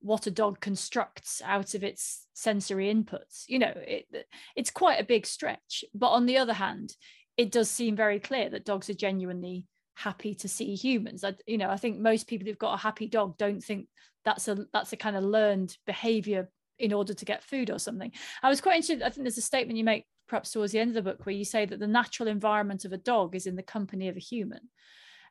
what 0.00 0.28
a 0.28 0.30
dog 0.30 0.60
constructs 0.60 1.42
out 1.44 1.74
of 1.74 1.82
its 1.82 2.28
sensory 2.34 2.86
inputs, 2.86 3.46
you 3.48 3.58
know, 3.58 3.72
it, 3.74 4.06
it's 4.54 4.70
quite 4.70 5.00
a 5.00 5.04
big 5.04 5.26
stretch. 5.26 5.82
But 5.92 6.10
on 6.10 6.26
the 6.26 6.38
other 6.38 6.54
hand, 6.54 6.94
it 7.36 7.50
does 7.50 7.68
seem 7.68 7.96
very 7.96 8.20
clear 8.20 8.48
that 8.50 8.64
dogs 8.64 8.88
are 8.88 8.94
genuinely 8.94 9.66
happy 9.94 10.36
to 10.36 10.48
see 10.48 10.76
humans. 10.76 11.24
I, 11.24 11.34
you 11.48 11.58
know, 11.58 11.68
I 11.68 11.78
think 11.78 11.98
most 11.98 12.28
people 12.28 12.46
who've 12.46 12.56
got 12.56 12.74
a 12.74 12.80
happy 12.80 13.08
dog 13.08 13.38
don't 13.38 13.60
think 13.60 13.88
that's 14.24 14.46
a 14.46 14.66
that's 14.72 14.92
a 14.92 14.96
kind 14.96 15.16
of 15.16 15.24
learned 15.24 15.76
behavior 15.84 16.48
in 16.82 16.92
order 16.92 17.14
to 17.14 17.24
get 17.24 17.44
food 17.44 17.70
or 17.70 17.78
something. 17.78 18.12
I 18.42 18.48
was 18.48 18.60
quite 18.60 18.76
interested. 18.76 19.02
I 19.02 19.08
think 19.08 19.24
there's 19.24 19.38
a 19.38 19.42
statement 19.42 19.78
you 19.78 19.84
make 19.84 20.04
perhaps 20.28 20.50
towards 20.50 20.72
the 20.72 20.80
end 20.80 20.90
of 20.90 20.94
the 20.94 21.10
book 21.10 21.24
where 21.24 21.34
you 21.34 21.44
say 21.44 21.64
that 21.64 21.78
the 21.78 21.86
natural 21.86 22.28
environment 22.28 22.84
of 22.84 22.92
a 22.92 22.98
dog 22.98 23.34
is 23.36 23.46
in 23.46 23.56
the 23.56 23.62
company 23.62 24.08
of 24.08 24.16
a 24.16 24.20
human. 24.20 24.68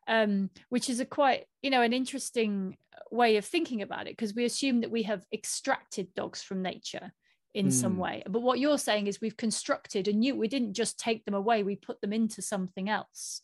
Um, 0.07 0.49
which 0.69 0.89
is 0.89 0.99
a 0.99 1.05
quite 1.05 1.45
you 1.61 1.69
know 1.69 1.83
an 1.83 1.93
interesting 1.93 2.75
way 3.11 3.37
of 3.37 3.45
thinking 3.45 3.83
about 3.83 4.07
it 4.07 4.17
because 4.17 4.33
we 4.33 4.45
assume 4.45 4.81
that 4.81 4.89
we 4.89 5.03
have 5.03 5.23
extracted 5.31 6.11
dogs 6.15 6.41
from 6.41 6.63
nature 6.63 7.13
in 7.53 7.67
mm. 7.67 7.71
some 7.71 7.97
way 7.97 8.23
but 8.27 8.41
what 8.41 8.57
you're 8.57 8.79
saying 8.79 9.05
is 9.05 9.21
we've 9.21 9.37
constructed 9.37 10.07
a 10.07 10.13
new 10.13 10.35
we 10.35 10.47
didn't 10.47 10.73
just 10.73 10.97
take 10.97 11.23
them 11.23 11.35
away 11.35 11.61
we 11.61 11.75
put 11.75 12.01
them 12.01 12.13
into 12.13 12.41
something 12.41 12.89
else 12.89 13.41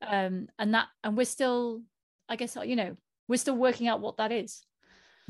um, 0.00 0.48
and 0.58 0.72
that 0.72 0.88
and 1.04 1.14
we're 1.14 1.26
still 1.26 1.82
i 2.26 2.36
guess 2.36 2.56
you 2.64 2.74
know 2.74 2.96
we're 3.28 3.36
still 3.36 3.56
working 3.56 3.86
out 3.86 4.00
what 4.00 4.16
that 4.16 4.32
is 4.32 4.64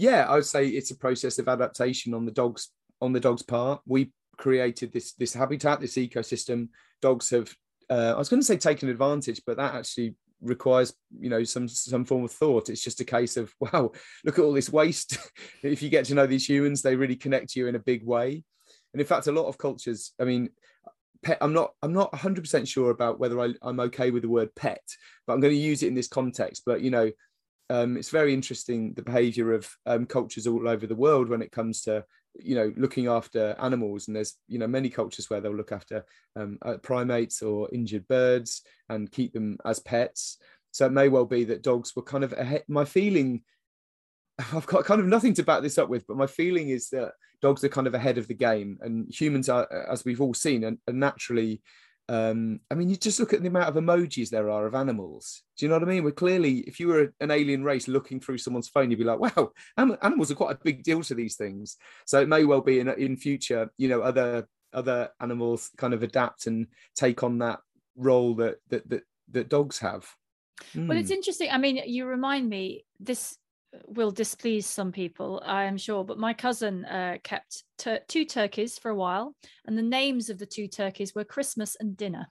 yeah 0.02 0.26
i 0.28 0.34
would 0.34 0.44
say 0.44 0.66
it's 0.66 0.90
a 0.90 0.96
process 0.96 1.38
of 1.38 1.48
adaptation 1.48 2.12
on 2.12 2.26
the 2.26 2.32
dog's 2.32 2.70
on 3.02 3.12
the 3.12 3.20
dog's 3.20 3.42
part. 3.42 3.82
We 3.84 4.12
created 4.38 4.92
this 4.92 5.12
this 5.14 5.34
habitat 5.34 5.80
this 5.80 5.96
ecosystem. 5.96 6.68
Dogs 7.02 7.28
have 7.30 7.52
uh, 7.90 8.14
i 8.14 8.18
was 8.18 8.28
going 8.28 8.40
to 8.40 8.46
say 8.46 8.56
taken 8.56 8.88
advantage 8.88 9.42
but 9.44 9.56
that 9.58 9.74
actually 9.74 10.14
requires 10.40 10.94
you 11.20 11.28
know 11.28 11.44
some 11.44 11.68
some 11.68 12.04
form 12.04 12.24
of 12.24 12.30
thought. 12.30 12.70
It's 12.70 12.82
just 12.82 13.00
a 13.00 13.04
case 13.04 13.36
of 13.36 13.52
wow 13.60 13.90
look 14.24 14.38
at 14.38 14.44
all 14.44 14.52
this 14.52 14.70
waste. 14.70 15.18
If 15.62 15.82
you 15.82 15.90
get 15.90 16.06
to 16.06 16.14
know 16.14 16.26
these 16.26 16.48
humans 16.48 16.80
they 16.80 16.96
really 16.96 17.16
connect 17.16 17.56
you 17.56 17.66
in 17.66 17.74
a 17.74 17.80
big 17.80 18.06
way. 18.06 18.44
And 18.94 19.00
in 19.00 19.06
fact 19.06 19.26
a 19.26 19.32
lot 19.32 19.48
of 19.48 19.58
cultures 19.58 20.12
i 20.20 20.24
mean 20.24 20.50
pet 21.22 21.38
i'm 21.40 21.52
not 21.52 21.72
i'm 21.82 21.92
not 21.92 22.12
100% 22.12 22.66
sure 22.66 22.90
about 22.90 23.18
whether 23.20 23.40
I, 23.40 23.54
i'm 23.62 23.80
okay 23.80 24.10
with 24.10 24.22
the 24.22 24.28
word 24.28 24.54
pet 24.54 24.82
but 25.24 25.32
i'm 25.32 25.40
going 25.40 25.54
to 25.54 25.68
use 25.70 25.82
it 25.82 25.88
in 25.88 25.94
this 25.94 26.08
context. 26.08 26.62
But 26.64 26.82
you 26.82 26.90
know 26.90 27.10
um, 27.70 27.96
it's 27.96 28.10
very 28.10 28.34
interesting 28.34 28.92
the 28.94 29.02
behavior 29.02 29.52
of 29.52 29.68
um, 29.86 30.06
cultures 30.06 30.46
all 30.46 30.68
over 30.68 30.86
the 30.86 30.94
world 30.94 31.28
when 31.28 31.42
it 31.42 31.52
comes 31.52 31.82
to 31.82 32.04
you 32.38 32.54
know 32.54 32.72
looking 32.76 33.06
after 33.08 33.56
animals. 33.58 34.08
And 34.08 34.16
there's 34.16 34.36
you 34.48 34.58
know 34.58 34.66
many 34.66 34.90
cultures 34.90 35.30
where 35.30 35.40
they'll 35.40 35.54
look 35.54 35.72
after 35.72 36.04
um, 36.36 36.58
uh, 36.62 36.76
primates 36.78 37.42
or 37.42 37.68
injured 37.72 38.06
birds 38.08 38.62
and 38.88 39.10
keep 39.10 39.32
them 39.32 39.58
as 39.64 39.78
pets. 39.78 40.38
So 40.72 40.86
it 40.86 40.92
may 40.92 41.08
well 41.08 41.26
be 41.26 41.44
that 41.44 41.62
dogs 41.62 41.94
were 41.94 42.02
kind 42.02 42.24
of 42.24 42.32
ahead. 42.32 42.64
My 42.68 42.84
feeling 42.84 43.42
i've 44.54 44.66
got 44.66 44.84
kind 44.84 45.00
of 45.00 45.06
nothing 45.06 45.34
to 45.34 45.42
back 45.42 45.60
this 45.60 45.76
up 45.76 45.90
with 45.90 46.06
but 46.06 46.16
my 46.16 46.26
feeling 46.26 46.70
is 46.70 46.88
that 46.88 47.12
dogs 47.42 47.62
are 47.62 47.68
kind 47.68 47.86
of 47.86 47.94
ahead 47.94 48.16
of 48.16 48.28
the 48.28 48.34
game. 48.34 48.78
And 48.80 49.12
humans 49.12 49.48
are 49.48 49.68
as 49.90 50.04
we've 50.04 50.20
all 50.20 50.32
seen 50.32 50.64
are, 50.64 50.76
are 50.88 50.94
naturally 50.94 51.60
um, 52.12 52.60
I 52.70 52.74
mean, 52.74 52.90
you 52.90 52.96
just 52.96 53.18
look 53.18 53.32
at 53.32 53.40
the 53.40 53.48
amount 53.48 53.70
of 53.70 53.82
emojis 53.82 54.28
there 54.28 54.50
are 54.50 54.66
of 54.66 54.74
animals. 54.74 55.44
Do 55.56 55.64
you 55.64 55.70
know 55.70 55.76
what 55.76 55.88
I 55.88 55.90
mean? 55.90 56.04
We're 56.04 56.10
clearly, 56.10 56.58
if 56.58 56.78
you 56.78 56.88
were 56.88 57.14
an 57.20 57.30
alien 57.30 57.64
race 57.64 57.88
looking 57.88 58.20
through 58.20 58.36
someone's 58.36 58.68
phone, 58.68 58.90
you'd 58.90 58.98
be 58.98 59.04
like, 59.04 59.18
wow, 59.18 59.52
animals 59.78 60.30
are 60.30 60.34
quite 60.34 60.54
a 60.54 60.60
big 60.62 60.82
deal 60.82 61.02
to 61.04 61.14
these 61.14 61.36
things. 61.36 61.78
So 62.04 62.20
it 62.20 62.28
may 62.28 62.44
well 62.44 62.60
be 62.60 62.80
in, 62.80 62.88
in 62.88 63.16
future, 63.16 63.70
you 63.78 63.88
know, 63.88 64.02
other 64.02 64.46
other 64.74 65.08
animals 65.20 65.70
kind 65.78 65.94
of 65.94 66.02
adapt 66.02 66.46
and 66.46 66.66
take 66.94 67.22
on 67.22 67.38
that 67.38 67.60
role 67.96 68.34
that 68.34 68.56
that 68.68 68.86
that, 68.90 69.02
that 69.30 69.48
dogs 69.48 69.78
have. 69.78 70.06
Mm. 70.74 70.88
Well, 70.88 70.98
it's 70.98 71.08
hmm. 71.08 71.14
interesting. 71.14 71.48
I 71.50 71.56
mean, 71.56 71.80
you 71.86 72.04
remind 72.04 72.46
me 72.46 72.84
this 73.00 73.38
will 73.86 74.10
displease 74.10 74.66
some 74.66 74.92
people, 74.92 75.42
I 75.44 75.64
am 75.64 75.78
sure. 75.78 76.04
But 76.04 76.18
my 76.18 76.34
cousin 76.34 76.84
uh, 76.84 77.18
kept 77.22 77.64
tur- 77.78 78.00
two 78.08 78.24
turkeys 78.24 78.78
for 78.78 78.90
a 78.90 78.94
while, 78.94 79.34
and 79.66 79.76
the 79.76 79.82
names 79.82 80.30
of 80.30 80.38
the 80.38 80.46
two 80.46 80.68
turkeys 80.68 81.14
were 81.14 81.24
Christmas 81.24 81.76
and 81.78 81.96
Dinner. 81.96 82.28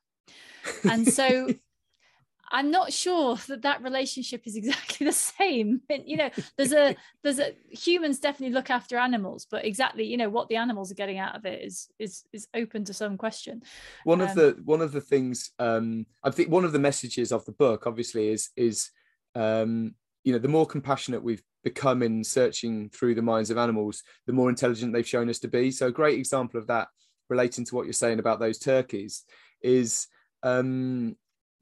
And 0.83 1.07
so 1.07 1.49
I'm 2.51 2.69
not 2.69 2.91
sure 2.91 3.37
that 3.47 3.61
that 3.61 3.81
relationship 3.81 4.41
is 4.45 4.55
exactly 4.55 5.05
the 5.07 5.13
same. 5.13 5.81
You 5.89 6.17
know, 6.17 6.29
there's 6.57 6.73
a 6.73 6.95
there's 7.23 7.39
a 7.39 7.55
humans 7.69 8.19
definitely 8.19 8.53
look 8.53 8.69
after 8.69 8.97
animals, 8.97 9.47
but 9.49 9.65
exactly 9.65 10.03
you 10.03 10.17
know 10.17 10.29
what 10.29 10.49
the 10.49 10.57
animals 10.57 10.91
are 10.91 10.95
getting 10.95 11.17
out 11.17 11.35
of 11.35 11.45
it 11.45 11.63
is 11.63 11.89
is 11.97 12.23
is 12.33 12.47
open 12.53 12.85
to 12.85 12.93
some 12.93 13.17
question. 13.17 13.63
One 14.03 14.21
um, 14.21 14.27
of 14.27 14.35
the 14.35 14.61
one 14.63 14.81
of 14.81 14.91
the 14.91 15.01
things 15.01 15.51
um, 15.59 16.05
I 16.23 16.29
think 16.29 16.49
one 16.49 16.65
of 16.65 16.73
the 16.73 16.79
messages 16.79 17.31
of 17.31 17.45
the 17.45 17.53
book 17.53 17.87
obviously 17.87 18.29
is 18.29 18.49
is 18.55 18.91
um, 19.33 19.95
you 20.23 20.33
know 20.33 20.39
the 20.39 20.47
more 20.47 20.65
compassionate 20.65 21.23
we've 21.23 21.43
become 21.63 22.01
in 22.01 22.23
searching 22.23 22.89
through 22.89 23.15
the 23.15 23.21
minds 23.21 23.49
of 23.49 23.57
animals 23.57 24.03
the 24.25 24.33
more 24.33 24.49
intelligent 24.49 24.93
they've 24.93 25.07
shown 25.07 25.29
us 25.29 25.39
to 25.39 25.47
be. 25.47 25.71
So 25.71 25.87
a 25.87 25.91
great 25.91 26.17
example 26.17 26.59
of 26.59 26.67
that 26.67 26.87
relating 27.29 27.65
to 27.65 27.75
what 27.75 27.85
you're 27.85 27.93
saying 27.93 28.19
about 28.19 28.39
those 28.39 28.59
turkeys 28.59 29.23
is 29.61 30.07
um, 30.43 31.15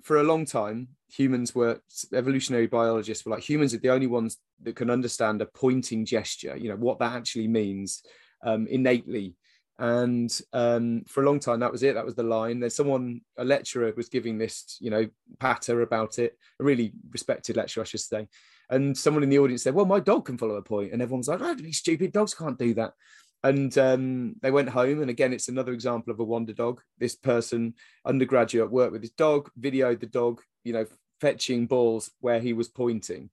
for 0.04 0.18
a 0.18 0.24
long 0.24 0.46
time 0.46 0.90
humans 1.10 1.54
were 1.54 1.82
evolutionary 2.14 2.68
biologists 2.68 3.26
were 3.26 3.32
like 3.32 3.48
humans 3.48 3.74
are 3.74 3.80
the 3.80 3.90
only 3.90 4.08
ones 4.08 4.38
that 4.62 4.76
can 4.76 4.90
understand 4.90 5.42
a 5.42 5.46
pointing 5.46 6.06
gesture 6.06 6.56
you 6.56 6.70
know 6.70 6.76
what 6.76 7.00
that 7.00 7.14
actually 7.14 7.48
means 7.48 8.04
um, 8.44 8.68
innately 8.68 9.36
and 9.80 10.42
um, 10.52 11.04
for 11.08 11.24
a 11.24 11.26
long 11.26 11.40
time 11.40 11.62
that 11.62 11.72
was 11.72 11.84
it. 11.84 11.96
That 11.96 12.06
was 12.06 12.16
the 12.16 12.24
line. 12.24 12.60
There's 12.60 12.76
someone 12.76 13.22
a 13.38 13.46
lecturer 13.46 13.94
was 13.96 14.10
giving 14.10 14.38
this 14.38 14.78
you 14.82 14.92
know 14.92 15.08
patter 15.40 15.82
about 15.82 16.20
it 16.20 16.38
a 16.60 16.64
really 16.64 16.92
respected 17.12 17.56
lecturer 17.56 17.84
i 17.84 17.86
should 17.86 18.02
say. 18.02 18.28
And 18.70 18.96
someone 18.96 19.24
in 19.24 19.30
the 19.30 19.40
audience 19.40 19.64
said 19.64 19.74
well 19.74 19.86
my 19.86 20.02
dog 20.02 20.26
can 20.26 20.38
follow 20.38 20.56
a 20.56 20.62
point. 20.62 20.92
And 20.92 21.02
everyone's 21.02 21.30
like 21.30 21.42
oh 21.42 21.56
stupid 21.72 22.12
dogs 22.12 22.34
can't 22.34 22.60
do 22.60 22.74
that. 22.76 22.94
And 23.42 23.76
um, 23.78 24.36
they 24.42 24.52
went 24.52 24.68
home. 24.68 25.02
And 25.02 25.10
again 25.10 25.32
it's 25.32 25.48
another 25.48 25.72
example 25.72 26.12
of 26.12 26.20
a 26.20 26.26
wonder 26.26 26.54
dog. 26.54 26.82
This 26.98 27.16
person 27.16 27.76
undergraduate 28.06 28.70
worked 28.70 28.92
with 28.92 29.02
his 29.02 29.12
dog 29.12 29.50
videoed 29.60 30.02
the 30.02 30.08
dog 30.08 30.42
you 30.66 30.74
know 30.74 30.86
fetching 31.22 31.68
balls 31.68 32.12
where 32.20 32.42
he 32.42 32.52
was 32.52 32.68
pointing. 32.68 33.30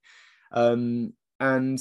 Um, 0.53 1.13
and 1.41 1.79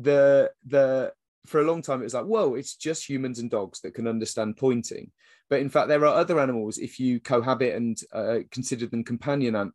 the 0.00 0.50
the 0.66 1.12
for 1.46 1.60
a 1.60 1.64
long 1.64 1.82
time 1.82 2.00
it 2.00 2.04
was 2.04 2.14
like 2.14 2.24
whoa 2.24 2.54
it's 2.54 2.76
just 2.76 3.08
humans 3.08 3.38
and 3.38 3.50
dogs 3.50 3.80
that 3.80 3.94
can 3.94 4.06
understand 4.06 4.56
pointing. 4.56 5.10
But 5.50 5.60
in 5.60 5.68
fact 5.68 5.88
there 5.88 6.04
are 6.06 6.14
other 6.14 6.40
animals 6.40 6.78
if 6.78 6.98
you 6.98 7.20
cohabit 7.20 7.74
and 7.74 8.00
uh, 8.12 8.38
consider 8.50 8.86
them 8.86 9.04
companion 9.04 9.70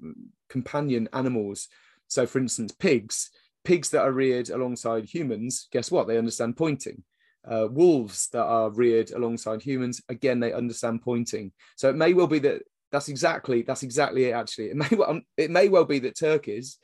companion 0.49 1.09
animals. 1.13 1.67
So 2.07 2.25
for 2.25 2.39
instance 2.39 2.71
pigs 2.71 3.29
pigs 3.63 3.89
that 3.89 4.01
are 4.03 4.11
reared 4.11 4.49
alongside 4.49 5.05
humans 5.05 5.67
guess 5.71 5.91
what? 5.91 6.07
They 6.07 6.17
understand 6.17 6.57
pointing. 6.57 7.03
Uh, 7.49 7.67
wolves 7.71 8.27
that 8.33 8.43
are 8.43 8.69
reared 8.69 9.11
alongside 9.11 9.61
humans 9.61 10.01
again 10.09 10.39
they 10.39 10.53
understand 10.53 11.01
pointing. 11.01 11.51
So 11.75 11.89
it 11.89 11.95
may 11.95 12.13
well 12.13 12.27
be 12.27 12.39
that 12.39 12.63
that's 12.91 13.09
exactly 13.09 13.61
that's 13.61 13.83
exactly 13.83 14.25
it 14.25 14.31
actually. 14.33 14.69
It 14.69 14.75
may 14.75 14.89
well, 14.91 15.21
it 15.37 15.51
may 15.51 15.67
well 15.69 15.85
be 15.85 15.99
that 15.99 16.17
turkeys 16.17 16.77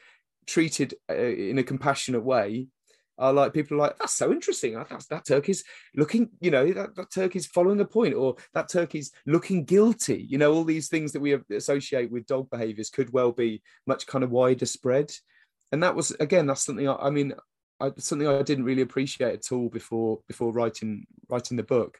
treated 0.48 0.94
uh, 1.10 1.16
in 1.16 1.58
a 1.58 1.64
compassionate 1.64 2.24
way 2.24 2.68
are 3.18 3.34
like 3.34 3.54
people 3.54 3.78
are 3.78 3.82
like 3.82 3.98
that's 3.98 4.14
so 4.14 4.32
interesting. 4.32 4.74
That's 4.74 5.08
that 5.08 5.26
turkey's 5.26 5.64
looking 5.96 6.30
you 6.40 6.52
know 6.52 6.72
that, 6.74 6.96
that 6.96 7.12
turkey's 7.12 7.48
following 7.48 7.80
a 7.80 7.86
point 7.86 8.14
or 8.14 8.36
that 8.54 8.70
turkey's 8.70 9.12
looking 9.26 9.64
guilty. 9.64 10.26
You 10.30 10.38
know 10.38 10.54
all 10.54 10.64
these 10.64 10.90
things 10.90 11.12
that 11.14 11.22
we 11.22 11.38
associate 11.52 12.12
with 12.12 12.28
dog 12.28 12.50
behaviors 12.50 12.90
could 12.90 13.12
well 13.14 13.32
be 13.32 13.62
much 13.88 14.08
kind 14.08 14.24
of 14.24 14.32
wider 14.32 14.66
spread. 14.66 15.12
And 15.72 15.82
that 15.84 15.96
was 15.96 16.12
again 16.20 16.46
that's 16.46 16.64
something 16.64 16.88
i, 16.88 16.96
I 16.96 17.10
mean 17.10 17.34
I, 17.82 17.92
something 17.98 18.28
i 18.28 18.42
didn't 18.42 18.64
really 18.66 18.84
appreciate 18.84 19.34
at 19.34 19.52
all 19.52 19.68
before 19.68 20.20
before 20.28 20.54
writing 20.54 21.06
writing 21.28 21.58
the 21.58 21.64
book 21.64 22.00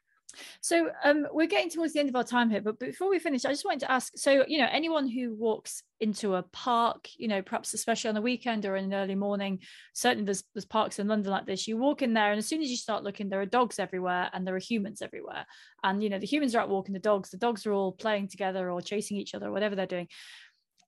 so 0.62 0.90
um, 1.04 1.28
we're 1.32 1.48
getting 1.48 1.70
towards 1.70 1.94
the 1.94 2.00
end 2.00 2.10
of 2.10 2.16
our 2.16 2.24
time 2.24 2.50
here, 2.50 2.62
but 2.62 2.80
before 2.80 3.10
we 3.10 3.20
finish, 3.20 3.46
I 3.46 3.50
just 3.50 3.66
wanted 3.66 3.82
to 3.82 3.92
ask: 3.92 4.14
so 4.16 4.46
you 4.48 4.60
know, 4.60 4.68
anyone 4.72 5.08
who 5.08 5.34
walks 5.34 5.84
into 6.00 6.36
a 6.36 6.44
park, 6.44 7.08
you 7.18 7.28
know, 7.28 7.42
perhaps 7.42 7.74
especially 7.74 8.10
on 8.10 8.16
the 8.16 8.22
weekend 8.22 8.66
or 8.66 8.76
in 8.76 8.86
an 8.86 8.94
early 8.94 9.16
morning, 9.16 9.60
certainly 9.94 10.26
there's 10.26 10.44
there's 10.54 10.66
parks 10.66 11.00
in 11.00 11.08
London 11.08 11.32
like 11.32 11.46
this. 11.46 11.68
You 11.68 11.78
walk 11.78 12.02
in 12.02 12.14
there, 12.14 12.32
and 12.32 12.38
as 12.40 12.48
soon 12.48 12.62
as 12.62 12.70
you 12.70 12.78
start 12.78 13.04
looking, 13.04 13.30
there 13.30 13.42
are 13.42 13.46
dogs 13.46 13.80
everywhere 13.80 14.30
and 14.34 14.46
there 14.46 14.56
are 14.56 14.60
humans 14.60 15.02
everywhere. 15.02 15.46
And 15.84 16.04
you 16.04 16.10
know, 16.10 16.20
the 16.20 16.28
humans 16.28 16.56
are 16.56 16.62
out 16.62 16.70
walking 16.70 16.94
the 16.94 17.00
dogs. 17.00 17.30
The 17.30 17.38
dogs 17.38 17.66
are 17.66 17.74
all 17.74 17.92
playing 17.92 18.30
together 18.30 18.70
or 18.70 18.82
chasing 18.82 19.18
each 19.18 19.36
other, 19.36 19.48
or 19.48 19.52
whatever 19.52 19.76
they're 19.76 19.86
doing. 19.86 20.08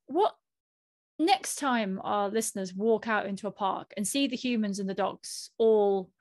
What 0.07 0.33
next 1.19 1.55
time 1.55 1.99
our 2.03 2.29
listeners 2.29 2.73
walk 2.73 3.07
out 3.07 3.25
into 3.25 3.47
a 3.47 3.51
park 3.51 3.93
and 3.97 4.07
see 4.07 4.27
the 4.27 4.35
humans 4.35 4.79
and 4.79 4.89
the 4.89 4.93
dogs 4.93 5.49
all 5.57 6.11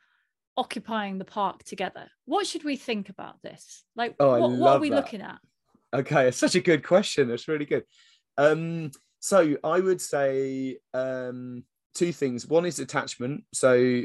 occupying 0.57 1.19
the 1.19 1.25
park 1.25 1.65
together. 1.65 2.09
What 2.25 2.47
should 2.47 2.65
we 2.65 2.77
think 2.77 3.09
about 3.09 3.43
this? 3.43 3.85
Like, 3.95 4.15
Oh, 4.21 4.39
what, 4.39 4.51
what 4.53 4.73
are 4.77 4.81
we 4.81 4.91
that. 4.91 4.97
looking 4.97 5.23
at? 5.23 5.39
Okay, 5.95 6.29
it's 6.29 6.39
such 6.39 6.55
a 6.55 6.61
good 6.61 6.85
question. 6.85 7.31
It's 7.31 7.49
really 7.49 7.65
good. 7.65 7.85
Um, 8.39 8.91
so 9.21 9.57
I 9.65 9.81
would 9.81 10.01
say 10.01 10.79
um, 10.95 11.65
two 11.95 12.13
things. 12.13 12.47
One 12.47 12.67
is 12.67 12.79
attachment. 12.79 13.45
So 13.53 14.03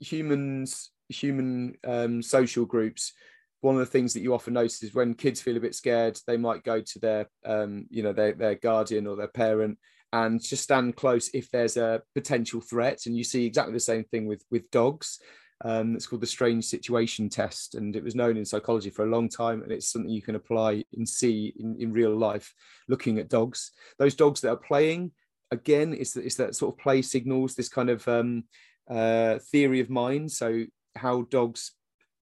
humans, 0.00 0.90
human 1.08 1.74
um, 1.84 2.22
social 2.22 2.64
groups. 2.64 3.12
One 3.60 3.74
of 3.74 3.80
the 3.80 3.86
things 3.86 4.12
that 4.14 4.20
you 4.22 4.34
often 4.34 4.54
notice 4.54 4.82
is 4.82 4.94
when 4.94 5.14
kids 5.14 5.40
feel 5.40 5.56
a 5.56 5.60
bit 5.60 5.74
scared, 5.74 6.18
they 6.26 6.36
might 6.36 6.64
go 6.64 6.80
to 6.80 6.98
their, 6.98 7.28
um, 7.44 7.86
you 7.90 8.02
know, 8.02 8.12
their 8.12 8.32
their 8.32 8.54
guardian 8.56 9.06
or 9.06 9.14
their 9.16 9.28
parent 9.28 9.78
and 10.12 10.42
just 10.42 10.64
stand 10.64 10.96
close 10.96 11.30
if 11.32 11.48
there's 11.50 11.76
a 11.76 12.02
potential 12.14 12.60
threat. 12.60 13.06
And 13.06 13.16
you 13.16 13.24
see 13.24 13.46
exactly 13.46 13.72
the 13.72 13.80
same 13.80 14.04
thing 14.04 14.26
with 14.26 14.44
with 14.50 14.70
dogs. 14.70 15.20
Um, 15.64 15.94
it's 15.94 16.06
called 16.06 16.22
the 16.22 16.26
strange 16.26 16.64
situation 16.64 17.28
test, 17.28 17.74
and 17.74 17.94
it 17.94 18.02
was 18.02 18.14
known 18.14 18.36
in 18.36 18.44
psychology 18.44 18.90
for 18.90 19.04
a 19.04 19.10
long 19.10 19.28
time. 19.28 19.62
And 19.62 19.70
it's 19.70 19.90
something 19.90 20.10
you 20.10 20.22
can 20.22 20.34
apply 20.34 20.84
and 20.94 21.08
see 21.08 21.54
in, 21.58 21.76
in 21.78 21.92
real 21.92 22.16
life, 22.16 22.52
looking 22.88 23.18
at 23.18 23.28
dogs. 23.28 23.70
Those 23.98 24.14
dogs 24.14 24.40
that 24.40 24.50
are 24.50 24.56
playing, 24.56 25.12
again, 25.50 25.94
it's, 25.94 26.16
it's 26.16 26.36
that 26.36 26.56
sort 26.56 26.74
of 26.74 26.78
play 26.78 27.02
signals, 27.02 27.54
this 27.54 27.68
kind 27.68 27.90
of 27.90 28.06
um, 28.08 28.44
uh, 28.90 29.38
theory 29.50 29.80
of 29.80 29.90
mind. 29.90 30.32
So 30.32 30.64
how 30.96 31.22
dogs 31.22 31.72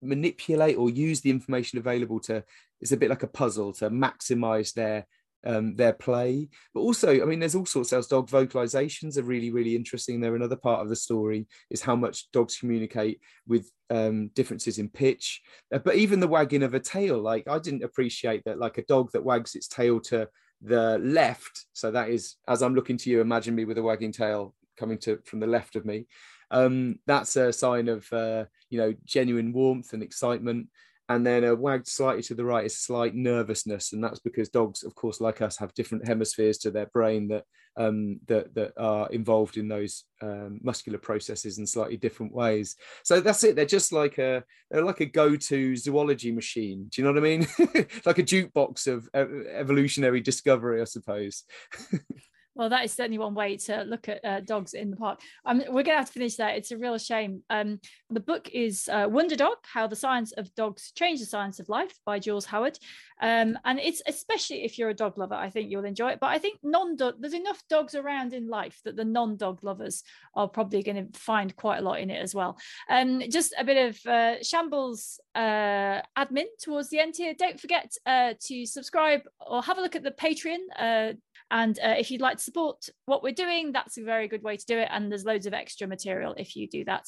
manipulate 0.03 0.77
or 0.77 0.91
use 0.91 1.21
the 1.21 1.31
information 1.31 1.79
available 1.79 2.21
to 2.21 2.45
it's 2.83 2.93
a 2.93 2.97
bit 2.97 3.11
like 3.11 3.23
a 3.23 3.29
puzzle 3.29 3.73
to 3.73 3.89
maximize 3.89 4.75
their 4.75 5.07
um, 5.45 5.77
their 5.77 5.93
play. 5.93 6.49
But 6.75 6.81
also, 6.81 7.23
I 7.23 7.25
mean, 7.25 7.41
there's 7.41 7.55
all 7.55 7.67
sorts 7.67 7.93
else. 7.93 8.07
Dog 8.07 8.29
vocalizations 8.29 9.17
are 9.17 9.23
really, 9.23 9.51
really 9.51 9.77
interesting. 9.77 10.21
They're 10.21 10.37
another 10.37 10.57
part 10.57 10.81
of 10.81 10.89
the 10.89 10.97
story 10.97 11.47
is 11.71 11.83
how 11.83 11.97
much 11.97 12.31
dogs 12.33 12.59
communicate 12.59 13.21
with 13.47 13.71
um, 13.91 14.29
differences 14.29 14.79
in 14.79 14.89
pitch. 14.89 15.41
Uh, 15.73 15.79
but 15.79 15.97
even 15.97 16.21
the 16.21 16.29
wagging 16.29 16.63
of 16.63 16.75
a 16.75 16.81
tail, 16.81 17.21
like 17.21 17.49
I 17.49 17.59
didn't 17.59 17.85
appreciate 17.85 18.45
that, 18.45 18.59
like 18.59 18.79
a 18.79 18.85
dog 18.85 19.11
that 19.13 19.25
wags 19.25 19.55
its 19.55 19.69
tail 19.69 20.01
to 20.01 20.29
the 20.63 20.99
left. 20.99 21.67
So 21.73 21.91
that 21.91 22.09
is, 22.11 22.37
as 22.49 22.63
I'm 22.63 22.75
looking 22.75 22.97
to 22.99 23.11
you, 23.11 23.21
imagine 23.21 23.55
me 23.55 23.65
with 23.65 23.79
a 23.79 23.83
wagging 23.83 24.13
tail 24.13 24.55
coming 24.77 24.99
to 24.99 25.19
from 25.25 25.41
the 25.41 25.47
left 25.47 25.77
of 25.77 25.85
me. 25.85 26.07
Um, 26.51 26.99
that's 27.07 27.37
a 27.37 27.53
sign 27.53 27.89
of, 27.89 28.11
uh, 28.13 28.45
you 28.69 28.79
know, 28.79 28.95
genuine 29.05 29.53
warmth 29.53 29.93
and 29.93 30.03
excitement 30.03 30.69
and 31.15 31.27
then 31.27 31.45
a 31.45 31.55
wagged 31.55 31.89
slightly 31.89 32.23
to 32.25 32.35
the 32.35 32.45
right 32.45 32.65
is 32.65 32.79
slight 32.79 33.15
nervousness, 33.15 33.93
and 33.93 34.03
that's 34.03 34.21
because 34.21 34.49
dogs, 34.49 34.83
of 34.83 34.95
course, 34.95 35.21
like 35.21 35.43
us, 35.43 35.59
have 35.59 35.75
different 35.75 36.07
hemispheres 36.07 36.59
to 36.59 36.71
their 36.71 36.87
brain 36.87 37.29
that 37.29 37.45
um, 37.77 38.21
that 38.27 38.55
that 38.55 38.73
are 38.77 39.09
involved 39.11 39.57
in 39.57 39.69
those 39.69 40.05
um, 40.21 40.61
muscular 40.63 40.99
processes 40.99 41.59
in 41.59 41.67
slightly 41.67 41.97
different 41.97 42.33
ways. 42.33 42.77
So 43.05 43.21
that's 43.21 43.45
it. 43.45 43.57
They're 43.57 43.65
just 43.65 43.93
like 43.93 44.19
a 44.19 44.45
they're 44.71 44.85
like 44.85 45.01
a 45.01 45.07
go-to 45.07 45.77
zoology 45.77 46.33
machine. 46.33 46.89
Do 46.91 47.01
you 47.01 47.07
know 47.07 47.13
what 47.13 47.25
I 47.25 47.37
mean? 47.37 47.47
like 48.07 48.19
a 48.19 48.23
jukebox 48.23 48.87
of 48.87 49.09
evolutionary 49.15 50.21
discovery, 50.21 50.81
I 50.81 50.85
suppose. 50.85 51.45
Well, 52.55 52.69
that 52.69 52.85
is 52.85 52.93
certainly 52.93 53.19
one 53.19 53.35
way 53.35 53.57
to 53.57 53.83
look 53.83 54.09
at 54.09 54.25
uh, 54.25 54.41
dogs 54.41 54.75
in 54.75 54.91
the 54.91 54.97
park. 54.97 55.21
Um, 55.47 55.59
we're 55.69 55.83
going 55.83 55.95
to 55.95 55.97
have 55.97 56.07
to 56.07 56.13
finish 56.13 56.37
that. 56.37 56.57
It's 56.57 56.71
a 56.71 56.77
real 56.77 56.99
shame. 56.99 57.43
Um, 57.49 57.81
the 58.11 58.21
book 58.21 58.51
is 58.53 58.89
uh, 58.93 59.07
Wonder 59.09 59.37
Dog 59.37 59.57
How 59.65 59.87
the 59.87 59.97
Science 59.97 60.33
of 60.33 60.55
Dogs 60.55 60.93
Changed 60.93 61.23
the 61.23 61.27
Science 61.27 61.61
of 61.61 61.69
Life 61.71 61.99
by 62.05 62.19
Jules 62.19 62.45
Howard. 62.45 62.79
Um, 63.23 63.59
and 63.65 63.79
it's 63.79 64.03
especially 64.07 64.65
if 64.65 64.79
you're 64.79 64.91
a 64.91 64.95
dog 64.95 65.17
lover, 65.17 65.35
I 65.35 65.49
think 65.49 65.71
you'll 65.71 65.85
enjoy 65.85 66.11
it. 66.11 66.21
But 66.21 66.31
I 66.31 66.39
think 66.39 66.59
non 66.63 66.97
dog, 66.97 67.15
there's 67.21 67.35
enough 67.35 67.63
dogs 67.71 67.95
around 67.95 68.35
in 68.35 68.49
life 68.49 68.81
that 68.85 68.97
the 68.97 69.05
non 69.05 69.37
dog 69.37 69.61
lovers 69.63 70.03
are 70.35 70.49
probably 70.49 70.83
going 70.83 71.07
to 71.07 71.19
find 71.19 71.55
quite 71.57 71.79
a 71.79 71.83
lot 71.83 72.01
in 72.01 72.11
it 72.11 72.21
as 72.21 72.35
well. 72.35 72.59
Um, 72.91 73.23
just 73.31 73.55
a 73.59 73.65
bit 73.65 73.89
of 73.89 74.07
uh, 74.07 74.43
shambles 74.43 75.21
uh, 75.35 76.03
admin 76.19 76.47
towards 76.61 76.91
the 76.91 76.99
end 76.99 77.15
here. 77.17 77.33
Don't 77.39 77.61
forget 77.61 77.93
uh, 78.05 78.35
to 78.41 78.67
subscribe 78.67 79.23
or 79.41 79.63
have 79.63 79.79
a 79.79 79.81
look 79.81 79.97
at 79.97 80.03
the 80.03 80.11
Patreon. 80.11 81.17
And 81.53 81.79
uh, 81.79 81.95
if 81.99 82.11
you'd 82.11 82.23
like 82.23 82.39
to 82.39 82.43
support 82.43 82.89
what 83.05 83.23
we're 83.23 83.33
doing, 83.33 83.73
that's 83.73 83.99
a 83.99 84.03
very 84.03 84.27
good 84.27 84.43
way 84.43 84.57
to 84.57 84.67
do 84.67 84.79
it. 84.79 84.89
And 84.91 85.13
there's 85.13 85.27
loads 85.27 85.45
of 85.45 85.53
extra 85.53 85.87
material 85.87 86.35
if 86.39 86.57
you 86.57 86.67
do 86.67 86.85
that. 86.87 87.05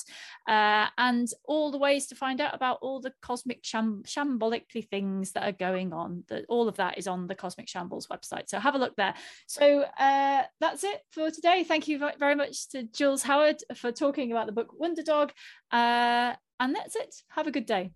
Uh, 0.46 0.88
and 0.98 1.26
all 1.46 1.72
the 1.72 1.78
ways 1.78 2.06
to 2.08 2.14
find 2.14 2.42
out 2.42 2.54
about 2.54 2.78
all 2.82 3.00
the 3.00 3.12
cosmic 3.22 3.64
sham- 3.64 4.02
shambolically 4.06 4.86
things 4.88 5.32
that 5.32 5.48
are 5.48 5.52
going 5.52 5.94
on. 5.94 6.24
That 6.28 6.44
all 6.50 6.68
of 6.68 6.76
that 6.76 6.98
is 6.98 7.08
on 7.08 7.26
the 7.26 7.34
Cosmic 7.34 7.68
Shambles 7.68 8.06
website. 8.08 8.48
So 8.48 8.58
have 8.60 8.74
a 8.74 8.78
look 8.78 8.94
there. 8.96 9.14
So 9.46 9.86
uh, 9.98 10.42
that's 10.60 10.84
it 10.84 11.00
for 11.10 11.30
today. 11.30 11.64
Thank 11.64 11.88
you 11.88 11.98
very 12.18 12.34
much 12.34 12.68
to 12.70 12.84
Jules 12.84 13.22
Howard 13.22 13.62
for 13.74 13.92
talking 13.92 14.30
about 14.30 14.46
the 14.46 14.52
book 14.52 14.78
Wonder 14.78 15.02
Dog. 15.02 15.32
Uh, 15.72 16.34
and 16.60 16.74
that's 16.74 16.96
it. 16.96 17.14
Have 17.30 17.46
a 17.46 17.50
good 17.50 17.66
day. 17.66 17.92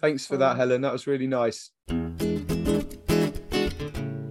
Thanks 0.00 0.24
for 0.24 0.36
that, 0.38 0.56
Helen. 0.56 0.80
That 0.82 0.92
was 0.92 1.06
really 1.06 1.26
nice. 1.26 1.70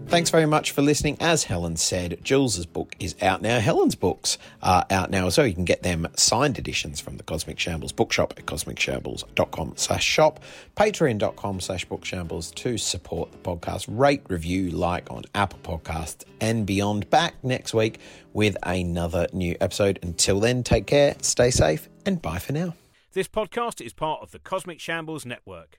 Thanks 0.10 0.32
very 0.32 0.48
much 0.48 0.72
for 0.72 0.82
listening. 0.82 1.18
As 1.20 1.44
Helen 1.44 1.78
said, 1.78 2.18
Jules's 2.24 2.66
book 2.66 2.96
is 3.00 3.16
out 3.22 3.44
now. 3.44 3.60
Helen's 3.60 3.94
books 3.94 4.40
are 4.64 4.84
out 4.90 5.12
now, 5.12 5.30
so 5.30 5.44
you 5.44 5.54
can 5.54 5.66
get 5.66 5.84
them 5.84 6.08
signed 6.18 6.58
editions 6.58 7.00
from 7.00 7.18
the 7.18 7.24
Cosmic 7.24 7.60
Shambles 7.60 7.92
bookshop 7.92 8.34
at 8.36 8.48
cosmicshambles.com 8.48 9.74
slash 9.76 10.04
shop, 10.04 10.40
patreon.com 10.76 11.60
slash 11.60 11.88
bookshambles 11.88 12.54
to 12.56 12.80
support 12.80 13.32
the 13.32 13.38
podcast. 13.38 13.86
Rate, 13.88 14.24
review, 14.30 14.72
like 14.72 15.12
on 15.12 15.26
Apple 15.36 15.60
Podcasts 15.60 16.26
and 16.42 16.66
beyond. 16.66 17.08
Back 17.12 17.36
next 17.44 17.76
week 17.76 18.00
with 18.34 18.58
another 18.64 19.28
new 19.32 19.56
episode. 19.62 20.00
Until 20.02 20.40
then, 20.40 20.64
take 20.64 20.88
care, 20.88 21.16
stay 21.22 21.52
safe, 21.52 21.88
and 22.08 22.20
bye 22.20 22.40
for 22.40 22.54
now. 22.54 22.74
This 23.14 23.28
podcast 23.28 23.80
is 23.86 23.94
part 23.94 24.24
of 24.24 24.32
the 24.32 24.40
Cosmic 24.40 24.80
Shambles 24.80 25.26
Network. 25.26 25.79